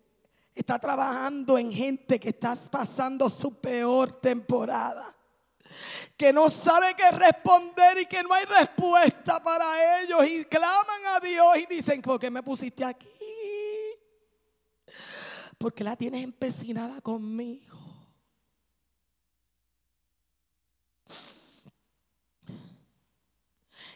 está 0.55 0.79
trabajando 0.79 1.57
en 1.57 1.69
gente 1.69 2.17
que 2.17 2.29
está 2.29 2.55
pasando 2.71 3.29
su 3.29 3.59
peor 3.59 4.21
temporada. 4.21 5.16
Que 6.15 6.34
no 6.34 6.49
sabe 6.49 6.95
qué 6.95 7.11
responder 7.11 7.99
y 7.99 8.05
que 8.05 8.23
no 8.23 8.34
hay 8.34 8.45
respuesta 8.45 9.41
para 9.43 10.01
ellos. 10.01 10.28
Y 10.28 10.45
claman 10.45 11.05
a 11.15 11.19
Dios 11.19 11.57
y 11.57 11.65
dicen, 11.65 12.01
¿por 12.01 12.19
qué 12.19 12.32
me 12.32 12.43
pusiste 12.43 12.84
aquí? 12.84 13.07
Porque 15.57 15.84
la 15.84 15.95
tienes 15.95 16.23
empecinada 16.23 17.01
conmigo. 17.01 17.78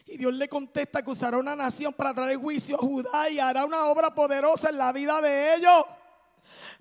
Y 0.06 0.18
Dios 0.18 0.34
le 0.34 0.48
contesta 0.48 1.02
que 1.02 1.10
usará 1.10 1.38
una 1.38 1.56
nación 1.56 1.92
para 1.94 2.12
traer 2.12 2.36
juicio 2.36 2.76
a 2.76 2.78
Judá 2.78 3.30
y 3.30 3.38
hará 3.38 3.64
una 3.64 3.86
obra 3.86 4.14
poderosa 4.14 4.68
en 4.68 4.76
la 4.76 4.92
vida 4.92 5.22
de 5.22 5.54
ellos. 5.54 5.84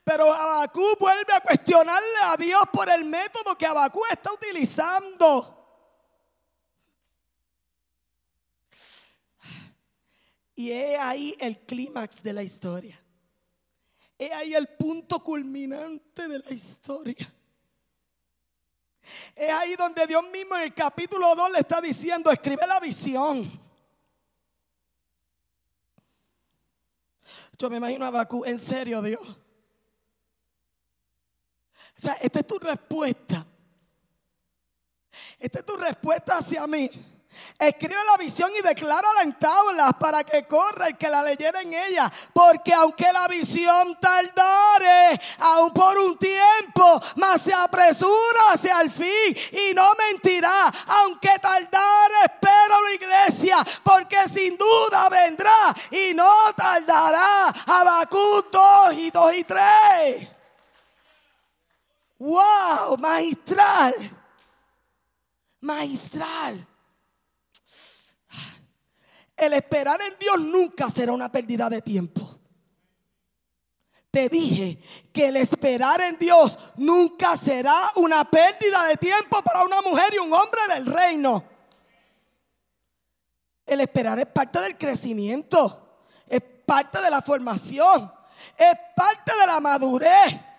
Pero 0.04 0.34
Abacú 0.34 0.86
vuelve 1.00 1.34
a 1.34 1.42
cuestionarle 1.42 2.18
a 2.24 2.38
Dios 2.38 2.62
por 2.72 2.90
el 2.90 3.06
método 3.06 3.58
que 3.58 3.66
Abacú 3.66 4.02
está 4.12 4.34
utilizando. 4.34 5.58
Y 10.56 10.72
he 10.72 10.98
ahí 10.98 11.36
el 11.40 11.60
clímax 11.66 12.22
de 12.22 12.34
la 12.34 12.44
historia. 12.44 13.02
He 14.18 14.32
ahí 14.34 14.54
el 14.54 14.68
punto 14.68 15.24
culminante 15.24 16.28
de 16.28 16.40
la 16.40 16.52
historia. 16.52 17.34
Es 19.36 19.52
ahí 19.52 19.76
donde 19.76 20.06
Dios 20.08 20.24
mismo 20.30 20.56
en 20.56 20.64
el 20.64 20.74
capítulo 20.74 21.36
2 21.36 21.52
le 21.54 21.60
está 21.60 21.82
diciendo, 21.82 22.32
escribe 22.32 22.66
la 22.68 22.80
visión. 22.80 23.52
Yo 27.58 27.70
me 27.70 27.78
imagino 27.78 28.06
a 28.06 28.12
Bakú, 28.12 28.46
en 28.46 28.60
serio 28.60 29.02
Dios. 29.02 29.41
Sea, 32.02 32.18
esta 32.20 32.40
es 32.40 32.48
tu 32.48 32.58
respuesta. 32.58 33.46
Esta 35.38 35.60
es 35.60 35.66
tu 35.68 35.76
respuesta 35.78 36.40
hacia 36.40 36.66
mí. 36.66 36.90
Escribe 37.60 38.04
la 38.04 38.18
visión 38.18 38.50
y 38.58 38.62
declárala 38.68 39.22
en 39.22 39.38
tablas 39.38 39.92
para 40.00 40.24
que 40.24 40.48
corra 40.48 40.88
el 40.88 40.98
que 40.98 41.08
la 41.10 41.22
leyera 41.22 41.62
en 41.62 41.72
ella. 41.72 42.12
Porque 42.34 42.74
aunque 42.74 43.06
la 43.14 43.28
visión 43.28 44.00
tardare, 44.00 45.22
aún 45.42 45.72
por 45.74 45.96
un 46.00 46.18
tiempo, 46.18 47.00
mas 47.18 47.44
se 47.44 47.54
apresura 47.54 48.40
hacia 48.52 48.82
el 48.82 48.90
fin 48.90 49.38
y 49.70 49.76
no 49.76 49.88
mentirá. 50.10 50.74
Aunque 51.04 51.38
tardare, 51.40 52.16
espero 52.26 52.82
la 52.82 52.94
iglesia, 52.96 53.58
porque 53.84 54.18
sin 54.28 54.58
duda 54.58 55.08
vendrá 55.08 55.76
y 55.92 56.16
no 56.16 56.34
tardará. 56.56 57.50
Habacuc 57.68 58.50
2 58.52 58.94
y 58.96 59.12
2 59.12 59.36
y 59.36 59.44
3. 59.44 60.41
¡Wow! 62.22 62.98
Magistral. 63.00 63.96
Magistral. 65.62 66.68
El 69.36 69.54
esperar 69.54 70.00
en 70.04 70.20
Dios 70.20 70.40
nunca 70.40 70.92
será 70.92 71.14
una 71.14 71.32
pérdida 71.32 71.68
de 71.68 71.82
tiempo. 71.82 72.40
Te 74.12 74.30
dije 74.30 74.80
que 75.12 75.30
el 75.30 75.38
esperar 75.38 76.00
en 76.02 76.20
Dios 76.20 76.60
nunca 76.76 77.36
será 77.36 77.90
una 77.96 78.24
pérdida 78.26 78.84
de 78.86 78.98
tiempo 78.98 79.42
para 79.42 79.64
una 79.64 79.82
mujer 79.82 80.14
y 80.14 80.20
un 80.20 80.32
hombre 80.32 80.62
del 80.76 80.86
reino. 80.86 81.44
El 83.66 83.82
esperar 83.82 84.20
es 84.20 84.28
parte 84.28 84.60
del 84.60 84.78
crecimiento, 84.78 86.04
es 86.28 86.42
parte 86.68 87.02
de 87.02 87.10
la 87.10 87.24
formación, 87.24 88.14
es 88.56 88.78
parte 88.96 89.32
de 89.40 89.48
la 89.48 89.60
madurez. 89.60 90.51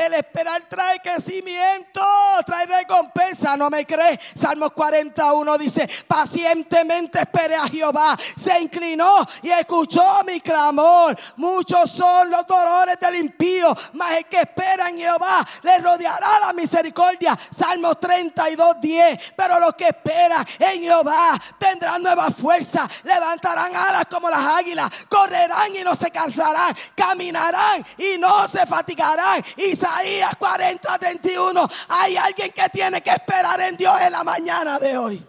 El 0.00 0.14
esperar 0.14 0.62
trae 0.66 0.98
crecimiento, 1.00 2.00
trae 2.46 2.64
recompensa. 2.64 3.54
¿No 3.58 3.68
me 3.68 3.84
crees? 3.84 4.18
Salmos 4.34 4.72
41 4.72 5.58
dice, 5.58 5.86
pacientemente 6.06 7.20
esperé 7.20 7.56
a 7.56 7.68
Jehová. 7.68 8.16
Se 8.34 8.58
inclinó 8.62 9.28
y 9.42 9.50
escuchó 9.50 10.02
mi 10.24 10.40
clamor. 10.40 11.18
Muchos 11.36 11.90
son 11.90 12.30
los 12.30 12.46
dolores 12.46 12.98
del 12.98 13.16
impío, 13.16 13.76
mas 13.92 14.12
el 14.12 14.24
que 14.24 14.38
espera 14.38 14.88
en 14.88 14.96
Jehová 14.96 15.46
le 15.62 15.76
rodeará 15.78 16.46
la 16.46 16.54
misericordia. 16.54 17.38
Salmos 17.50 18.00
32, 18.00 18.80
10. 18.80 19.32
Pero 19.36 19.60
los 19.60 19.74
que 19.74 19.88
esperan 19.88 20.46
en 20.58 20.80
Jehová 20.80 21.38
tendrán 21.58 22.02
nueva 22.02 22.30
fuerza, 22.30 22.88
levantarán 23.04 23.76
alas 23.76 24.06
como 24.06 24.30
las 24.30 24.46
águilas, 24.56 24.90
correrán 25.10 25.76
y 25.76 25.84
no 25.84 25.94
se 25.94 26.10
cansarán, 26.10 26.74
caminarán 26.94 27.84
y 27.98 28.16
no 28.16 28.48
se 28.48 28.64
fatigarán. 28.64 29.44
Y 29.58 29.76
Isaías 29.90 30.36
40, 30.36 30.98
31. 30.98 31.68
Hay 31.88 32.16
alguien 32.16 32.52
que 32.52 32.68
tiene 32.68 33.00
que 33.02 33.10
esperar 33.10 33.60
en 33.60 33.76
Dios 33.76 34.00
en 34.00 34.12
la 34.12 34.24
mañana 34.24 34.78
de 34.78 34.96
hoy. 34.96 35.26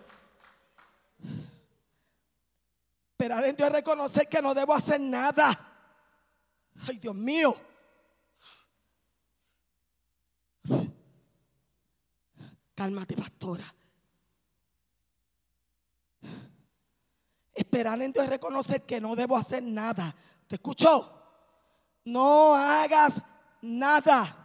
Esperar 3.12 3.46
en 3.46 3.56
Dios 3.56 3.70
es 3.70 3.76
reconocer 3.76 4.28
que 4.28 4.42
no 4.42 4.54
debo 4.54 4.74
hacer 4.74 5.00
nada. 5.00 5.58
Ay, 6.88 6.98
Dios 6.98 7.16
mío. 7.16 7.56
Cálmate, 12.76 13.16
pastora. 13.16 13.76
Esperar 17.54 18.02
en 18.02 18.12
Dios 18.12 18.26
es 18.26 18.30
reconocer 18.30 18.84
que 18.84 19.00
no 19.00 19.16
debo 19.16 19.38
hacer 19.38 19.62
nada. 19.64 20.16
¿Te 20.48 20.56
escuchó? 20.56 21.20
No 22.06 22.56
hagas 22.56 23.22
nada. 23.62 24.41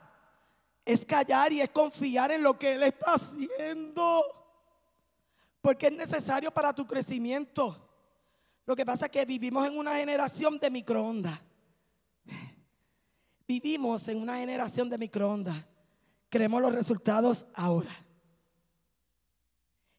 Es 0.86 1.04
callar 1.04 1.52
y 1.52 1.60
es 1.60 1.68
confiar 1.68 2.32
en 2.32 2.42
lo 2.42 2.58
que 2.58 2.72
Él 2.72 2.84
está 2.84 3.12
haciendo. 3.14 4.24
Porque 5.60 5.88
es 5.88 5.92
necesario 5.92 6.50
para 6.50 6.72
tu 6.72 6.86
crecimiento. 6.86 7.86
Lo 8.64 8.74
que 8.74 8.86
pasa 8.86 9.06
es 9.06 9.12
que 9.12 9.24
vivimos 9.26 9.66
en 9.66 9.76
una 9.76 9.96
generación 9.96 10.58
de 10.58 10.70
microondas. 10.70 11.38
Vivimos 13.46 14.08
en 14.08 14.22
una 14.22 14.38
generación 14.38 14.88
de 14.88 14.98
microondas. 14.98 15.56
Queremos 16.28 16.62
los 16.62 16.74
resultados 16.74 17.46
ahora. 17.54 17.94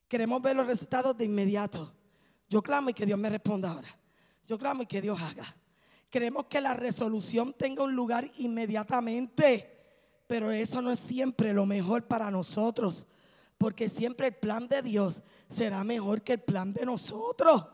Queremos 0.07 0.41
ver 0.41 0.55
los 0.55 0.67
resultados 0.67 1.17
de 1.17 1.25
inmediato. 1.25 1.93
Yo 2.49 2.61
clamo 2.61 2.89
y 2.89 2.93
que 2.93 3.05
Dios 3.05 3.19
me 3.19 3.29
responda 3.29 3.71
ahora. 3.71 3.89
Yo 4.45 4.57
clamo 4.57 4.83
y 4.83 4.85
que 4.85 5.01
Dios 5.01 5.21
haga. 5.21 5.55
Queremos 6.09 6.45
que 6.45 6.61
la 6.61 6.73
resolución 6.73 7.53
tenga 7.53 7.83
un 7.83 7.93
lugar 7.93 8.29
inmediatamente. 8.38 9.76
Pero 10.28 10.51
eso 10.51 10.82
no 10.82 10.91
es 10.91 10.99
siempre 10.99 11.53
lo 11.53 11.65
mejor 11.65 12.05
para 12.05 12.30
nosotros. 12.30 13.07
Porque 13.57 13.89
siempre 13.89 14.28
el 14.28 14.36
plan 14.36 14.67
de 14.67 14.82
Dios 14.82 15.23
será 15.49 15.84
mejor 15.84 16.21
que 16.21 16.34
el 16.34 16.41
plan 16.41 16.73
de 16.73 16.86
nosotros. 16.86 17.65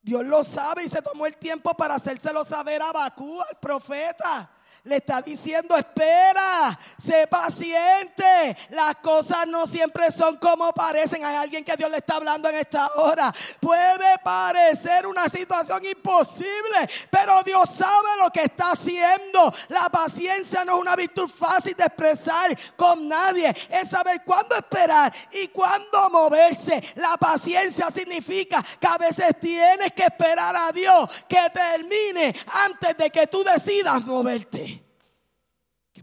Dios 0.00 0.24
lo 0.24 0.44
sabe 0.44 0.84
y 0.84 0.88
se 0.88 1.02
tomó 1.02 1.26
el 1.26 1.36
tiempo 1.36 1.74
para 1.74 1.96
hacérselo 1.96 2.44
saber 2.44 2.82
a 2.82 2.92
Bakú, 2.92 3.40
al 3.40 3.58
profeta 3.58 4.53
le 4.84 4.96
está 4.96 5.22
diciendo, 5.22 5.74
espera, 5.78 6.78
sé 6.98 7.26
paciente. 7.26 8.56
Las 8.68 8.96
cosas 8.96 9.46
no 9.46 9.66
siempre 9.66 10.10
son 10.10 10.36
como 10.36 10.70
parecen. 10.74 11.24
Hay 11.24 11.36
alguien 11.36 11.64
que 11.64 11.74
Dios 11.74 11.90
le 11.90 11.98
está 11.98 12.16
hablando 12.16 12.50
en 12.50 12.56
esta 12.56 12.86
hora. 12.96 13.34
Puede 13.60 14.18
parecer 14.22 15.06
una 15.06 15.26
situación 15.30 15.80
imposible, 15.86 16.90
pero 17.10 17.42
Dios 17.44 17.70
sabe 17.74 18.08
lo 18.22 18.30
que 18.30 18.42
está 18.42 18.72
haciendo. 18.72 19.54
La 19.68 19.88
paciencia 19.88 20.66
no 20.66 20.74
es 20.74 20.80
una 20.82 20.96
virtud 20.96 21.30
fácil 21.30 21.74
de 21.74 21.84
expresar 21.84 22.56
con 22.76 23.08
nadie. 23.08 23.56
Es 23.70 23.88
saber 23.88 24.20
cuándo 24.22 24.54
esperar 24.54 25.10
y 25.32 25.48
cuándo 25.48 26.10
moverse. 26.10 26.82
La 26.96 27.16
paciencia 27.16 27.90
significa 27.90 28.62
que 28.78 28.86
a 28.86 28.98
veces 28.98 29.34
tienes 29.40 29.94
que 29.94 30.04
esperar 30.04 30.54
a 30.54 30.70
Dios 30.72 31.08
que 31.26 31.40
termine 31.54 32.36
antes 32.66 32.98
de 32.98 33.10
que 33.10 33.26
tú 33.26 33.42
decidas 33.42 34.04
moverte 34.04 34.73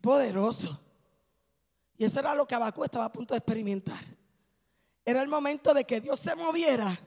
poderoso. 0.01 0.81
Y 1.97 2.05
eso 2.05 2.19
era 2.19 2.33
lo 2.33 2.47
que 2.47 2.55
Abacú 2.55 2.83
estaba 2.83 3.05
a 3.05 3.11
punto 3.11 3.33
de 3.33 3.37
experimentar. 3.37 4.03
Era 5.05 5.21
el 5.21 5.27
momento 5.27 5.73
de 5.73 5.85
que 5.85 6.01
Dios 6.01 6.19
se 6.19 6.35
moviera 6.35 6.99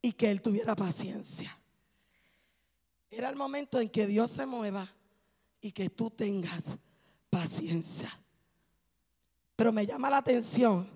y 0.00 0.12
que 0.12 0.30
él 0.30 0.40
tuviera 0.40 0.74
paciencia. 0.74 1.56
Era 3.10 3.28
el 3.28 3.36
momento 3.36 3.78
en 3.78 3.90
que 3.90 4.06
Dios 4.06 4.30
se 4.30 4.46
mueva 4.46 4.90
y 5.60 5.72
que 5.72 5.90
tú 5.90 6.10
tengas 6.10 6.76
paciencia. 7.28 8.10
Pero 9.54 9.72
me 9.72 9.86
llama 9.86 10.10
la 10.10 10.18
atención 10.18 10.88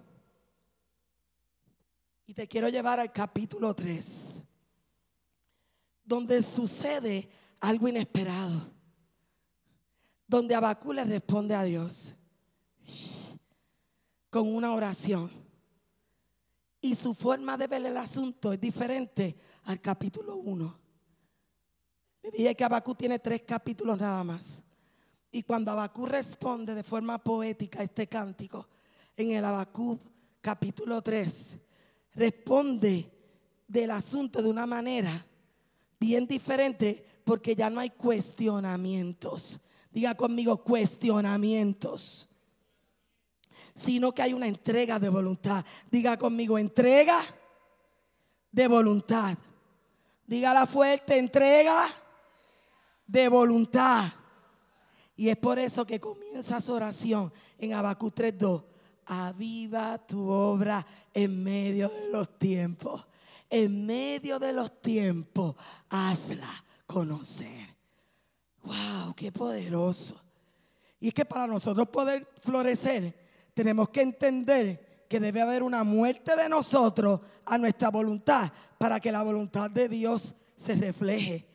y 2.27 2.35
te 2.35 2.49
quiero 2.49 2.69
llevar 2.69 2.99
al 2.99 3.13
capítulo 3.13 3.75
3, 3.75 4.43
donde 6.05 6.43
sucede 6.43 7.29
algo 7.61 7.89
inesperado 7.89 8.76
donde 10.27 10.55
Abacú 10.55 10.93
le 10.93 11.05
responde 11.05 11.55
a 11.55 11.63
Dios 11.63 12.15
con 14.31 14.55
una 14.55 14.75
oración. 14.75 15.31
Y 16.81 16.95
su 16.95 17.15
forma 17.15 17.57
de 17.57 17.67
ver 17.67 17.85
el 17.87 17.97
asunto 17.97 18.53
es 18.53 18.61
diferente 18.61 19.37
al 19.65 19.81
capítulo 19.81 20.37
1. 20.37 20.81
Le 22.23 22.31
dije 22.31 22.55
que 22.55 22.65
Abacú 22.65 22.95
tiene 22.95 23.19
tres 23.19 23.43
capítulos 23.43 23.99
nada 23.99 24.23
más. 24.23 24.63
Y 25.33 25.43
cuando 25.43 25.71
Abacú 25.71 26.07
responde 26.07 26.75
de 26.75 26.83
forma 26.83 27.19
poética 27.19 27.83
este 27.83 28.07
cántico, 28.07 28.69
en 29.17 29.33
el 29.33 29.45
Abacú 29.45 29.99
capítulo 30.41 31.03
3, 31.03 31.59
responde 32.15 33.11
del 33.67 33.91
asunto 33.91 34.43
de 34.43 34.49
una 34.49 34.67
manera 34.67 35.27
bien 35.99 36.27
diferente 36.27 37.05
porque 37.25 37.57
ya 37.57 37.69
no 37.71 37.81
hay 37.81 37.91
cuestionamientos. 37.91 39.61
Diga 39.97 40.15
conmigo 40.15 40.63
cuestionamientos. 40.63 42.29
Sino 43.75 44.13
que 44.13 44.21
hay 44.21 44.35
una 44.35 44.47
entrega 44.47 44.99
de 44.99 45.09
voluntad. 45.09 45.65
Diga 45.91 46.19
conmigo 46.19 46.59
entrega 46.59 47.19
de 48.53 48.69
voluntad. 48.69 49.39
Dígala 50.27 50.67
fuerte, 50.67 51.17
entrega 51.17 51.87
de 53.07 53.27
voluntad. 53.31 54.13
Y 55.17 55.31
es 55.31 55.39
por 55.39 55.59
eso 55.59 55.87
que 55.87 55.99
comienza 55.99 56.61
su 56.61 56.75
oración 56.75 57.33
en 57.57 57.73
Abacú 57.73 58.11
3.2. 58.11 58.65
Aviva 59.07 59.97
tu 60.07 60.29
obra 60.29 60.87
en 61.15 61.43
medio 61.43 61.89
de 61.89 62.11
los 62.11 62.39
tiempos. 62.39 63.07
En 63.49 63.87
medio 63.87 64.39
de 64.39 64.53
los 64.53 64.83
tiempos, 64.83 65.57
hazla 65.89 66.67
conocer. 66.87 67.76
¡Wow! 68.67 69.15
¡Qué 69.15 69.31
poderoso! 69.33 70.21
Y 71.01 71.09
es 71.09 71.15
que 71.15 71.25
para 71.25 71.47
nosotros 71.47 71.89
poder 71.89 72.27
florecer, 72.43 73.15
tenemos 73.55 73.89
que 73.91 74.03
entender 74.03 75.07
que 75.09 75.21
debe 75.21 75.41
haber 75.41 75.63
una 75.63 75.85
muerte 75.85 76.35
de 76.37 76.49
nosotros 76.49 77.21
a 77.45 77.57
nuestra 77.59 77.91
voluntad 77.91 78.53
para 78.77 78.99
que 78.99 79.13
la 79.13 79.23
voluntad 79.23 79.71
de 79.71 79.89
Dios 79.89 80.35
se 80.57 80.75
refleje. 80.75 81.47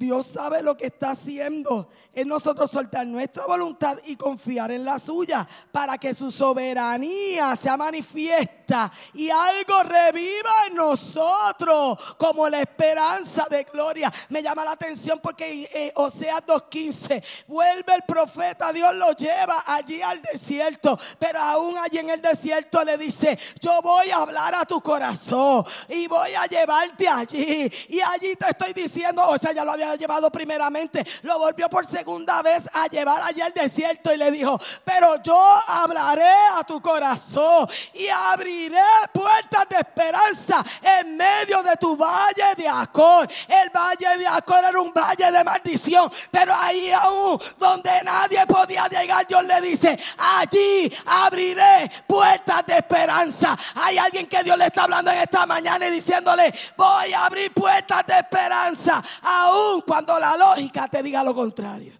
Dios 0.00 0.28
sabe 0.28 0.62
lo 0.62 0.78
que 0.78 0.86
está 0.86 1.10
haciendo. 1.10 1.90
Es 2.14 2.24
nosotros 2.24 2.70
soltar 2.70 3.06
nuestra 3.06 3.44
voluntad 3.44 3.98
y 4.06 4.16
confiar 4.16 4.72
en 4.72 4.82
la 4.82 4.98
suya 4.98 5.46
para 5.70 5.98
que 5.98 6.14
su 6.14 6.32
soberanía 6.32 7.54
sea 7.54 7.76
manifiesta 7.76 8.90
y 9.12 9.28
algo 9.28 9.82
reviva 9.82 10.50
en 10.68 10.76
nosotros 10.76 11.98
como 12.16 12.48
la 12.48 12.62
esperanza 12.62 13.46
de 13.50 13.64
gloria. 13.64 14.10
Me 14.30 14.42
llama 14.42 14.64
la 14.64 14.72
atención 14.72 15.20
porque 15.22 15.68
eh, 15.70 15.92
Oseas 15.96 16.46
2.15 16.46 17.22
vuelve 17.46 17.94
el 17.94 18.02
profeta, 18.04 18.72
Dios 18.72 18.94
lo 18.94 19.12
lleva 19.12 19.62
allí 19.66 20.00
al 20.00 20.22
desierto, 20.22 20.98
pero 21.18 21.40
aún 21.40 21.76
allí 21.76 21.98
en 21.98 22.08
el 22.08 22.22
desierto 22.22 22.82
le 22.84 22.96
dice, 22.96 23.38
yo 23.60 23.82
voy 23.82 24.08
a 24.10 24.16
hablar 24.16 24.54
a 24.54 24.64
tu 24.64 24.80
corazón 24.80 25.62
y 25.90 26.06
voy 26.06 26.30
a 26.34 26.46
llevarte 26.46 27.06
allí 27.06 27.70
y 27.88 28.00
allí 28.00 28.34
te 28.36 28.48
estoy 28.48 28.72
diciendo, 28.72 29.22
o 29.28 29.36
sea, 29.36 29.52
ya 29.52 29.62
lo 29.62 29.72
había 29.72 29.89
llevado 29.96 30.30
primeramente, 30.30 31.06
lo 31.22 31.38
volvió 31.38 31.68
por 31.68 31.86
segunda 31.86 32.42
vez 32.42 32.64
a 32.72 32.86
llevar 32.86 33.20
allá 33.22 33.46
al 33.46 33.52
desierto 33.52 34.12
y 34.12 34.16
le 34.16 34.30
dijo, 34.30 34.60
pero 34.84 35.22
yo 35.22 35.38
hablaré 35.68 36.32
a 36.58 36.64
tu 36.64 36.80
corazón 36.80 37.68
y 37.94 38.08
abriré 38.08 38.78
puertas 39.12 39.68
de 39.68 39.76
esperanza 39.76 40.64
en 41.00 41.16
medio 41.16 41.62
de 41.62 41.76
tu 41.76 41.96
valle 41.96 42.54
de 42.56 42.68
Acor. 42.68 43.28
El 43.48 43.70
valle 43.70 44.18
de 44.18 44.26
Acor 44.26 44.64
era 44.64 44.80
un 44.80 44.92
valle 44.92 45.30
de 45.30 45.44
maldición, 45.44 46.10
pero 46.30 46.54
ahí 46.54 46.90
aún 46.92 47.40
donde 47.58 47.90
nadie 48.04 48.44
podía 48.46 48.86
llegar, 48.88 49.26
Dios 49.26 49.44
le 49.44 49.60
dice, 49.60 49.98
allí 50.18 50.92
abriré 51.06 51.90
puertas 52.06 52.66
de 52.66 52.76
esperanza. 52.76 53.56
Hay 53.74 53.98
alguien 53.98 54.26
que 54.26 54.42
Dios 54.42 54.56
le 54.56 54.66
está 54.66 54.84
hablando 54.84 55.10
en 55.10 55.18
esta 55.18 55.46
mañana 55.46 55.86
y 55.86 55.90
diciéndole, 55.90 56.52
voy 56.76 57.12
a 57.12 57.26
abrir 57.26 57.52
puertas 57.52 58.06
de 58.06 58.18
esperanza 58.18 59.02
aún 59.22 59.79
cuando 59.84 60.18
la 60.18 60.36
lógica 60.36 60.88
te 60.88 61.02
diga 61.02 61.22
lo 61.22 61.34
contrario. 61.34 61.98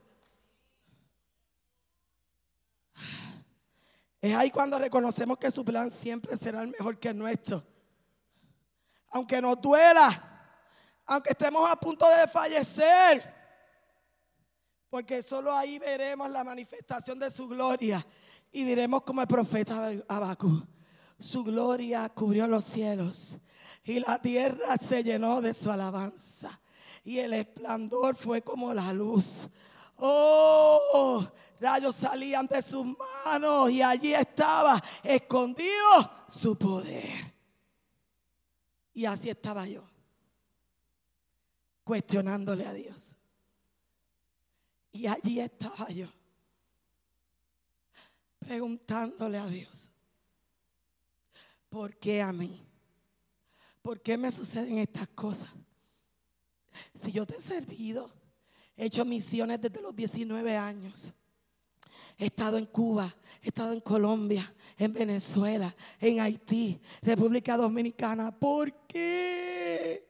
Es 4.21 4.35
ahí 4.37 4.51
cuando 4.51 4.79
reconocemos 4.79 5.39
que 5.39 5.51
su 5.51 5.65
plan 5.65 5.91
siempre 5.91 6.37
será 6.37 6.63
el 6.63 6.69
mejor 6.69 6.99
que 6.99 7.09
el 7.09 7.19
nuestro. 7.19 7.65
Aunque 9.11 9.41
nos 9.41 9.61
duela, 9.61 10.23
aunque 11.07 11.31
estemos 11.31 11.69
a 11.71 11.77
punto 11.77 12.07
de 12.09 12.29
fallecer, 12.29 13.35
porque 14.91 15.23
solo 15.23 15.55
ahí 15.55 15.79
veremos 15.79 16.31
la 16.31 16.45
manifestación 16.45 17.19
de 17.19 17.31
su 17.31 17.49
gloria 17.49 18.07
y 18.53 18.65
diremos 18.65 19.03
como 19.03 19.23
el 19.23 19.29
profeta 19.29 19.91
Abacú, 20.09 20.67
su 21.19 21.43
gloria 21.43 22.09
cubrió 22.11 22.47
los 22.47 22.65
cielos 22.65 23.39
y 23.85 24.01
la 24.01 24.21
tierra 24.21 24.77
se 24.77 25.03
llenó 25.03 25.41
de 25.41 25.55
su 25.55 25.71
alabanza 25.71 26.61
y 27.05 27.19
el 27.19 27.33
esplendor 27.33 28.15
fue 28.15 28.43
como 28.43 28.73
la 28.75 28.93
luz. 28.93 29.49
Oh, 29.97 31.27
rayos 31.61 31.97
salían 31.97 32.47
de 32.47 32.63
sus 32.63 32.87
manos 33.25 33.71
y 33.71 33.83
allí 33.83 34.15
estaba 34.15 34.83
escondido 35.03 36.11
su 36.29 36.57
poder. 36.57 37.35
Y 38.93 39.05
así 39.05 39.31
estaba 39.31 39.67
yo, 39.67 39.83
cuestionándole 41.85 42.67
a 42.67 42.73
Dios. 42.73 43.17
Y 44.93 45.07
allí 45.07 45.41
estaba 45.41 45.89
yo, 45.89 46.09
preguntándole 48.41 49.39
a 49.39 49.47
Dios, 49.47 49.89
¿por 51.69 51.97
qué 51.97 52.21
a 52.21 52.33
mí? 52.33 52.67
¿Por 53.83 54.01
qué 54.03 54.19
me 54.19 54.31
suceden 54.31 54.79
estas 54.79 55.09
cosas? 55.09 55.51
Si 56.95 57.13
yo 57.13 57.27
te 57.27 57.37
he 57.37 57.41
servido, 57.41 58.11
he 58.77 58.87
hecho 58.87 59.05
misiones 59.05 59.61
desde 59.61 59.81
los 59.81 59.95
19 59.95 60.57
años. 60.57 61.13
He 62.17 62.27
estado 62.27 62.59
en 62.59 62.67
Cuba, 62.67 63.15
he 63.43 63.49
estado 63.49 63.73
en 63.73 63.81
Colombia, 63.81 64.53
en 64.77 64.93
Venezuela, 64.93 65.75
en 65.99 66.21
Haití, 66.21 66.81
República 67.01 67.57
Dominicana. 67.57 68.31
¿Por 68.31 68.73
qué? 68.87 70.07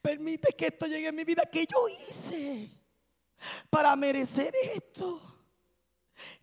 Permite 0.00 0.52
que 0.52 0.66
esto 0.66 0.86
llegue 0.86 1.08
a 1.08 1.12
mi 1.12 1.24
vida. 1.24 1.42
¿Qué 1.50 1.66
yo 1.66 1.88
hice 1.88 2.70
para 3.68 3.94
merecer 3.96 4.54
esto? 4.74 5.20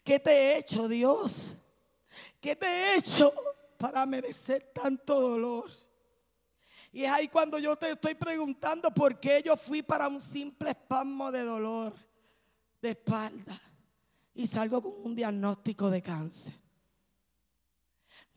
¿Qué 0.04 0.20
te 0.20 0.32
he 0.32 0.58
hecho, 0.58 0.88
Dios? 0.88 1.56
¿Qué 2.40 2.56
te 2.56 2.66
he 2.66 2.98
hecho 2.98 3.34
para 3.78 4.06
merecer 4.06 4.72
tanto 4.74 5.20
dolor? 5.20 5.85
Y 6.96 7.04
es 7.04 7.12
ahí 7.12 7.28
cuando 7.28 7.60
yo 7.60 7.76
te 7.76 7.92
estoy 7.92 8.16
preguntando 8.16 8.90
por 8.90 9.20
qué 9.20 9.44
yo 9.44 9.58
fui 9.58 9.84
para 9.84 10.08
un 10.08 10.22
simple 10.22 10.70
espasmo 10.70 11.30
de 11.30 11.44
dolor 11.44 11.94
de 12.82 12.92
espalda 12.92 13.62
y 14.34 14.48
salgo 14.48 14.82
con 14.82 14.94
un 15.04 15.14
diagnóstico 15.14 15.90
de 15.90 16.02
cáncer. 16.02 16.54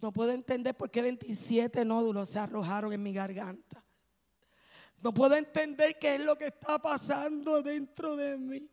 No 0.01 0.13
puedo 0.13 0.33
entender 0.33 0.77
por 0.77 0.91
qué 0.91 1.03
27 1.03 1.85
nódulos 1.85 2.31
se 2.31 2.41
arrojaron 2.41 2.93
en 2.93 3.01
mi 3.01 3.13
garganta. 3.13 3.85
No 5.01 5.15
puedo 5.15 5.37
entender 5.37 5.97
qué 5.97 6.17
es 6.17 6.25
lo 6.25 6.37
que 6.37 6.47
está 6.47 6.81
pasando 6.81 7.63
dentro 7.63 8.17
de 8.17 8.37
mí. 8.37 8.69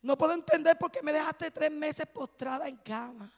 No 0.00 0.16
puedo 0.16 0.32
entender 0.32 0.78
por 0.78 0.92
qué 0.92 1.02
me 1.02 1.12
dejaste 1.12 1.50
tres 1.50 1.72
meses 1.72 2.06
postrada 2.06 2.68
en 2.68 2.76
cama. 2.76 3.35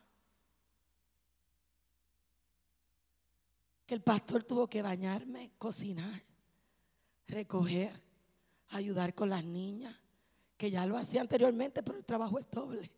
Que 3.88 3.94
el 3.94 4.02
pastor 4.02 4.44
tuvo 4.44 4.68
que 4.68 4.82
bañarme, 4.82 5.52
cocinar, 5.56 6.22
recoger, 7.26 7.90
ayudar 8.68 9.14
con 9.14 9.30
las 9.30 9.42
niñas, 9.42 9.96
que 10.58 10.70
ya 10.70 10.84
lo 10.84 10.98
hacía 10.98 11.22
anteriormente, 11.22 11.82
pero 11.82 11.96
el 11.96 12.04
trabajo 12.04 12.38
es 12.38 12.50
doble. 12.50 12.92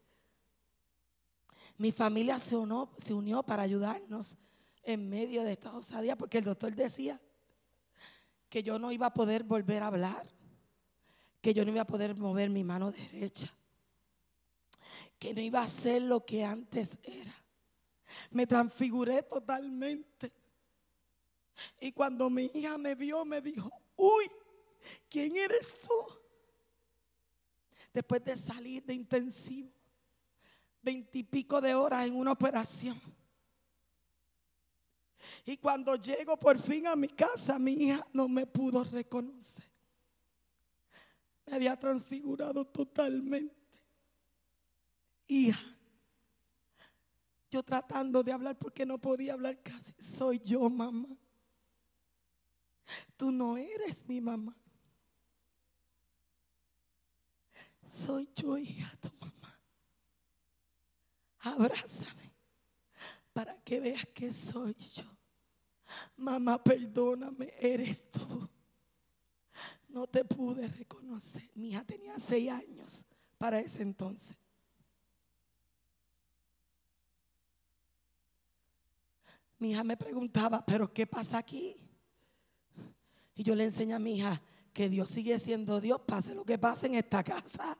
Mi 1.78 1.92
familia 1.92 2.40
se 2.40 2.56
unió, 2.56 2.90
se 2.98 3.14
unió 3.14 3.44
para 3.44 3.62
ayudarnos 3.62 4.36
en 4.82 5.08
medio 5.08 5.44
de 5.44 5.52
esta 5.52 5.76
osadía, 5.76 6.16
porque 6.16 6.38
el 6.38 6.44
doctor 6.44 6.74
decía 6.74 7.20
que 8.48 8.64
yo 8.64 8.80
no 8.80 8.90
iba 8.90 9.06
a 9.06 9.14
poder 9.14 9.44
volver 9.44 9.84
a 9.84 9.86
hablar, 9.86 10.28
que 11.40 11.54
yo 11.54 11.64
no 11.64 11.70
iba 11.70 11.82
a 11.82 11.86
poder 11.86 12.16
mover 12.16 12.50
mi 12.50 12.64
mano 12.64 12.90
derecha, 12.90 13.48
que 15.20 15.34
no 15.34 15.40
iba 15.40 15.62
a 15.62 15.68
ser 15.68 16.02
lo 16.02 16.26
que 16.26 16.44
antes 16.44 16.98
era. 17.04 17.36
Me 18.32 18.44
transfiguré 18.44 19.22
totalmente. 19.22 20.39
Y 21.80 21.92
cuando 21.92 22.30
mi 22.30 22.50
hija 22.54 22.76
me 22.78 22.94
vio, 22.94 23.24
me 23.24 23.40
dijo, 23.40 23.70
uy, 23.96 24.24
¿quién 25.08 25.36
eres 25.36 25.78
tú? 25.78 26.20
Después 27.92 28.24
de 28.24 28.36
salir 28.36 28.84
de 28.84 28.94
intensivo, 28.94 29.70
veintipico 30.82 31.60
de 31.60 31.74
horas 31.74 32.06
en 32.06 32.16
una 32.16 32.32
operación. 32.32 33.00
Y 35.44 35.56
cuando 35.56 35.96
llego 35.96 36.36
por 36.36 36.58
fin 36.58 36.86
a 36.86 36.96
mi 36.96 37.08
casa, 37.08 37.58
mi 37.58 37.72
hija 37.72 38.06
no 38.12 38.28
me 38.28 38.46
pudo 38.46 38.84
reconocer. 38.84 39.64
Me 41.46 41.56
había 41.56 41.78
transfigurado 41.78 42.64
totalmente. 42.64 43.56
Hija, 45.26 45.60
Yo 47.50 47.64
tratando 47.64 48.22
de 48.22 48.32
hablar 48.32 48.56
porque 48.56 48.86
no 48.86 48.98
podía 48.98 49.32
hablar 49.32 49.60
casi. 49.60 49.92
Soy 50.00 50.40
yo, 50.44 50.70
mamá. 50.70 51.08
Tú 53.16 53.30
no 53.30 53.56
eres 53.56 54.06
mi 54.08 54.20
mamá. 54.20 54.56
Soy 57.88 58.28
yo, 58.34 58.56
hija, 58.56 58.90
tu 59.00 59.10
mamá. 59.18 59.58
Abrázame 61.40 62.32
para 63.32 63.56
que 63.62 63.80
veas 63.80 64.06
que 64.14 64.32
soy 64.32 64.74
yo. 64.74 65.04
Mamá, 66.16 66.62
perdóname, 66.62 67.52
eres 67.58 68.10
tú. 68.10 68.48
No 69.88 70.06
te 70.06 70.24
pude 70.24 70.68
reconocer. 70.68 71.50
Mi 71.54 71.70
hija 71.70 71.84
tenía 71.84 72.18
seis 72.18 72.50
años 72.50 73.06
para 73.38 73.58
ese 73.58 73.82
entonces. 73.82 74.36
Mi 79.58 79.72
hija 79.72 79.82
me 79.82 79.96
preguntaba, 79.96 80.64
pero 80.64 80.92
¿qué 80.92 81.06
pasa 81.06 81.38
aquí? 81.38 81.89
Y 83.40 83.42
yo 83.42 83.54
le 83.54 83.64
enseño 83.64 83.96
a 83.96 83.98
mi 83.98 84.16
hija 84.16 84.38
que 84.70 84.90
Dios 84.90 85.08
sigue 85.08 85.38
siendo 85.38 85.80
Dios, 85.80 86.02
pase 86.06 86.34
lo 86.34 86.44
que 86.44 86.58
pase 86.58 86.88
en 86.88 86.96
esta 86.96 87.24
casa. 87.24 87.78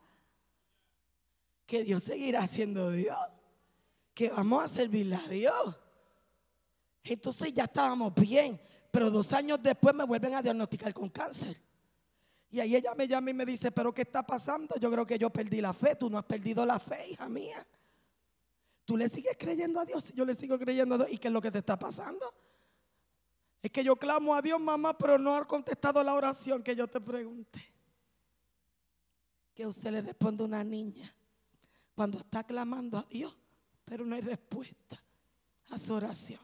Que 1.67 1.85
Dios 1.85 2.03
seguirá 2.03 2.47
siendo 2.47 2.91
Dios. 2.91 3.19
Que 4.15 4.31
vamos 4.31 4.65
a 4.65 4.69
servirle 4.69 5.17
a 5.17 5.29
Dios. 5.29 5.79
Entonces 7.05 7.53
ya 7.53 7.65
estábamos 7.65 8.15
bien, 8.15 8.59
pero 8.91 9.11
dos 9.11 9.35
años 9.35 9.63
después 9.63 9.95
me 9.95 10.05
vuelven 10.05 10.35
a 10.35 10.41
diagnosticar 10.41 10.95
con 10.95 11.11
cáncer. 11.11 11.61
Y 12.51 12.59
ahí 12.61 12.77
ella 12.77 12.95
me 12.95 13.07
llama 13.07 13.31
y 13.31 13.35
me 13.35 13.45
dice, 13.45 13.71
pero 13.71 13.93
¿qué 13.93 14.01
está 14.01 14.23
pasando? 14.23 14.77
Yo 14.81 14.91
creo 14.91 15.05
que 15.05 15.19
yo 15.19 15.29
perdí 15.29 15.61
la 15.61 15.75
fe, 15.75 15.95
tú 15.95 16.09
no 16.09 16.17
has 16.17 16.25
perdido 16.25 16.65
la 16.65 16.79
fe, 16.79 17.11
hija 17.11 17.29
mía. 17.29 17.67
Tú 18.87 18.97
le 18.97 19.11
sigues 19.11 19.37
creyendo 19.39 19.79
a 19.79 19.85
Dios 19.85 20.11
yo 20.15 20.25
le 20.25 20.35
sigo 20.35 20.59
creyendo 20.59 20.95
a 20.95 20.99
Dios. 20.99 21.13
¿Y 21.13 21.19
qué 21.19 21.29
es 21.29 21.35
lo 21.35 21.43
que 21.43 21.51
te 21.51 21.59
está 21.59 21.79
pasando? 21.79 22.33
Es 23.63 23.71
que 23.71 23.85
yo 23.85 23.97
clamo 23.97 24.35
a 24.35 24.43
Dios, 24.43 24.61
mamá, 24.61 24.97
pero 24.97 25.19
no 25.19 25.37
ha 25.37 25.47
contestado 25.47 26.03
la 26.03 26.15
oración 26.15 26.63
que 26.63 26.75
yo 26.75 26.87
te 26.89 27.01
pregunté. 27.01 27.63
Que 29.55 29.67
usted 29.67 29.91
le 29.93 30.01
responde 30.01 30.43
a 30.43 30.47
una 30.47 30.65
niña 30.65 31.15
cuando 31.95 32.19
está 32.19 32.43
clamando 32.45 32.97
a 32.97 33.07
Dios, 33.11 33.37
pero 33.85 34.05
no 34.07 34.15
hay 34.15 34.23
respuesta 34.23 35.03
a 35.69 35.79
su 35.79 35.93
oración. 35.93 36.41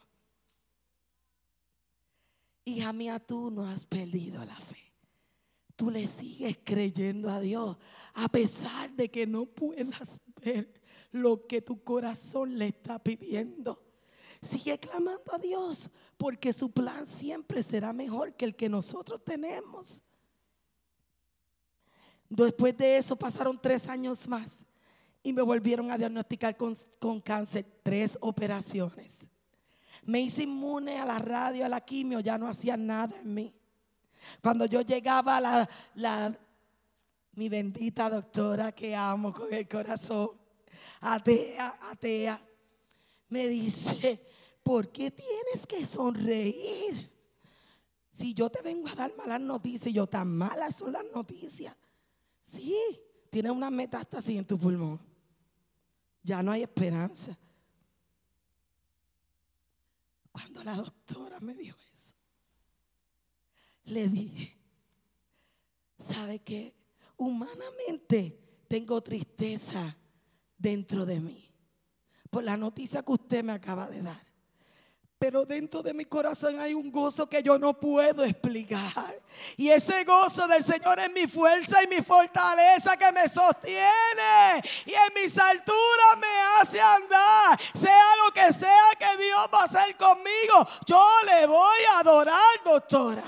Hija 2.64 2.93
mía, 2.93 3.19
tú 3.19 3.51
no 3.51 3.67
has 3.67 3.87
perdido 3.87 4.45
la 4.45 4.57
fe. 4.57 4.93
Tú 5.77 5.91
le 5.91 6.07
sigues 6.09 6.59
creyendo 6.64 7.31
a 7.31 7.39
Dios 7.39 7.77
a 8.14 8.29
pesar 8.29 8.91
de 8.93 9.11
que 9.11 9.27
no 9.27 9.47
puedas 9.47 10.21
ver 10.43 10.73
lo 11.12 11.47
que 11.47 11.62
tu 11.62 11.83
corazón 11.85 12.59
le 12.59 12.69
está 12.69 12.99
pidiendo. 12.99 13.83
Sigue 14.43 14.79
clamando 14.79 15.35
a 15.35 15.39
Dios 15.39 15.91
porque 16.17 16.53
su 16.53 16.71
plan 16.71 17.07
siempre 17.07 17.62
será 17.62 17.93
mejor 17.93 18.35
que 18.35 18.45
el 18.45 18.57
que 18.57 18.69
nosotros 18.69 19.23
tenemos. 19.25 20.03
Después 22.29 22.77
de 22.77 22.97
eso 22.99 23.17
pasaron 23.17 23.61
tres 23.61 23.89
años 23.89 24.27
más 24.27 24.64
y 25.23 25.33
me 25.33 25.43
volvieron 25.43 25.91
a 25.91 25.99
diagnosticar 25.99 26.57
con, 26.57 26.77
con 26.99 27.21
cáncer, 27.21 27.67
tres 27.83 28.17
operaciones. 28.21 29.29
Me 30.05 30.21
hice 30.21 30.45
inmune 30.45 30.99
a 30.99 31.05
la 31.05 31.19
radio, 31.19 31.64
a 31.64 31.69
la 31.69 31.81
quimio, 31.81 32.21
ya 32.21 32.39
no 32.39 32.49
hacía 32.49 32.77
nada 32.77 33.19
en 33.21 33.35
mí. 33.35 33.55
Cuando 34.41 34.67
yo 34.67 34.81
llegaba 34.81 35.37
a 35.37 35.41
la, 35.41 35.69
la 35.95 36.39
mi 37.33 37.49
bendita 37.49 38.09
doctora 38.09 38.73
que 38.73 38.95
amo 38.95 39.33
con 39.33 39.53
el 39.53 39.69
corazón, 39.69 40.31
atea, 41.01 41.79
atea, 41.91 42.41
me 43.29 43.49
dice, 43.49 44.27
¿por 44.67 44.91
qué 44.91 45.12
tienes 45.12 45.64
que 45.69 45.87
sonreír? 45.87 47.09
Si 48.11 48.35
yo 48.35 48.51
te 48.51 48.62
vengo 48.62 48.89
a 48.89 48.97
dar 48.97 49.17
malas 49.17 49.41
noticias, 49.41 49.95
yo 49.95 50.09
tan 50.09 50.27
malas 50.37 50.75
son 50.75 50.91
las 50.91 51.05
noticias. 51.14 51.73
Sí, 52.43 52.77
tienes 53.31 53.53
una 53.53 53.71
metástasis 53.71 54.37
en 54.37 54.45
tu 54.45 54.59
pulmón. 54.59 54.99
Ya 56.21 56.43
no 56.43 56.51
hay 56.51 56.64
esperanza. 56.64 57.39
Cuando 60.33 60.64
la 60.64 60.75
doctora 60.75 61.39
me 61.39 61.55
dijo 61.55 61.79
eso, 61.95 62.14
le 63.85 64.09
dije, 64.09 64.59
¿sabe 65.97 66.41
qué? 66.41 66.75
Humanamente 67.17 68.37
tengo 68.67 69.01
tristeza 69.01 69.97
dentro 70.59 71.07
de 71.07 71.21
mí 71.21 71.55
por 72.31 72.43
la 72.43 72.57
noticia 72.57 73.05
que 73.05 73.12
usted 73.12 73.45
me 73.45 73.53
acaba 73.53 73.89
de 73.89 74.03
dar. 74.03 74.36
Pero 75.19 75.47
dentro 75.47 75.83
de 75.83 75.95
mi 75.95 76.05
corazón 76.05 76.61
hay 76.61 76.75
un 76.75 76.93
gozo 76.93 77.27
que 77.27 77.43
yo 77.43 77.59
no 77.59 77.73
puedo 77.73 78.23
explicar. 78.23 79.19
Y 79.57 79.71
ese 79.71 80.05
gozo 80.05 80.47
del 80.47 80.62
Señor 80.62 80.99
es 80.99 81.11
mi 81.11 81.27
fuerza 81.27 81.83
y 81.83 81.87
mi 81.87 82.03
fortaleza 82.03 82.99
que 82.99 83.11
me 83.12 83.27
sostiene. 83.27 84.62
Y 84.85 84.93
en 84.93 85.14
mis 85.14 85.39
alturas 85.39 86.19
me 86.21 86.61
hace 86.61 86.81
andar. 86.81 87.59
Sea 87.75 88.17
lo 88.27 88.33
que 88.35 88.53
sea 88.53 88.91
que 88.99 89.23
Dios 89.25 89.49
va 89.53 89.61
a 89.61 89.64
hacer 89.64 89.97
conmigo. 89.97 90.69
Yo 90.87 91.03
le 91.25 91.47
voy 91.47 91.79
a 91.95 92.01
adorar, 92.01 92.62
doctora. 92.62 93.25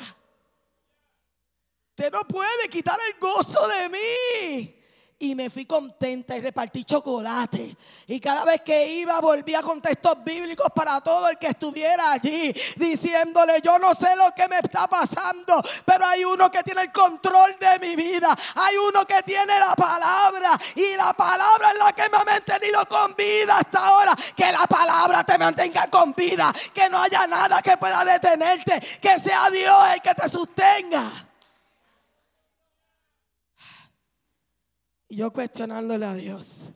Usted 1.90 2.12
no 2.12 2.20
puede 2.28 2.68
quitar 2.68 2.98
el 3.08 3.18
gozo 3.18 3.66
de 3.66 3.88
mí 3.88 4.77
y 5.20 5.34
me 5.34 5.50
fui 5.50 5.66
contenta 5.66 6.36
y 6.36 6.40
repartí 6.40 6.84
chocolate. 6.84 7.76
Y 8.06 8.20
cada 8.20 8.44
vez 8.44 8.60
que 8.62 8.86
iba 8.86 9.20
volvía 9.20 9.62
con 9.62 9.82
textos 9.82 10.22
bíblicos 10.22 10.68
para 10.74 11.00
todo 11.00 11.28
el 11.28 11.38
que 11.38 11.48
estuviera 11.48 12.12
allí, 12.12 12.54
diciéndole, 12.76 13.60
yo 13.62 13.78
no 13.78 13.94
sé 13.94 14.14
lo 14.14 14.32
que 14.34 14.46
me 14.46 14.58
está 14.58 14.86
pasando, 14.86 15.60
pero 15.84 16.06
hay 16.06 16.24
uno 16.24 16.50
que 16.50 16.62
tiene 16.62 16.82
el 16.82 16.92
control 16.92 17.56
de 17.58 17.78
mi 17.80 17.96
vida. 17.96 18.36
Hay 18.54 18.76
uno 18.76 19.04
que 19.04 19.22
tiene 19.24 19.58
la 19.58 19.74
palabra 19.74 20.50
y 20.76 20.96
la 20.96 21.12
palabra 21.12 21.72
es 21.72 21.78
la 21.78 21.92
que 21.92 22.08
me 22.10 22.18
ha 22.18 22.24
mantenido 22.24 22.84
con 22.86 23.14
vida 23.16 23.58
hasta 23.58 23.86
ahora. 23.86 24.16
Que 24.36 24.52
la 24.52 24.66
palabra 24.68 25.24
te 25.24 25.36
mantenga 25.36 25.88
con 25.90 26.12
vida, 26.14 26.52
que 26.72 26.88
no 26.88 27.00
haya 27.00 27.26
nada 27.26 27.60
que 27.60 27.76
pueda 27.76 28.04
detenerte, 28.04 28.80
que 29.00 29.18
sea 29.18 29.50
Dios 29.50 29.76
el 29.94 30.00
que 30.00 30.14
te 30.14 30.28
sostenga. 30.28 31.27
Y 35.08 35.16
yo 35.16 35.32
cuestionándole 35.32 36.04
a 36.04 36.14
Dios. 36.14 36.68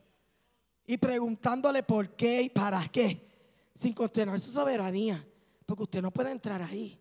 Y 0.86 0.96
preguntándole 0.96 1.82
por 1.82 2.10
qué 2.16 2.42
y 2.42 2.48
para 2.48 2.88
qué. 2.88 3.28
Sin 3.74 3.92
cuestionar 3.92 4.40
su 4.40 4.50
soberanía. 4.50 5.26
Porque 5.66 5.84
usted 5.84 6.02
no 6.02 6.10
puede 6.10 6.32
entrar 6.32 6.62
ahí. 6.62 6.98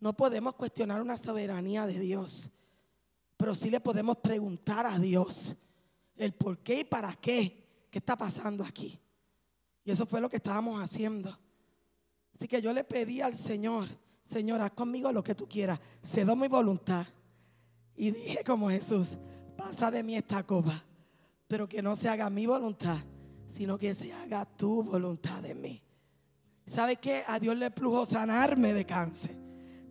No 0.00 0.16
podemos 0.16 0.54
cuestionar 0.54 1.00
una 1.00 1.16
soberanía 1.16 1.86
de 1.86 1.98
Dios. 1.98 2.50
Pero 3.36 3.54
sí 3.54 3.70
le 3.70 3.80
podemos 3.80 4.18
preguntar 4.18 4.86
a 4.86 4.98
Dios 4.98 5.54
el 6.16 6.32
por 6.32 6.58
qué 6.58 6.80
y 6.80 6.84
para 6.84 7.14
qué. 7.14 7.64
¿Qué 7.90 7.98
está 7.98 8.16
pasando 8.16 8.64
aquí? 8.64 8.98
Y 9.84 9.90
eso 9.90 10.06
fue 10.06 10.20
lo 10.20 10.28
que 10.28 10.36
estábamos 10.36 10.82
haciendo. 10.82 11.38
Así 12.34 12.48
que 12.48 12.60
yo 12.60 12.72
le 12.72 12.84
pedí 12.84 13.20
al 13.20 13.36
Señor, 13.36 13.88
Señor, 14.22 14.60
haz 14.60 14.72
conmigo 14.72 15.12
lo 15.12 15.22
que 15.22 15.34
tú 15.34 15.48
quieras. 15.48 15.78
Cedo 16.02 16.34
mi 16.34 16.48
voluntad. 16.48 17.06
Y 17.94 18.10
dije 18.10 18.42
como 18.44 18.68
Jesús, 18.68 19.16
pasa 19.56 19.90
de 19.90 20.02
mí 20.02 20.16
esta 20.16 20.42
copa, 20.42 20.84
pero 21.48 21.68
que 21.68 21.82
no 21.82 21.96
se 21.96 22.08
haga 22.08 22.28
mi 22.30 22.46
voluntad, 22.46 22.98
sino 23.46 23.78
que 23.78 23.94
se 23.94 24.12
haga 24.12 24.44
tu 24.44 24.82
voluntad 24.82 25.42
de 25.42 25.54
mí. 25.54 25.82
¿Sabe 26.66 26.96
qué? 26.96 27.22
A 27.26 27.38
Dios 27.38 27.56
le 27.56 27.70
plujo 27.70 28.04
sanarme 28.06 28.72
de 28.72 28.84
cáncer 28.84 29.45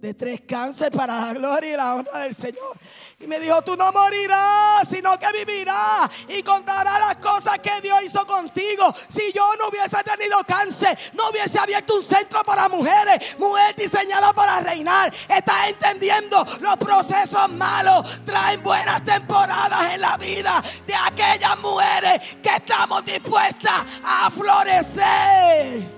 de 0.06 0.14
tres 0.14 0.42
cáncer 0.48 0.92
para 0.92 1.20
la 1.20 1.34
gloria 1.34 1.74
y 1.74 1.78
la 1.78 1.96
honra 1.96 2.20
del 2.20 2.36
Señor. 2.36 2.78
Y 3.20 3.26
me 3.26 3.40
dijo, 3.40 3.60
tú 3.64 3.76
no 3.76 3.92
morirás, 3.92 4.88
sino 4.88 5.18
que 5.18 5.26
vivirás 5.32 6.12
y 6.28 6.44
contarás 6.44 7.00
las 7.00 7.16
cosas 7.16 7.58
que 7.58 7.82
Dios 7.82 8.04
hizo 8.04 8.26
contigo. 8.28 8.94
Si 9.10 9.34
yo 9.34 9.44
no 9.58 9.70
hubiese 9.70 9.98
tenido 10.04 10.38
cáncer, 10.46 10.96
no 11.14 11.30
hubiese 11.30 11.58
abierto 11.58 11.96
un 11.96 12.04
centro 12.04 12.44
para 12.44 12.70
mujeres, 12.70 13.38
mujer 13.40 13.76
diseñada 13.76 14.32
para 14.34 14.60
reinar. 14.60 15.12
Estás 15.28 15.70
entendiendo, 15.70 16.46
los 16.62 16.78
procesos 16.78 17.50
malos 17.50 18.24
traen 18.26 18.62
buenas 18.62 19.04
temporadas 19.04 19.94
en 19.94 20.02
la 20.02 20.18
vida 20.18 20.62
de 20.86 20.94
aquellas 20.94 21.58
mujeres 21.60 22.22
que 22.44 22.50
estamos 22.50 23.04
dispuestas 23.06 23.82
a 24.04 24.30
florecer. 24.30 25.90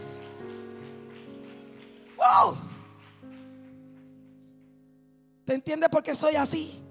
Wow. 2.16 2.67
¿Te 5.48 5.54
entiendes 5.54 5.88
por 5.88 6.04
qué 6.04 6.14
soy 6.14 6.36
así? 6.36 6.84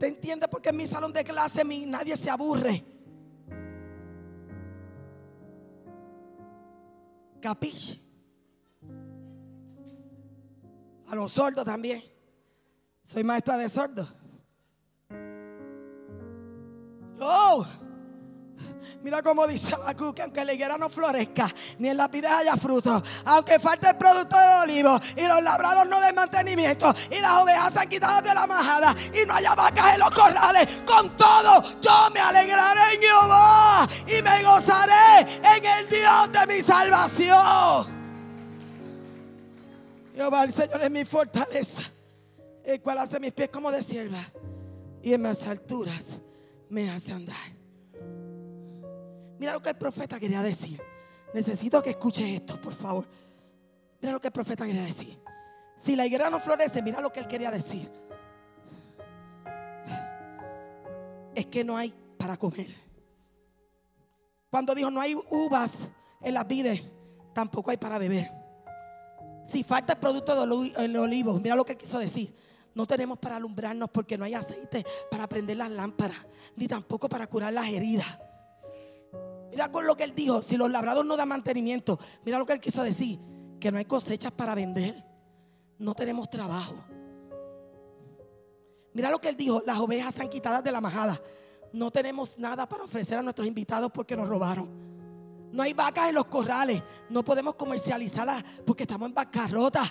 ¿Te 0.00 0.08
entiendes 0.08 0.48
por 0.48 0.60
qué 0.60 0.70
en 0.70 0.76
mi 0.76 0.84
salón 0.84 1.12
de 1.12 1.22
clase 1.22 1.64
nadie 1.64 2.16
se 2.16 2.28
aburre? 2.28 2.84
Capiche. 7.40 8.00
A 11.06 11.14
los 11.14 11.32
sordos 11.32 11.64
también. 11.64 12.02
Soy 13.04 13.22
maestra 13.22 13.56
de 13.56 13.68
sordos. 13.68 14.12
Oh, 17.20 17.64
Mira 19.00 19.22
cómo 19.22 19.46
dice 19.46 19.74
Habacuc, 19.74 20.16
que 20.16 20.22
aunque 20.22 20.44
la 20.44 20.52
higuera 20.52 20.76
no 20.76 20.88
florezca, 20.88 21.48
ni 21.78 21.88
en 21.88 21.96
las 21.96 22.10
vides 22.10 22.30
haya 22.30 22.56
fruto, 22.56 23.00
aunque 23.26 23.60
falte 23.60 23.90
el 23.90 23.96
producto 23.96 24.36
del 24.36 24.50
olivo, 24.62 25.00
y 25.16 25.22
los 25.22 25.40
labrados 25.40 25.86
no 25.86 26.00
den 26.00 26.16
mantenimiento, 26.16 26.92
y 27.08 27.20
las 27.20 27.42
ovejas 27.42 27.76
han 27.76 27.88
quitado 27.88 28.22
de 28.22 28.34
la 28.34 28.46
majada, 28.48 28.96
y 29.14 29.24
no 29.24 29.34
haya 29.34 29.54
vacas 29.54 29.94
en 29.94 30.00
los 30.00 30.10
corrales, 30.10 30.82
con 30.84 31.16
todo 31.16 31.80
yo 31.80 32.10
me 32.12 32.18
alegraré 32.18 32.94
en 32.94 33.00
Jehová, 33.00 33.88
y 34.04 34.20
me 34.20 34.42
gozaré 34.42 35.20
en 35.56 35.64
el 35.64 35.88
Dios 35.88 36.32
de 36.32 36.46
mi 36.54 36.62
salvación. 36.62 37.98
Jehová, 40.12 40.42
el 40.42 40.52
Señor 40.52 40.82
es 40.82 40.90
mi 40.90 41.04
fortaleza, 41.04 41.82
el 42.64 42.80
cual 42.80 42.98
hace 42.98 43.20
mis 43.20 43.32
pies 43.32 43.48
como 43.48 43.70
de 43.70 43.80
sierva, 43.84 44.28
y 45.00 45.14
en 45.14 45.22
las 45.22 45.46
alturas 45.46 46.14
me 46.68 46.90
hace 46.90 47.12
andar. 47.12 47.57
Mira 49.38 49.52
lo 49.52 49.62
que 49.62 49.70
el 49.70 49.76
profeta 49.76 50.18
quería 50.18 50.42
decir. 50.42 50.80
Necesito 51.32 51.82
que 51.82 51.90
escuches 51.90 52.28
esto, 52.28 52.60
por 52.60 52.74
favor. 52.74 53.06
Mira 54.00 54.12
lo 54.12 54.20
que 54.20 54.28
el 54.28 54.32
profeta 54.32 54.66
quería 54.66 54.82
decir. 54.82 55.18
Si 55.76 55.94
la 55.94 56.06
higuera 56.06 56.28
no 56.30 56.40
florece, 56.40 56.82
mira 56.82 57.00
lo 57.00 57.12
que 57.12 57.20
él 57.20 57.26
quería 57.28 57.50
decir. 57.50 57.88
Es 61.34 61.46
que 61.46 61.62
no 61.62 61.76
hay 61.76 61.94
para 62.16 62.36
comer. 62.36 62.74
Cuando 64.50 64.74
dijo 64.74 64.90
no 64.90 65.00
hay 65.00 65.14
uvas 65.30 65.88
en 66.20 66.34
las 66.34 66.48
vides, 66.48 66.82
tampoco 67.32 67.70
hay 67.70 67.76
para 67.76 67.98
beber. 67.98 68.30
Si 69.46 69.62
falta 69.62 69.92
el 69.92 69.98
producto 69.98 70.34
del 70.34 70.96
olivo, 70.96 71.38
mira 71.38 71.54
lo 71.54 71.64
que 71.64 71.72
él 71.72 71.78
quiso 71.78 71.98
decir. 71.98 72.34
No 72.74 72.86
tenemos 72.86 73.18
para 73.18 73.36
alumbrarnos 73.36 73.90
porque 73.90 74.18
no 74.18 74.24
hay 74.24 74.34
aceite 74.34 74.84
para 75.10 75.28
prender 75.28 75.56
las 75.56 75.70
lámparas, 75.70 76.18
ni 76.56 76.66
tampoco 76.66 77.08
para 77.08 77.26
curar 77.26 77.52
las 77.52 77.68
heridas. 77.68 78.18
Mira 79.58 79.72
con 79.72 79.88
lo 79.88 79.96
que 79.96 80.04
él 80.04 80.14
dijo, 80.14 80.40
si 80.40 80.56
los 80.56 80.70
labrados 80.70 81.04
no 81.04 81.16
dan 81.16 81.30
mantenimiento, 81.30 81.98
mira 82.24 82.38
lo 82.38 82.46
que 82.46 82.52
él 82.52 82.60
quiso 82.60 82.84
decir, 82.84 83.18
que 83.58 83.72
no 83.72 83.78
hay 83.78 83.86
cosechas 83.86 84.30
para 84.30 84.54
vender, 84.54 85.04
no 85.80 85.96
tenemos 85.96 86.30
trabajo. 86.30 86.76
Mira 88.92 89.10
lo 89.10 89.20
que 89.20 89.30
él 89.30 89.36
dijo, 89.36 89.60
las 89.66 89.78
ovejas 89.78 90.20
han 90.20 90.28
quitadas 90.28 90.62
de 90.62 90.70
la 90.70 90.80
majada, 90.80 91.20
no 91.72 91.90
tenemos 91.90 92.38
nada 92.38 92.68
para 92.68 92.84
ofrecer 92.84 93.18
a 93.18 93.22
nuestros 93.22 93.48
invitados 93.48 93.90
porque 93.92 94.16
nos 94.16 94.28
robaron. 94.28 94.70
No 95.50 95.64
hay 95.64 95.72
vacas 95.72 96.08
en 96.08 96.14
los 96.14 96.26
corrales, 96.26 96.80
no 97.10 97.24
podemos 97.24 97.56
comercializarlas 97.56 98.44
porque 98.64 98.84
estamos 98.84 99.08
en 99.08 99.14
bancarrota. 99.14 99.82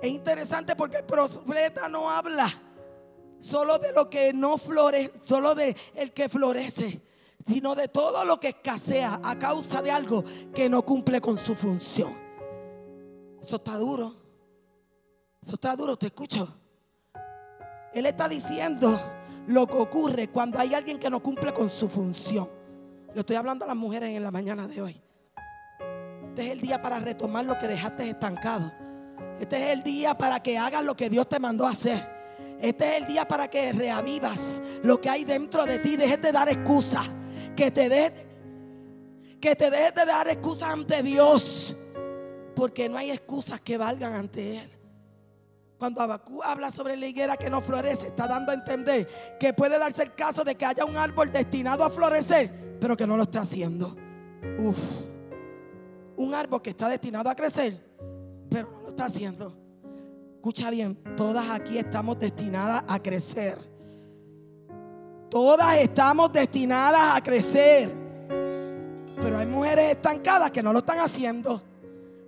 Es 0.00 0.10
interesante 0.10 0.74
porque 0.74 0.96
el 0.96 1.04
profeta 1.04 1.88
no 1.88 2.10
habla 2.10 2.52
solo 3.38 3.78
de 3.78 3.92
lo 3.92 4.10
que 4.10 4.32
no 4.32 4.58
florece, 4.58 5.12
solo 5.22 5.54
de 5.54 5.76
el 5.94 6.12
que 6.12 6.28
florece 6.28 7.05
sino 7.46 7.74
de 7.74 7.88
todo 7.88 8.24
lo 8.24 8.40
que 8.40 8.48
escasea 8.48 9.20
a 9.22 9.38
causa 9.38 9.80
de 9.80 9.90
algo 9.90 10.24
que 10.52 10.68
no 10.68 10.82
cumple 10.84 11.20
con 11.20 11.38
su 11.38 11.54
función. 11.54 12.12
Eso 13.40 13.56
está 13.56 13.76
duro. 13.76 14.14
Eso 15.40 15.54
está 15.54 15.76
duro, 15.76 15.96
te 15.96 16.06
escucho. 16.06 16.48
Él 17.94 18.06
está 18.06 18.28
diciendo 18.28 18.98
lo 19.46 19.66
que 19.66 19.76
ocurre 19.76 20.28
cuando 20.28 20.58
hay 20.58 20.74
alguien 20.74 20.98
que 20.98 21.08
no 21.08 21.22
cumple 21.22 21.54
con 21.54 21.70
su 21.70 21.88
función. 21.88 22.50
Le 23.14 23.20
estoy 23.20 23.36
hablando 23.36 23.64
a 23.64 23.68
las 23.68 23.76
mujeres 23.76 24.14
en 24.14 24.24
la 24.24 24.32
mañana 24.32 24.66
de 24.66 24.82
hoy. 24.82 25.02
Este 26.28 26.46
es 26.46 26.52
el 26.52 26.60
día 26.60 26.82
para 26.82 26.98
retomar 26.98 27.44
lo 27.44 27.56
que 27.56 27.68
dejaste 27.68 28.10
estancado. 28.10 28.72
Este 29.38 29.56
es 29.62 29.70
el 29.70 29.84
día 29.84 30.18
para 30.18 30.42
que 30.42 30.58
hagas 30.58 30.84
lo 30.84 30.96
que 30.96 31.08
Dios 31.08 31.28
te 31.28 31.38
mandó 31.38 31.66
a 31.66 31.70
hacer. 31.70 32.16
Este 32.60 32.88
es 32.88 32.96
el 33.02 33.06
día 33.06 33.28
para 33.28 33.48
que 33.48 33.72
reavivas 33.72 34.60
lo 34.82 35.00
que 35.00 35.08
hay 35.08 35.24
dentro 35.24 35.64
de 35.64 35.78
ti. 35.78 35.96
Dejes 35.96 36.20
de 36.20 36.32
dar 36.32 36.48
excusas 36.48 37.08
que 37.56 37.70
te 37.70 37.88
dejes 37.88 38.26
que 39.40 39.54
te 39.54 39.70
dejes 39.70 39.94
de 39.94 40.06
dar 40.06 40.28
excusas 40.28 40.70
ante 40.70 41.02
Dios, 41.02 41.76
porque 42.54 42.88
no 42.88 42.96
hay 42.96 43.10
excusas 43.10 43.60
que 43.60 43.76
valgan 43.76 44.14
ante 44.14 44.58
Él. 44.58 44.70
Cuando 45.78 46.00
Abacú 46.00 46.42
habla 46.42 46.70
sobre 46.70 46.96
la 46.96 47.06
higuera 47.06 47.36
que 47.36 47.50
no 47.50 47.60
florece, 47.60 48.08
está 48.08 48.26
dando 48.26 48.50
a 48.50 48.54
entender 48.54 49.06
que 49.38 49.52
puede 49.52 49.78
darse 49.78 50.04
el 50.04 50.14
caso 50.14 50.42
de 50.42 50.54
que 50.54 50.64
haya 50.64 50.86
un 50.86 50.96
árbol 50.96 51.30
destinado 51.30 51.84
a 51.84 51.90
florecer, 51.90 52.78
pero 52.80 52.96
que 52.96 53.06
no 53.06 53.16
lo 53.16 53.24
está 53.24 53.42
haciendo. 53.42 53.94
Un 56.16 56.34
árbol 56.34 56.62
que 56.62 56.70
está 56.70 56.88
destinado 56.88 57.28
a 57.28 57.34
crecer, 57.34 57.78
pero 58.48 58.70
no 58.70 58.80
lo 58.80 58.88
está 58.88 59.04
haciendo. 59.04 59.54
Escucha 60.36 60.70
bien, 60.70 60.96
todas 61.14 61.50
aquí 61.50 61.76
estamos 61.76 62.18
destinadas 62.18 62.84
a 62.88 63.02
crecer. 63.02 63.75
Todas 65.30 65.76
estamos 65.78 66.32
destinadas 66.32 67.16
a 67.16 67.20
crecer. 67.20 67.90
Pero 69.20 69.38
hay 69.38 69.46
mujeres 69.46 69.92
estancadas 69.92 70.50
que 70.50 70.62
no 70.62 70.72
lo 70.72 70.80
están 70.80 71.00
haciendo. 71.00 71.62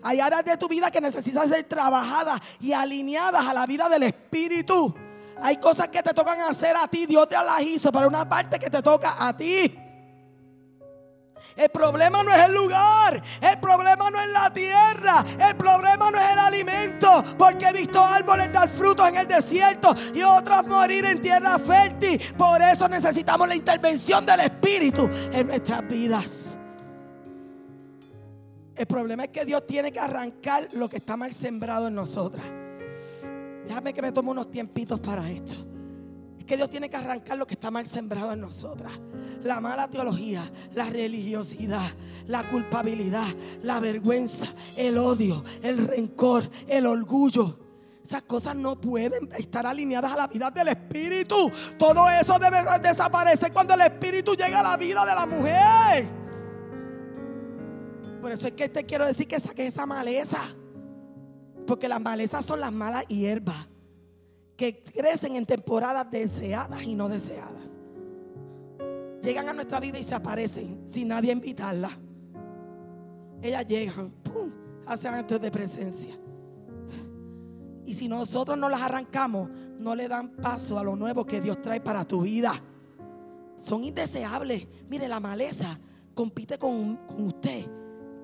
Hay 0.03 0.21
áreas 0.21 0.45
de 0.45 0.57
tu 0.57 0.69
vida 0.69 0.91
que 0.91 1.01
necesitan 1.01 1.49
ser 1.49 1.65
trabajadas 1.65 2.41
y 2.61 2.73
alineadas 2.73 3.47
a 3.47 3.55
la 3.55 3.67
vida 3.67 3.89
del 3.89 4.05
Espíritu. 4.05 4.95
Hay 5.41 5.59
cosas 5.59 5.89
que 5.89 6.03
te 6.03 6.15
tocan 6.15 6.41
hacer 6.41 6.77
a 6.77 6.89
ti. 6.89 7.07
Dios 7.07 7.29
te 7.29 7.37
las 7.37 7.61
hizo, 7.63 7.93
pero 7.93 8.09
una 8.09 8.29
parte 8.29 8.59
que 8.59 8.71
te 8.71 8.83
toca 8.83 9.27
a 9.27 9.37
ti. 9.37 9.88
El 11.57 11.71
problema 11.71 12.23
no 12.23 12.33
es 12.33 12.47
el 12.47 12.55
lugar, 12.55 13.23
el 13.41 13.59
problema 13.59 14.11
no 14.11 14.21
es 14.21 14.29
la 14.29 14.53
tierra, 14.53 15.25
el 15.49 15.57
problema 15.57 16.11
no 16.11 16.19
es 16.19 16.33
el 16.33 16.39
alimento, 16.39 17.25
porque 17.37 17.67
he 17.67 17.73
visto 17.73 18.01
árboles 18.01 18.53
dar 18.53 18.69
frutos 18.69 19.09
en 19.09 19.17
el 19.17 19.27
desierto 19.27 19.95
y 20.15 20.23
otros 20.23 20.67
morir 20.67 21.05
en 21.05 21.21
tierra 21.21 21.59
fértil. 21.59 22.21
Por 22.37 22.63
eso 22.63 22.89
necesitamos 22.89 23.49
la 23.49 23.57
intervención 23.57 24.25
del 24.25 24.41
Espíritu 24.41 25.09
en 25.33 25.47
nuestras 25.47 25.87
vidas. 25.89 26.55
El 28.77 28.87
problema 28.87 29.25
es 29.25 29.31
que 29.31 29.45
Dios 29.45 29.67
tiene 29.67 29.91
que 29.91 29.99
arrancar 29.99 30.69
lo 30.73 30.89
que 30.89 30.99
está 30.99 31.17
mal 31.17 31.33
sembrado 31.33 31.89
en 31.89 31.95
nosotras. 31.95 32.45
Déjame 33.67 33.93
que 33.93 34.01
me 34.01 34.13
tome 34.13 34.31
unos 34.31 34.51
tiempitos 34.51 35.01
para 35.01 35.29
esto 35.29 35.78
que 36.49 36.57
Dios 36.57 36.71
tiene 36.71 36.89
que 36.89 36.97
arrancar 36.97 37.37
lo 37.37 37.47
que 37.47 37.55
está 37.55 37.71
mal 37.71 37.87
sembrado 37.87 38.33
en 38.33 38.41
nosotras. 38.41 38.91
La 39.45 39.61
mala 39.61 39.87
teología, 39.89 40.51
la 40.75 40.87
religiosidad, 40.87 41.93
la 42.27 42.49
culpabilidad, 42.49 43.27
la 43.63 43.79
vergüenza, 43.81 44.47
el 44.75 44.97
odio, 44.97 45.45
el 45.63 45.87
rencor, 45.87 46.49
el 46.67 46.87
orgullo. 46.87 47.59
Esas 48.03 48.23
cosas 48.23 48.57
no 48.57 48.81
pueden 48.81 49.31
estar 49.37 49.67
alineadas 49.67 50.11
a 50.11 50.17
la 50.17 50.27
vida 50.27 50.51
del 50.51 50.69
Espíritu. 50.69 51.53
Todo 51.79 52.09
eso 52.09 52.39
debe 52.39 52.65
desaparecer 52.83 53.53
cuando 53.53 53.75
el 53.75 53.83
Espíritu 53.83 54.35
llega 54.35 54.61
a 54.61 54.63
la 54.63 54.77
vida 54.79 55.05
de 55.05 55.15
la 55.15 55.27
mujer. 55.27 56.09
Por 58.23 58.33
eso 58.33 58.49
es 58.49 58.55
que 58.55 58.71
te 58.71 58.87
quiero 58.87 59.07
decir 59.07 59.29
que 59.29 59.39
saques 59.39 59.69
esa 59.69 59.85
maleza. 59.85 60.39
Porque 61.67 61.89
las 61.89 62.01
malezas 62.01 62.47
son 62.47 62.61
las 62.61 62.73
malas 62.73 63.07
hierbas 63.07 63.67
que 64.59 64.83
crecen 64.83 65.37
en 65.37 65.47
temporadas 65.47 66.11
deseadas 66.11 66.83
y 66.83 66.93
no 66.93 67.09
deseadas. 67.09 67.79
Llegan 69.23 69.49
a 69.49 69.53
nuestra 69.53 69.79
vida 69.79 70.01
y 70.01 70.03
se 70.03 70.17
aparecen 70.17 70.83
sin 70.85 71.07
nadie 71.07 71.31
invitarla. 71.31 71.97
Ellas 73.41 73.65
llegan, 73.69 74.11
¡pum! 74.11 74.51
hacen 74.85 75.15
actos 75.15 75.41
de 75.41 75.53
presencia. 75.53 76.19
Y 77.87 77.95
si 77.95 78.09
nosotros 78.09 78.59
no 78.59 78.69
las 78.69 78.81
arrancamos, 78.81 79.49
no 79.79 79.95
le 79.95 80.09
dan 80.09 80.31
paso 80.31 80.77
a 80.77 80.83
lo 80.83 80.97
nuevo 80.97 81.25
que 81.25 81.41
Dios 81.41 81.63
trae 81.63 81.81
para 81.81 82.05
tu 82.05 82.23
vida. 82.23 82.53
Son 83.59 83.85
indeseables. 83.85 84.67
Mire, 84.89 85.07
la 85.07 85.21
maleza 85.21 85.79
compite 86.15 86.59
con, 86.59 86.97
con 87.07 87.27
usted, 87.27 87.65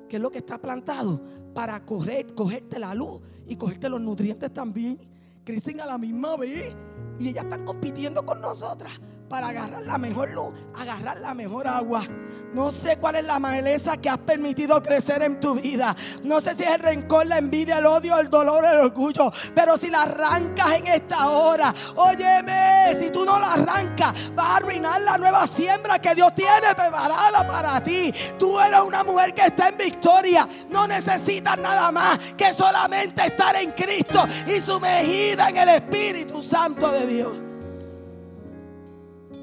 que 0.09 0.17
es 0.17 0.23
lo 0.23 0.33
que 0.33 0.39
está 0.39 0.61
plantado, 0.61 1.23
para 1.55 1.85
correr, 1.85 2.35
cogerte 2.35 2.81
la 2.81 2.93
luz 2.93 3.21
y 3.47 3.55
cogerte 3.55 3.89
los 3.89 4.01
nutrientes 4.01 4.53
también 4.53 5.14
crecen 5.45 5.81
a 5.81 5.87
la 5.87 5.99
misma 5.99 6.37
vez 6.37 6.75
y 7.19 7.29
ellas 7.29 7.45
están 7.45 7.65
compitiendo 7.65 8.25
con 8.25 8.41
nosotras 8.41 9.01
para 9.29 9.49
agarrar 9.49 9.83
la 9.83 9.99
mejor 9.99 10.31
luz, 10.31 10.53
agarrar 10.77 11.19
la 11.21 11.35
mejor 11.35 11.67
agua. 11.67 12.07
No 12.55 12.71
sé 12.71 12.99
cuál 12.99 13.17
es 13.17 13.25
la 13.25 13.41
maleza 13.41 13.97
que 13.97 14.09
has 14.09 14.19
permitido 14.19 14.81
crecer 14.81 15.23
en 15.23 15.41
tu 15.41 15.55
vida. 15.55 15.97
No 16.23 16.41
sé 16.41 16.55
si 16.55 16.63
es 16.63 16.71
el 16.71 16.79
rencor, 16.79 17.27
la 17.27 17.39
envidia, 17.39 17.79
el 17.79 17.87
odio, 17.87 18.17
el 18.19 18.31
dolor, 18.31 18.65
el 18.65 18.79
orgullo. 18.79 19.33
Pero 19.57 19.77
si 19.77 19.91
la 19.91 20.03
arrancas 20.03 20.75
en 20.75 20.87
esta 20.87 21.29
hora, 21.31 21.75
óyeme, 21.97 22.95
si 22.97 23.11
tú 23.11 23.25
no 23.25 23.41
la 23.41 23.55
arrancas, 23.55 24.33
vas 24.37 24.47
a 24.47 24.57
arruinar 24.59 25.01
la 25.01 25.19
nueva 25.19 25.49
siembra 25.49 25.99
que 25.99 26.15
Dios 26.15 26.33
tiene 26.37 26.75
preparada 26.77 27.45
para 27.45 27.83
ti. 27.83 28.15
Tú 28.39 28.61
eres 28.61 28.81
una 28.81 29.03
mujer 29.03 29.35
que 29.35 29.47
está 29.47 29.71
en 29.71 29.79
victoria. 29.79 30.49
No 30.71 30.87
necesitas 30.87 31.59
nada 31.59 31.91
más 31.91 32.21
que 32.37 32.55
solamente 32.55 33.27
estar 33.27 33.57
en 33.57 33.73
Cristo 33.73 34.25
y 34.47 34.61
sumergida 34.61 35.49
en 35.49 35.57
el 35.57 35.69
Espíritu 35.71 36.41
Santo 36.41 36.93
de 36.93 37.07
Dios. 37.07 37.54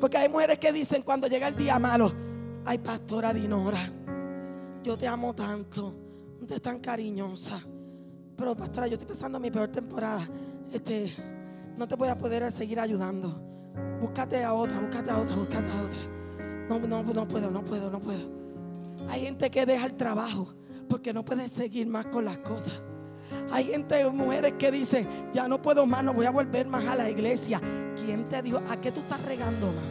Porque 0.02 0.18
hay 0.18 0.28
mujeres 0.28 0.58
que 0.58 0.74
dicen 0.74 1.04
cuando 1.04 1.28
llega 1.28 1.47
el 1.47 1.56
día 1.56 1.78
malo, 1.78 2.12
ay 2.66 2.80
pastora 2.80 3.32
Dinora, 3.32 3.88
yo 4.84 4.97
te 4.97 5.08
amo 5.08 5.36
tanto, 5.36 5.93
no 6.39 6.47
te 6.47 6.60
tan 6.60 6.80
cariñosa. 6.80 7.62
Pero 8.36 8.56
pastora, 8.56 8.88
yo 8.88 8.93
estoy 8.93 9.08
pasando 9.08 9.39
mi 9.39 9.52
peor 9.52 9.68
temporada. 9.70 10.28
Este, 10.72 11.14
no 11.78 11.88
te 11.88 11.95
voy 11.95 12.10
a 12.10 12.18
poder 12.18 12.52
seguir 12.52 12.80
ayudando. 12.80 13.39
Búscate 14.02 14.43
a 14.43 14.56
otra, 14.56 14.80
búscate 14.80 15.12
a 15.12 15.20
otra, 15.20 15.36
búscate 15.36 15.68
a 15.72 15.82
otra. 15.84 15.99
No, 16.68 16.80
no, 16.80 17.04
no 17.04 17.28
puedo, 17.28 17.52
no 17.52 17.64
puedo, 17.64 17.91
no 17.91 17.99
puedo. 17.99 18.41
Hay 19.08 19.22
gente 19.22 19.52
que 19.52 19.68
deja 19.68 19.86
el 19.86 19.97
trabajo 19.97 20.56
porque 20.89 21.14
no 21.14 21.24
puede 21.24 21.47
seguir 21.47 21.86
más 21.86 22.08
con 22.08 22.26
las 22.26 22.38
cosas. 22.38 22.82
Hay 23.52 23.66
gente, 23.66 24.04
mujeres 24.10 24.54
que 24.58 24.72
dicen, 24.72 25.08
ya 25.32 25.47
no 25.47 25.62
puedo 25.62 25.86
más, 25.86 26.04
no 26.04 26.14
voy 26.14 26.26
a 26.26 26.32
volver 26.32 26.68
más 26.68 26.86
a 26.88 26.95
la 26.95 27.10
iglesia. 27.10 27.62
¿Quién 28.06 28.26
te 28.26 28.41
dijo? 28.41 28.60
¿A 28.70 28.78
qué 28.78 28.91
tú 28.91 28.99
estás 29.02 29.24
regando 29.26 29.72
más? 29.72 29.86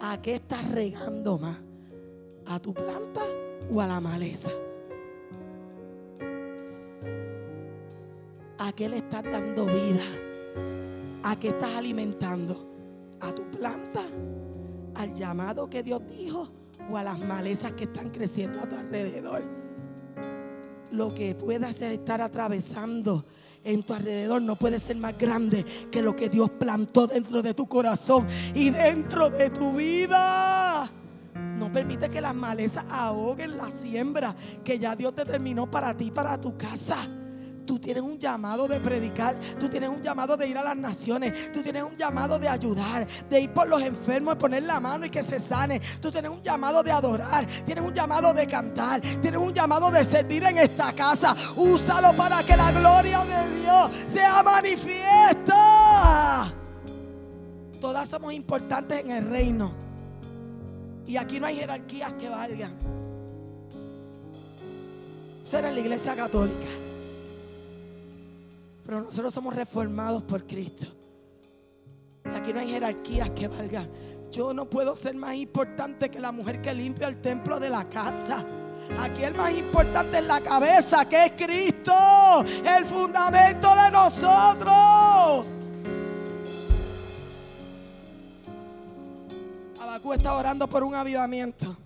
¿A 0.00 0.20
qué 0.20 0.34
estás 0.34 0.70
regando 0.70 1.38
más? 1.38 1.56
¿A 2.46 2.58
tu 2.58 2.74
planta 2.74 3.20
o 3.72 3.80
a 3.80 3.86
la 3.86 4.00
maleza? 4.00 4.50
¿A 8.58 8.72
qué 8.72 8.88
le 8.88 8.98
estás 8.98 9.24
dando 9.24 9.66
vida? 9.66 10.02
¿A 11.22 11.38
qué 11.38 11.50
estás 11.50 11.76
alimentando? 11.76 12.66
¿A 13.20 13.32
tu 13.32 13.44
planta? 13.50 14.02
¿Al 14.96 15.14
llamado 15.14 15.70
que 15.70 15.82
Dios 15.82 16.02
dijo? 16.08 16.48
¿O 16.90 16.96
a 16.96 17.04
las 17.04 17.24
malezas 17.24 17.72
que 17.72 17.84
están 17.84 18.10
creciendo 18.10 18.58
a 18.60 18.68
tu 18.68 18.74
alrededor? 18.74 19.42
Lo 20.92 21.14
que 21.14 21.34
puedas 21.34 21.80
estar 21.80 22.20
atravesando 22.20 23.24
en 23.64 23.82
tu 23.82 23.94
alrededor 23.94 24.42
no 24.42 24.56
puede 24.56 24.80
ser 24.80 24.96
más 24.96 25.16
grande 25.18 25.64
que 25.90 26.02
lo 26.02 26.16
que 26.16 26.28
Dios 26.28 26.50
plantó 26.50 27.06
dentro 27.06 27.42
de 27.42 27.54
tu 27.54 27.66
corazón 27.66 28.26
y 28.54 28.70
dentro 28.70 29.30
de 29.30 29.50
tu 29.50 29.74
vida. 29.74 30.88
No 31.58 31.72
permite 31.72 32.08
que 32.08 32.20
las 32.20 32.34
malezas 32.34 32.84
ahoguen 32.88 33.56
la 33.56 33.70
siembra 33.70 34.34
que 34.64 34.78
ya 34.78 34.96
Dios 34.96 35.14
determinó 35.14 35.70
para 35.70 35.94
ti, 35.96 36.10
para 36.10 36.40
tu 36.40 36.56
casa. 36.56 37.06
Tú 37.70 37.78
tienes 37.78 38.02
un 38.02 38.18
llamado 38.18 38.66
de 38.66 38.80
predicar, 38.80 39.38
tú 39.60 39.68
tienes 39.68 39.88
un 39.88 40.02
llamado 40.02 40.36
de 40.36 40.48
ir 40.48 40.58
a 40.58 40.64
las 40.64 40.76
naciones, 40.76 41.52
tú 41.52 41.62
tienes 41.62 41.84
un 41.84 41.96
llamado 41.96 42.36
de 42.36 42.48
ayudar, 42.48 43.06
de 43.06 43.42
ir 43.42 43.54
por 43.54 43.68
los 43.68 43.80
enfermos, 43.80 44.34
de 44.34 44.40
poner 44.40 44.64
la 44.64 44.80
mano 44.80 45.06
y 45.06 45.08
que 45.08 45.22
se 45.22 45.38
sane. 45.38 45.80
Tú 46.02 46.10
tienes 46.10 46.32
un 46.32 46.42
llamado 46.42 46.82
de 46.82 46.90
adorar, 46.90 47.46
tienes 47.64 47.84
un 47.84 47.94
llamado 47.94 48.34
de 48.34 48.44
cantar, 48.48 49.00
tienes 49.00 49.38
un 49.38 49.54
llamado 49.54 49.88
de 49.92 50.04
servir 50.04 50.42
en 50.42 50.58
esta 50.58 50.92
casa. 50.92 51.36
Úsalo 51.54 52.12
para 52.16 52.42
que 52.42 52.56
la 52.56 52.72
gloria 52.72 53.24
de 53.24 53.60
Dios 53.60 53.88
sea 54.08 54.42
manifiesta. 54.42 55.54
Todas 57.80 58.08
somos 58.08 58.32
importantes 58.32 59.04
en 59.04 59.12
el 59.12 59.30
reino. 59.30 59.70
Y 61.06 61.16
aquí 61.16 61.38
no 61.38 61.46
hay 61.46 61.58
jerarquías 61.58 62.14
que 62.14 62.28
valgan. 62.28 62.76
Ser 65.44 65.66
en 65.66 65.74
la 65.74 65.80
iglesia 65.80 66.16
católica. 66.16 66.79
Pero 68.84 69.02
nosotros 69.02 69.32
somos 69.32 69.54
reformados 69.54 70.22
por 70.22 70.46
Cristo. 70.46 70.86
Aquí 72.24 72.52
no 72.52 72.60
hay 72.60 72.70
jerarquías 72.70 73.30
que 73.30 73.48
valgan. 73.48 73.88
Yo 74.30 74.54
no 74.54 74.66
puedo 74.66 74.94
ser 74.94 75.14
más 75.14 75.34
importante 75.34 76.08
que 76.08 76.20
la 76.20 76.30
mujer 76.30 76.62
que 76.62 76.72
limpia 76.72 77.08
el 77.08 77.20
templo 77.20 77.58
de 77.58 77.70
la 77.70 77.88
casa. 77.88 78.44
Aquí 78.98 79.22
el 79.22 79.34
más 79.34 79.52
importante 79.52 80.18
es 80.18 80.26
la 80.26 80.40
cabeza, 80.40 81.04
que 81.08 81.26
es 81.26 81.32
Cristo, 81.32 81.92
el 82.64 82.84
fundamento 82.84 83.68
de 83.74 83.90
nosotros. 83.90 85.46
Abacú 89.80 90.12
está 90.12 90.34
orando 90.34 90.68
por 90.68 90.82
un 90.82 90.94
avivamiento. 90.94 91.76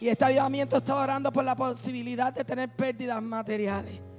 Y 0.00 0.08
este 0.08 0.24
avivamiento 0.24 0.76
está 0.76 0.94
orando 0.96 1.32
por 1.32 1.44
la 1.44 1.54
posibilidad 1.54 2.32
de 2.32 2.44
tener 2.44 2.68
pérdidas 2.74 3.22
materiales. 3.22 4.13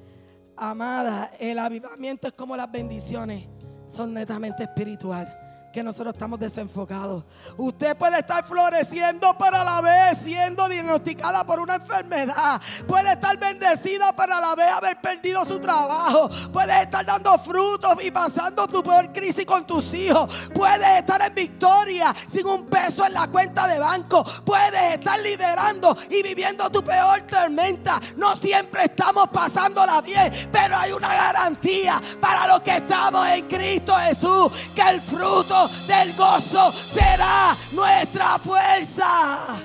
Amada, 0.57 1.31
el 1.39 1.59
avivamiento 1.59 2.27
es 2.27 2.33
como 2.33 2.55
las 2.55 2.71
bendiciones, 2.71 3.45
son 3.87 4.13
netamente 4.13 4.63
espirituales 4.63 5.44
que 5.75 5.83
nosotros 5.83 6.13
estamos 6.13 6.39
desenfocados. 6.39 7.25
Usted 7.57 7.97
puede 7.97 8.19
estar 8.19 8.45
floreciendo 8.45 9.37
para 9.37 9.61
la 9.61 9.81
vez 9.81 10.19
siendo 10.19 10.69
diagnosticada 10.69 11.43
por 11.43 11.59
una 11.59 11.75
enfermedad. 11.75 12.61
Puede 12.87 13.11
estar 13.11 13.37
bendecida 13.37 14.13
para 14.13 14.39
la 14.39 14.55
vez 14.55 14.71
haber 14.71 15.01
perdido 15.01 15.43
su 15.43 15.59
trabajo. 15.59 16.29
Puede 16.53 16.83
estar 16.83 17.05
dando 17.05 17.37
frutos 17.39 17.93
y 18.01 18.09
pasando 18.09 18.65
tu 18.69 18.81
peor 18.81 19.11
crisis 19.11 19.45
con 19.45 19.67
tus 19.67 19.93
hijos. 19.93 20.49
Puedes 20.53 20.99
estar 20.99 21.21
en 21.21 21.35
victoria 21.35 22.15
sin 22.25 22.47
un 22.47 22.65
peso 22.67 23.05
en 23.05 23.13
la 23.13 23.27
cuenta 23.27 23.67
de 23.67 23.77
banco. 23.77 24.23
Puedes 24.45 24.93
estar 24.93 25.19
liderando 25.19 25.97
y 26.09 26.23
viviendo 26.23 26.69
tu 26.69 26.85
peor 26.85 27.19
tormenta. 27.23 27.99
No 28.15 28.33
siempre 28.37 28.85
estamos 28.85 29.27
pasándola 29.27 29.99
bien, 29.99 30.31
pero 30.53 30.77
hay 30.77 30.93
una 30.93 31.13
garantía 31.13 32.01
para 32.21 32.47
los 32.47 32.61
que 32.61 32.77
estamos 32.77 33.27
en 33.27 33.45
Cristo 33.49 33.93
Jesús 33.95 34.51
que 34.73 34.81
el 34.81 35.01
fruto 35.01 35.64
del 35.87 36.13
gozo 36.13 36.71
será 36.71 37.55
nuestra 37.73 38.39
fuerza. 38.39 39.57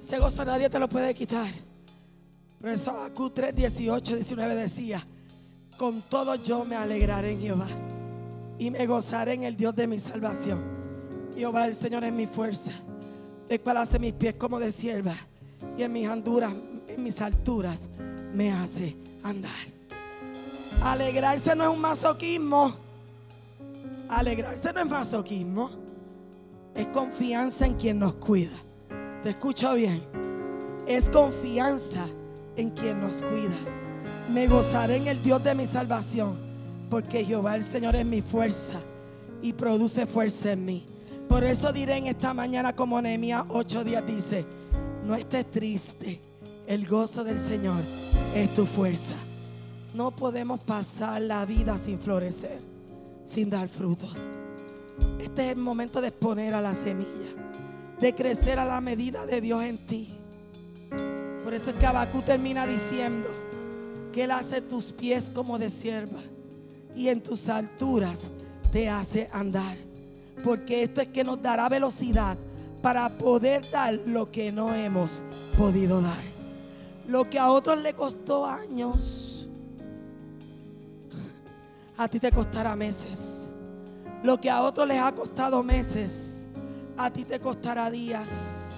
Ese 0.00 0.18
gozo 0.18 0.44
nadie 0.44 0.68
te 0.68 0.78
lo 0.78 0.88
puede 0.88 1.14
quitar. 1.14 1.48
Por 2.60 2.70
eso 2.70 2.92
Q 3.14 3.30
3, 3.30 3.56
18, 3.56 4.16
19 4.16 4.54
decía, 4.54 5.06
con 5.76 6.02
todo 6.02 6.34
yo 6.34 6.64
me 6.64 6.76
alegraré 6.76 7.32
en 7.32 7.40
Jehová 7.40 7.68
y 8.58 8.70
me 8.70 8.86
gozaré 8.86 9.32
en 9.32 9.44
el 9.44 9.56
Dios 9.56 9.74
de 9.74 9.86
mi 9.86 9.98
salvación. 9.98 10.58
Jehová 11.34 11.66
el 11.66 11.74
Señor 11.74 12.04
es 12.04 12.12
mi 12.12 12.26
fuerza, 12.26 12.72
el 13.48 13.60
cual 13.60 13.78
hace 13.78 13.98
mis 13.98 14.12
pies 14.12 14.34
como 14.34 14.58
de 14.58 14.72
sierva 14.72 15.14
y 15.78 15.82
en 15.82 15.92
mis 15.92 16.06
anduras, 16.06 16.52
en 16.88 17.02
mis 17.02 17.20
alturas 17.22 17.88
me 18.34 18.52
hace 18.52 18.96
andar. 19.22 19.79
Alegrarse 20.82 21.54
no 21.54 21.64
es 21.64 21.70
un 21.70 21.80
masoquismo. 21.80 22.74
Alegrarse 24.08 24.72
no 24.72 24.80
es 24.80 24.86
masoquismo. 24.86 25.70
Es 26.74 26.86
confianza 26.88 27.66
en 27.66 27.74
quien 27.74 27.98
nos 27.98 28.14
cuida. 28.14 28.56
¿Te 29.22 29.30
escucho 29.30 29.74
bien? 29.74 30.02
Es 30.86 31.08
confianza 31.08 32.06
en 32.56 32.70
quien 32.70 33.00
nos 33.00 33.14
cuida. 33.14 33.56
Me 34.32 34.46
gozaré 34.46 34.96
en 34.96 35.08
el 35.08 35.22
Dios 35.22 35.42
de 35.42 35.54
mi 35.54 35.66
salvación, 35.66 36.36
porque 36.88 37.24
Jehová 37.24 37.56
el 37.56 37.64
Señor 37.64 37.96
es 37.96 38.06
mi 38.06 38.22
fuerza 38.22 38.78
y 39.42 39.52
produce 39.52 40.06
fuerza 40.06 40.52
en 40.52 40.64
mí. 40.64 40.86
Por 41.28 41.44
eso 41.44 41.72
diré 41.72 41.96
en 41.96 42.06
esta 42.06 42.32
mañana 42.34 42.74
como 42.74 43.00
Nehemías 43.00 43.44
8 43.48 43.84
días 43.84 44.06
dice, 44.06 44.44
no 45.06 45.14
estés 45.14 45.50
triste, 45.50 46.20
el 46.66 46.86
gozo 46.86 47.24
del 47.24 47.38
Señor 47.38 47.82
es 48.34 48.54
tu 48.54 48.66
fuerza. 48.66 49.14
No 49.94 50.12
podemos 50.12 50.60
pasar 50.60 51.20
la 51.22 51.44
vida 51.44 51.76
sin 51.76 51.98
florecer, 51.98 52.60
sin 53.26 53.50
dar 53.50 53.68
frutos. 53.68 54.12
Este 55.20 55.46
es 55.46 55.52
el 55.52 55.58
momento 55.58 56.00
de 56.00 56.08
exponer 56.08 56.54
a 56.54 56.60
la 56.60 56.74
semilla, 56.74 57.30
de 57.98 58.14
crecer 58.14 58.58
a 58.58 58.64
la 58.64 58.80
medida 58.80 59.26
de 59.26 59.40
Dios 59.40 59.64
en 59.64 59.78
ti. 59.78 60.12
Por 61.42 61.54
eso 61.54 61.70
es 61.70 61.76
que 61.76 61.86
Abacú 61.86 62.22
termina 62.22 62.66
diciendo 62.66 63.28
que 64.12 64.24
Él 64.24 64.30
hace 64.30 64.60
tus 64.60 64.92
pies 64.92 65.30
como 65.34 65.58
de 65.58 65.70
sierva 65.70 66.20
y 66.94 67.08
en 67.08 67.20
tus 67.20 67.48
alturas 67.48 68.26
te 68.72 68.88
hace 68.88 69.28
andar. 69.32 69.76
Porque 70.44 70.84
esto 70.84 71.00
es 71.00 71.08
que 71.08 71.24
nos 71.24 71.42
dará 71.42 71.68
velocidad 71.68 72.38
para 72.80 73.08
poder 73.10 73.68
dar 73.70 73.94
lo 74.06 74.30
que 74.30 74.52
no 74.52 74.74
hemos 74.74 75.22
podido 75.58 76.00
dar. 76.00 76.22
Lo 77.08 77.28
que 77.28 77.38
a 77.38 77.50
otros 77.50 77.82
le 77.82 77.92
costó 77.92 78.46
años 78.46 79.29
a 82.00 82.08
ti 82.08 82.18
te 82.18 82.32
costará 82.32 82.74
meses. 82.76 83.44
Lo 84.22 84.40
que 84.40 84.48
a 84.48 84.62
otros 84.62 84.88
les 84.88 84.98
ha 84.98 85.12
costado 85.12 85.62
meses, 85.62 86.46
a 86.96 87.10
ti 87.10 87.24
te 87.24 87.38
costará 87.38 87.90
días. 87.90 88.72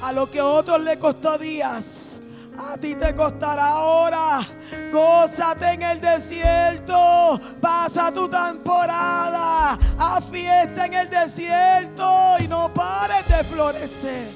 A 0.00 0.12
lo 0.12 0.30
que 0.30 0.38
a 0.38 0.46
otros 0.46 0.80
le 0.80 0.96
costó 0.96 1.36
días, 1.36 2.20
a 2.56 2.76
ti 2.76 2.94
te 2.94 3.12
costará 3.12 3.74
horas. 3.74 4.46
Gózate 4.92 5.72
en 5.72 5.82
el 5.82 6.00
desierto. 6.00 7.40
Pasa 7.60 8.12
tu 8.12 8.28
temporada. 8.28 9.76
A 9.98 10.20
fiesta 10.20 10.86
en 10.86 10.94
el 10.94 11.10
desierto. 11.10 12.36
Y 12.38 12.46
no 12.46 12.72
pares 12.72 13.26
de 13.28 13.42
florecer. 13.42 14.30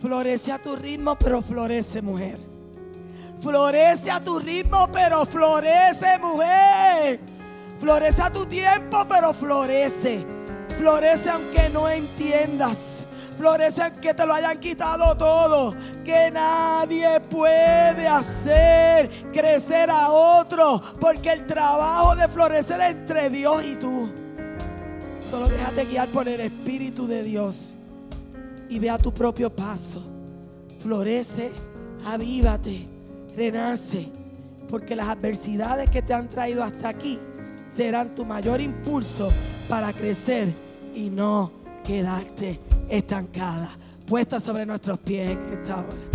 Florece 0.00 0.52
a 0.52 0.58
tu 0.58 0.76
ritmo, 0.76 1.16
pero 1.16 1.42
florece, 1.42 2.00
mujer. 2.00 2.51
Florece 3.42 4.08
a 4.08 4.20
tu 4.20 4.38
ritmo, 4.38 4.86
pero 4.92 5.26
florece, 5.26 6.16
mujer. 6.20 7.18
Florece 7.80 8.22
a 8.22 8.30
tu 8.30 8.46
tiempo, 8.46 9.04
pero 9.08 9.34
florece. 9.34 10.24
Florece 10.78 11.28
aunque 11.28 11.68
no 11.70 11.88
entiendas. 11.88 13.02
Florece 13.36 13.82
aunque 13.82 14.14
te 14.14 14.24
lo 14.26 14.34
hayan 14.34 14.60
quitado 14.60 15.16
todo. 15.16 15.74
Que 16.04 16.30
nadie 16.30 17.18
puede 17.18 18.06
hacer 18.06 19.10
crecer 19.32 19.90
a 19.90 20.10
otro. 20.10 20.80
Porque 21.00 21.32
el 21.32 21.44
trabajo 21.44 22.14
de 22.14 22.28
florecer 22.28 22.80
es 22.80 22.90
entre 22.90 23.28
Dios 23.28 23.64
y 23.64 23.74
tú. 23.74 24.08
Solo 25.28 25.48
déjate 25.48 25.86
guiar 25.86 26.08
por 26.10 26.28
el 26.28 26.42
Espíritu 26.42 27.08
de 27.08 27.24
Dios. 27.24 27.74
Y 28.68 28.78
ve 28.78 28.88
a 28.88 28.98
tu 28.98 29.12
propio 29.12 29.50
paso. 29.50 30.00
Florece, 30.80 31.50
avívate 32.06 32.91
renace, 33.36 34.08
porque 34.68 34.96
las 34.96 35.08
adversidades 35.08 35.90
que 35.90 36.02
te 36.02 36.14
han 36.14 36.28
traído 36.28 36.62
hasta 36.62 36.88
aquí 36.88 37.18
serán 37.74 38.14
tu 38.14 38.24
mayor 38.24 38.60
impulso 38.60 39.30
para 39.68 39.92
crecer 39.92 40.52
y 40.94 41.08
no 41.08 41.50
quedarte 41.84 42.60
estancada. 42.88 43.70
Puesta 44.06 44.40
sobre 44.40 44.66
nuestros 44.66 44.98
pies 44.98 45.30
en 45.30 45.58
esta 45.58 45.76
hora. 45.76 46.12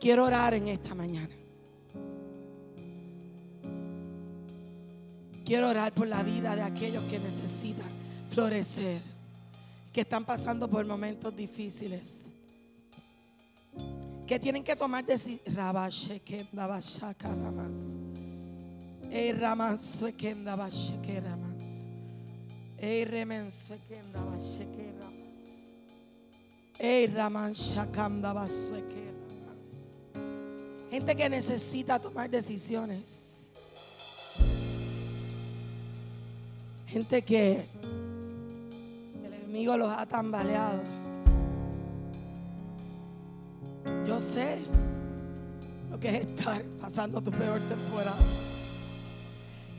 Quiero 0.00 0.24
orar 0.24 0.54
en 0.54 0.68
esta 0.68 0.94
mañana. 0.94 1.39
Quiero 5.50 5.68
orar 5.68 5.92
por 5.92 6.06
la 6.06 6.22
vida 6.22 6.54
de 6.54 6.62
aquellos 6.62 7.02
que 7.10 7.18
necesitan 7.18 7.88
florecer, 8.30 9.02
que 9.92 10.02
están 10.02 10.24
pasando 10.24 10.70
por 10.70 10.86
momentos 10.86 11.36
difíciles, 11.36 12.26
que 14.28 14.38
tienen 14.38 14.62
que 14.62 14.76
tomar 14.76 15.04
decisiones. 15.04 15.42
Gente 30.90 31.16
que 31.16 31.28
necesita 31.28 31.98
tomar 31.98 32.30
decisiones. 32.30 33.29
Gente 36.90 37.22
que 37.22 37.64
el 39.22 39.32
enemigo 39.32 39.76
los 39.76 39.88
ha 39.88 40.06
tambaleado. 40.06 40.80
Yo 44.08 44.20
sé 44.20 44.58
lo 45.88 46.00
que 46.00 46.08
es 46.08 46.26
estar 46.26 46.64
pasando 46.80 47.22
tu 47.22 47.30
peor 47.30 47.60
temporada. 47.60 48.18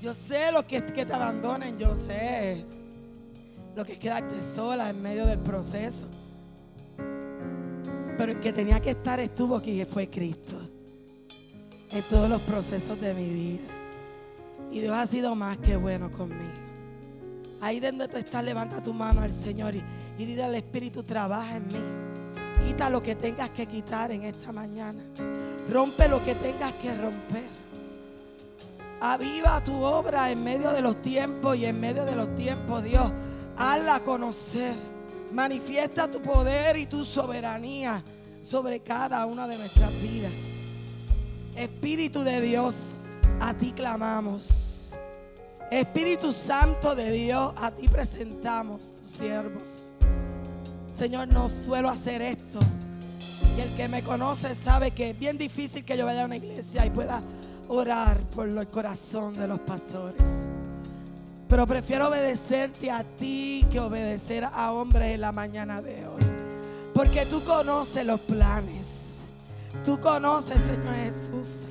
Yo 0.01 0.13
sé 0.13 0.53
lo 0.53 0.65
que 0.65 0.77
es 0.77 0.83
que 0.93 1.05
te 1.05 1.11
abandonen. 1.11 1.77
Yo 1.77 1.93
sé 1.97 2.63
lo 3.75 3.83
que 3.83 3.93
es 3.93 3.99
quedarte 3.99 4.41
sola 4.41 4.89
en 4.89 5.01
medio 5.01 5.25
del 5.25 5.39
proceso. 5.39 6.05
Pero 8.17 8.31
el 8.31 8.39
que 8.39 8.53
tenía 8.53 8.79
que 8.79 8.91
estar 8.91 9.19
estuvo 9.19 9.57
aquí 9.57 9.81
y 9.81 9.83
fue 9.83 10.07
Cristo. 10.09 10.55
En 11.91 12.03
todos 12.03 12.29
los 12.29 12.41
procesos 12.43 13.01
de 13.01 13.13
mi 13.13 13.27
vida. 13.27 13.67
Y 14.71 14.79
Dios 14.79 14.95
ha 14.95 15.05
sido 15.05 15.35
más 15.35 15.57
que 15.57 15.75
bueno 15.75 16.09
conmigo. 16.09 16.70
Ahí 17.61 17.79
donde 17.79 18.07
tú 18.07 18.17
estás, 18.17 18.43
levanta 18.43 18.81
tu 18.83 18.93
mano 18.93 19.21
al 19.21 19.31
Señor 19.31 19.75
y, 19.75 19.83
y 20.17 20.25
dile 20.25 20.43
al 20.43 20.55
Espíritu, 20.55 21.03
trabaja 21.03 21.57
en 21.57 21.67
mí. 21.67 21.79
Quita 22.67 22.89
lo 22.89 23.01
que 23.01 23.15
tengas 23.15 23.49
que 23.51 23.67
quitar 23.67 24.11
en 24.11 24.23
esta 24.23 24.51
mañana. 24.51 24.99
Rompe 25.69 26.09
lo 26.09 26.23
que 26.23 26.33
tengas 26.35 26.73
que 26.73 26.95
romper. 26.95 27.61
Aviva 28.99 29.63
tu 29.63 29.73
obra 29.81 30.31
en 30.31 30.43
medio 30.43 30.71
de 30.71 30.81
los 30.81 31.01
tiempos 31.01 31.57
y 31.57 31.65
en 31.65 31.79
medio 31.79 32.05
de 32.05 32.15
los 32.15 32.35
tiempos, 32.35 32.83
Dios. 32.83 33.11
Hazla 33.57 33.99
conocer. 34.01 34.73
Manifiesta 35.33 36.09
tu 36.09 36.21
poder 36.21 36.77
y 36.77 36.85
tu 36.85 37.05
soberanía 37.05 38.03
sobre 38.43 38.79
cada 38.81 39.25
una 39.25 39.47
de 39.47 39.57
nuestras 39.57 39.91
vidas. 40.01 40.31
Espíritu 41.55 42.23
de 42.23 42.41
Dios, 42.41 42.97
a 43.39 43.53
ti 43.53 43.71
clamamos. 43.71 44.70
Espíritu 45.72 46.34
Santo 46.34 46.95
de 46.95 47.10
Dios, 47.11 47.53
a 47.56 47.72
ti 47.72 47.88
presentamos 47.88 48.98
tus 48.98 49.10
siervos. 49.10 49.88
Señor, 50.93 51.30
no 51.30 51.48
suelo 51.48 51.88
hacer 51.88 52.22
esto. 52.22 52.60
Y 53.56 53.61
el 53.61 53.73
que 53.77 53.88
me 53.88 54.03
conoce 54.03 54.53
sabe 54.53 54.91
que 54.91 55.11
es 55.11 55.19
bien 55.19 55.38
difícil 55.38 55.85
que 55.85 55.98
yo 55.98 56.06
vaya 56.06 56.23
a 56.23 56.26
una 56.26 56.35
iglesia 56.35 56.85
y 56.85 56.89
pueda 56.89 57.22
orar 57.69 58.18
por 58.35 58.49
el 58.49 58.68
corazón 58.68 59.34
de 59.34 59.48
los 59.48 59.61
pastores. 59.61 60.49
Pero 61.48 61.65
prefiero 61.65 62.10
obedecerte 62.10 62.91
a 62.91 63.06
ti 63.06 63.65
que 63.72 63.80
obedecer 63.80 64.43
a 64.43 64.73
hombres 64.73 65.15
en 65.15 65.22
la 65.22 65.31
mañana 65.31 65.81
de 65.81 66.06
hoy. 66.06 66.23
Porque 66.93 67.26
tú 67.26 67.45
conoces 67.45 68.06
los 68.06 68.19
planes. 68.19 69.19
Tú 69.85 70.02
conoces, 70.02 70.60
Señor 70.61 70.95
Jesús, 70.95 71.68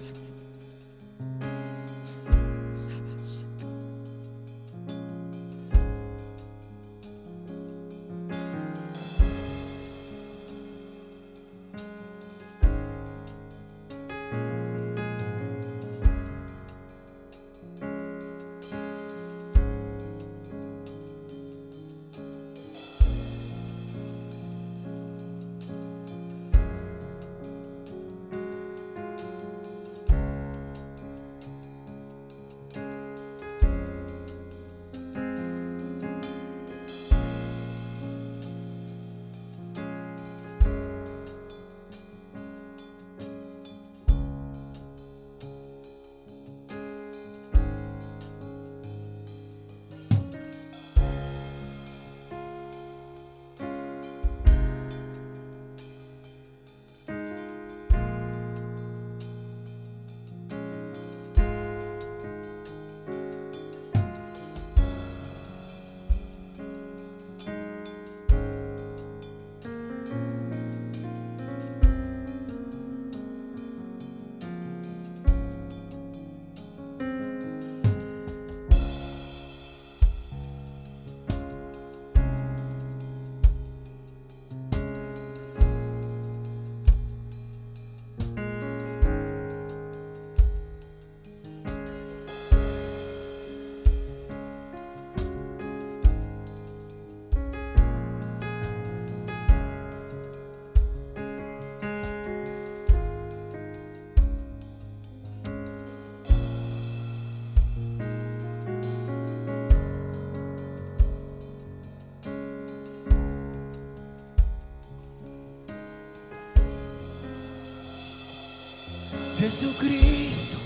Jesucristo, 119.50 120.58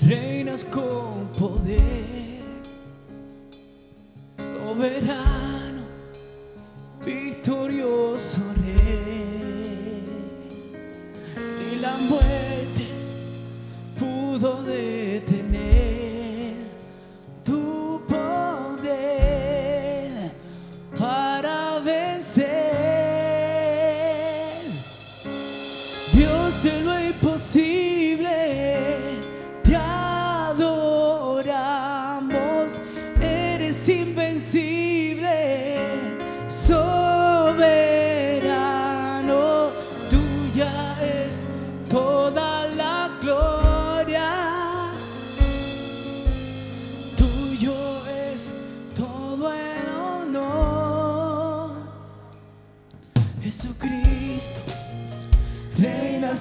reinas 0.00 0.62
con 0.62 1.26
poder, 1.36 2.03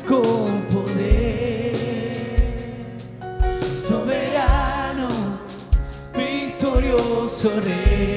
con 0.02 0.66
poder. 0.72 1.76
Soberano, 3.62 5.08
victorioso 6.16 7.52
rey. 7.62 8.13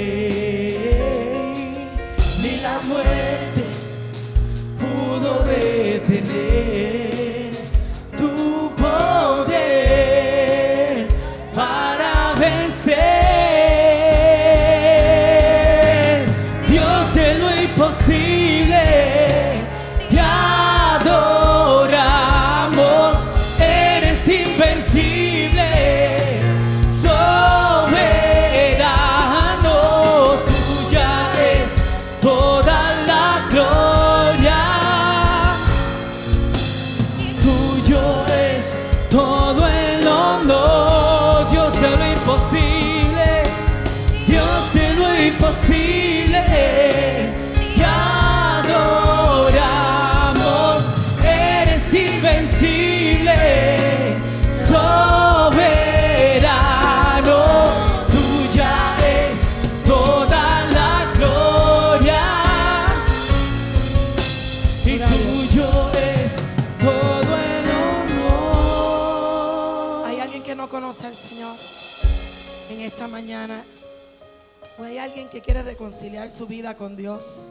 que 75.31 75.41
quiere 75.41 75.63
reconciliar 75.63 76.31
su 76.31 76.47
vida 76.47 76.75
con 76.75 76.97
Dios, 76.97 77.49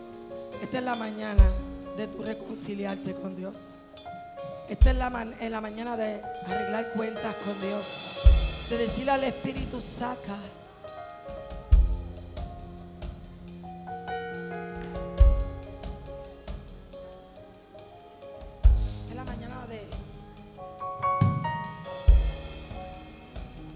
esta 0.62 0.78
es 0.78 0.84
la 0.84 0.96
mañana 0.96 1.44
de 1.98 2.08
tu 2.08 2.24
reconciliarte 2.24 3.14
con 3.14 3.36
Dios. 3.36 3.76
Esta 4.70 4.92
es 4.92 4.98
la, 4.98 5.28
en 5.40 5.52
la 5.52 5.62
mañana 5.62 5.98
de 5.98 6.22
arreglar 6.48 6.92
cuentas 6.94 7.36
con 7.44 7.60
Dios. 7.62 8.20
De 8.70 8.78
decirle 8.78 9.12
al 9.12 9.24
Espíritu, 9.24 9.82
saca. 9.82 10.38
Es 19.10 19.16
la 19.16 19.24
mañana 19.24 19.68
de... 19.68 19.82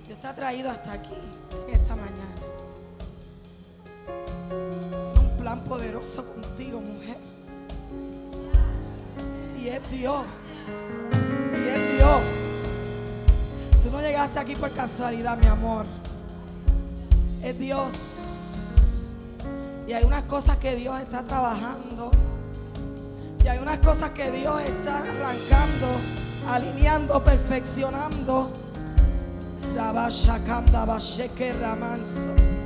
Dios 0.07 0.19
te 0.19 0.27
ha 0.27 0.35
traído 0.35 0.69
hasta 0.69 0.93
aquí. 0.93 1.18
mi 14.99 15.47
amor. 15.47 15.85
Es 17.41 17.57
Dios. 17.57 19.13
Y 19.87 19.93
hay 19.93 20.03
unas 20.03 20.23
cosas 20.23 20.57
que 20.57 20.75
Dios 20.75 20.99
está 20.99 21.23
trabajando. 21.23 22.11
Y 23.43 23.47
hay 23.47 23.59
unas 23.59 23.79
cosas 23.79 24.09
que 24.11 24.29
Dios 24.29 24.61
está 24.61 24.97
arrancando, 24.97 25.87
alineando, 26.49 27.23
perfeccionando. 27.23 28.51
Rabashakanda 29.73 30.83
Basheke 30.83 31.53
Ramanso. 31.53 32.58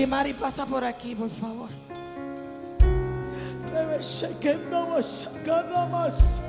Dimari, 0.00 0.32
pasa 0.32 0.64
por 0.64 0.82
aquí, 0.82 1.14
por 1.14 1.28
favor. 1.28 1.68
Debe 3.70 4.00
shake 4.00 4.46
it, 4.46 4.70
no 4.70 4.86
más, 4.86 5.28
no 5.44 5.88
más. 5.88 6.39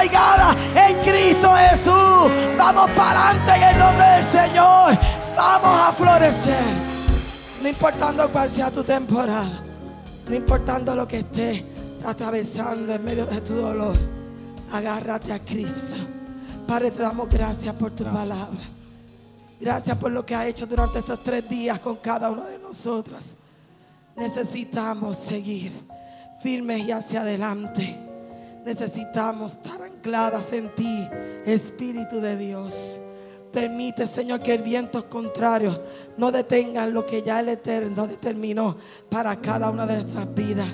En 0.00 0.96
Cristo 1.02 1.50
Jesús. 1.70 2.30
Vamos 2.56 2.90
para 2.92 3.30
adelante 3.30 3.52
en 3.56 3.62
el 3.62 3.78
nombre 3.78 4.06
del 4.06 4.24
Señor. 4.24 4.98
Vamos 5.36 5.88
a 5.88 5.92
florecer. 5.92 6.88
No 7.62 7.68
importando 7.68 8.28
cuál 8.30 8.48
sea 8.48 8.70
tu 8.70 8.84
temporada. 8.84 9.62
No 10.28 10.34
importando 10.34 10.94
lo 10.94 11.08
que 11.08 11.18
estés 11.18 11.64
atravesando 12.06 12.94
en 12.94 13.04
medio 13.04 13.26
de 13.26 13.40
tu 13.40 13.54
dolor. 13.54 13.96
Agárrate 14.72 15.32
a 15.32 15.40
Cristo. 15.40 15.96
Padre, 16.66 16.90
te 16.90 17.02
damos 17.02 17.28
gracias 17.28 17.74
por 17.74 17.90
tu 17.90 18.04
palabra. 18.04 18.60
Gracias 19.60 19.96
por 19.98 20.12
lo 20.12 20.24
que 20.24 20.36
ha 20.36 20.46
hecho 20.46 20.66
durante 20.66 21.00
estos 21.00 21.24
tres 21.24 21.48
días 21.48 21.80
con 21.80 21.96
cada 21.96 22.30
uno 22.30 22.44
de 22.44 22.58
nosotras. 22.58 23.34
Necesitamos 24.14 25.18
seguir 25.18 25.72
firmes 26.40 26.86
y 26.86 26.92
hacia 26.92 27.22
adelante. 27.22 28.07
Necesitamos 28.68 29.54
estar 29.54 29.80
ancladas 29.80 30.52
en 30.52 30.68
ti, 30.74 31.08
Espíritu 31.46 32.20
de 32.20 32.36
Dios. 32.36 33.00
Permite, 33.50 34.06
Señor, 34.06 34.40
que 34.40 34.52
el 34.52 34.62
viento 34.62 35.08
contrario 35.08 35.80
no 36.18 36.30
detengan 36.30 36.92
lo 36.92 37.06
que 37.06 37.22
ya 37.22 37.40
el 37.40 37.48
Eterno 37.48 38.06
determinó 38.06 38.76
para 39.08 39.34
cada 39.36 39.70
una 39.70 39.86
de 39.86 39.94
nuestras 39.94 40.34
vidas. 40.34 40.68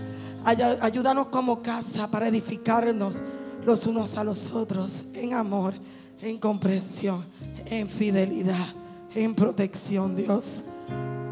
Ayúdanos 0.44 1.28
como 1.28 1.62
casa 1.62 2.10
para 2.10 2.26
edificarnos 2.26 3.22
los 3.64 3.86
unos 3.86 4.16
a 4.16 4.24
los 4.24 4.50
otros 4.50 5.04
en 5.14 5.32
amor, 5.32 5.74
en 6.20 6.36
comprensión, 6.38 7.24
en 7.66 7.88
fidelidad, 7.88 8.74
en 9.14 9.36
protección, 9.36 10.16
Dios. 10.16 10.62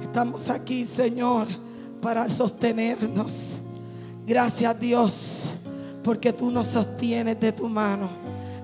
Estamos 0.01 0.49
aquí, 0.49 0.87
Señor, 0.87 1.49
para 2.01 2.31
sostenernos. 2.31 3.55
Gracias, 4.25 4.79
Dios, 4.79 5.55
porque 6.03 6.33
tú 6.33 6.51
nos 6.51 6.69
sostienes 6.69 7.39
de 7.41 7.53
tu 7.53 7.69
mano. 7.69 8.09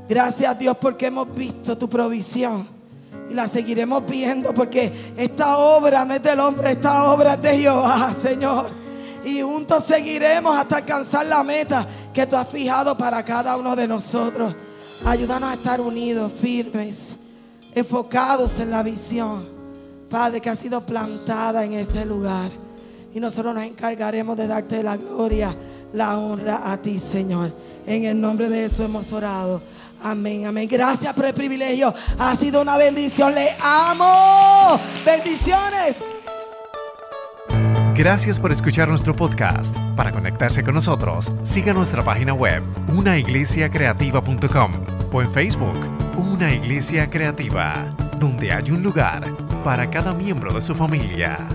Gracias, 0.09 0.59
Dios, 0.59 0.77
porque 0.81 1.07
hemos 1.07 1.35
visto 1.35 1.77
tu 1.77 1.89
provisión. 1.89 2.67
Y 3.31 3.35
la 3.35 3.47
seguiremos 3.47 4.07
viendo 4.07 4.55
porque 4.55 4.91
esta 5.17 5.59
obra 5.59 6.05
no 6.05 6.15
es 6.15 6.23
del 6.23 6.41
hombre, 6.41 6.73
esta 6.73 7.13
obra 7.13 7.35
es 7.35 7.43
de 7.43 7.59
Jehová, 7.59 8.13
Señor. 8.21 8.71
Y 9.25 9.43
juntos 9.43 9.85
seguiremos 9.85 10.57
hasta 10.57 10.77
alcanzar 10.77 11.27
la 11.27 11.43
meta 11.43 11.87
que 12.15 12.27
tú 12.27 12.37
has 12.37 12.49
fijado 12.49 12.97
para 12.97 13.23
cada 13.23 13.57
uno 13.57 13.77
de 13.77 13.87
nosotros. 13.87 14.55
Ayúdanos 15.05 15.51
a 15.51 15.55
estar 15.55 15.81
unidos, 15.81 16.33
firmes, 16.41 17.17
enfocados 17.75 18.59
en 18.59 18.71
la 18.71 18.83
visión, 18.83 19.47
Padre, 20.11 20.41
que 20.41 20.51
ha 20.51 20.57
sido 20.57 20.81
plantada 20.81 21.65
en 21.65 21.75
este 21.75 22.05
lugar. 22.05 22.51
Y 23.15 23.21
nosotros 23.21 23.55
nos 23.55 23.65
encargaremos 23.65 24.37
de 24.37 24.47
darte 24.47 24.83
la 24.83 24.97
gloria, 24.97 25.55
la 25.93 26.19
honra 26.19 26.73
a 26.73 26.77
ti, 26.77 26.99
Señor. 26.99 27.53
En 27.87 28.05
el 28.05 28.21
nombre 28.21 28.49
de 28.49 28.63
Jesús 28.63 28.81
hemos 28.81 29.13
orado. 29.13 29.61
Amén, 30.03 30.47
amén. 30.47 30.69
Gracias 30.71 31.13
por 31.15 31.27
el 31.27 31.35
privilegio. 31.35 31.93
Ha 32.19 32.37
sido 32.37 32.63
una 32.63 32.77
bendición. 32.77 33.35
Le 33.35 33.49
amo. 33.61 34.79
Bendiciones. 35.05 36.05
Gracias 37.95 38.39
por 38.39 38.53
escuchar 38.53 38.89
nuestro 38.89 39.17
podcast. 39.17 39.77
Para 39.97 40.13
conectarse 40.13 40.63
con 40.63 40.75
nosotros, 40.75 41.33
siga 41.43 41.73
nuestra 41.73 42.05
página 42.05 42.33
web, 42.33 42.63
unaiglesiacreativa.com 42.95 44.73
o 45.13 45.23
en 45.23 45.33
Facebook, 45.33 45.81
Una 46.17 46.55
Iglesia 46.55 47.11
Creativa, 47.11 47.97
donde 48.21 48.53
hay 48.53 48.71
un 48.71 48.85
lugar 48.85 49.25
para 49.65 49.91
cada 49.91 50.15
miembro 50.15 50.55
de 50.55 50.61
su 50.61 50.77
familia. 50.77 51.49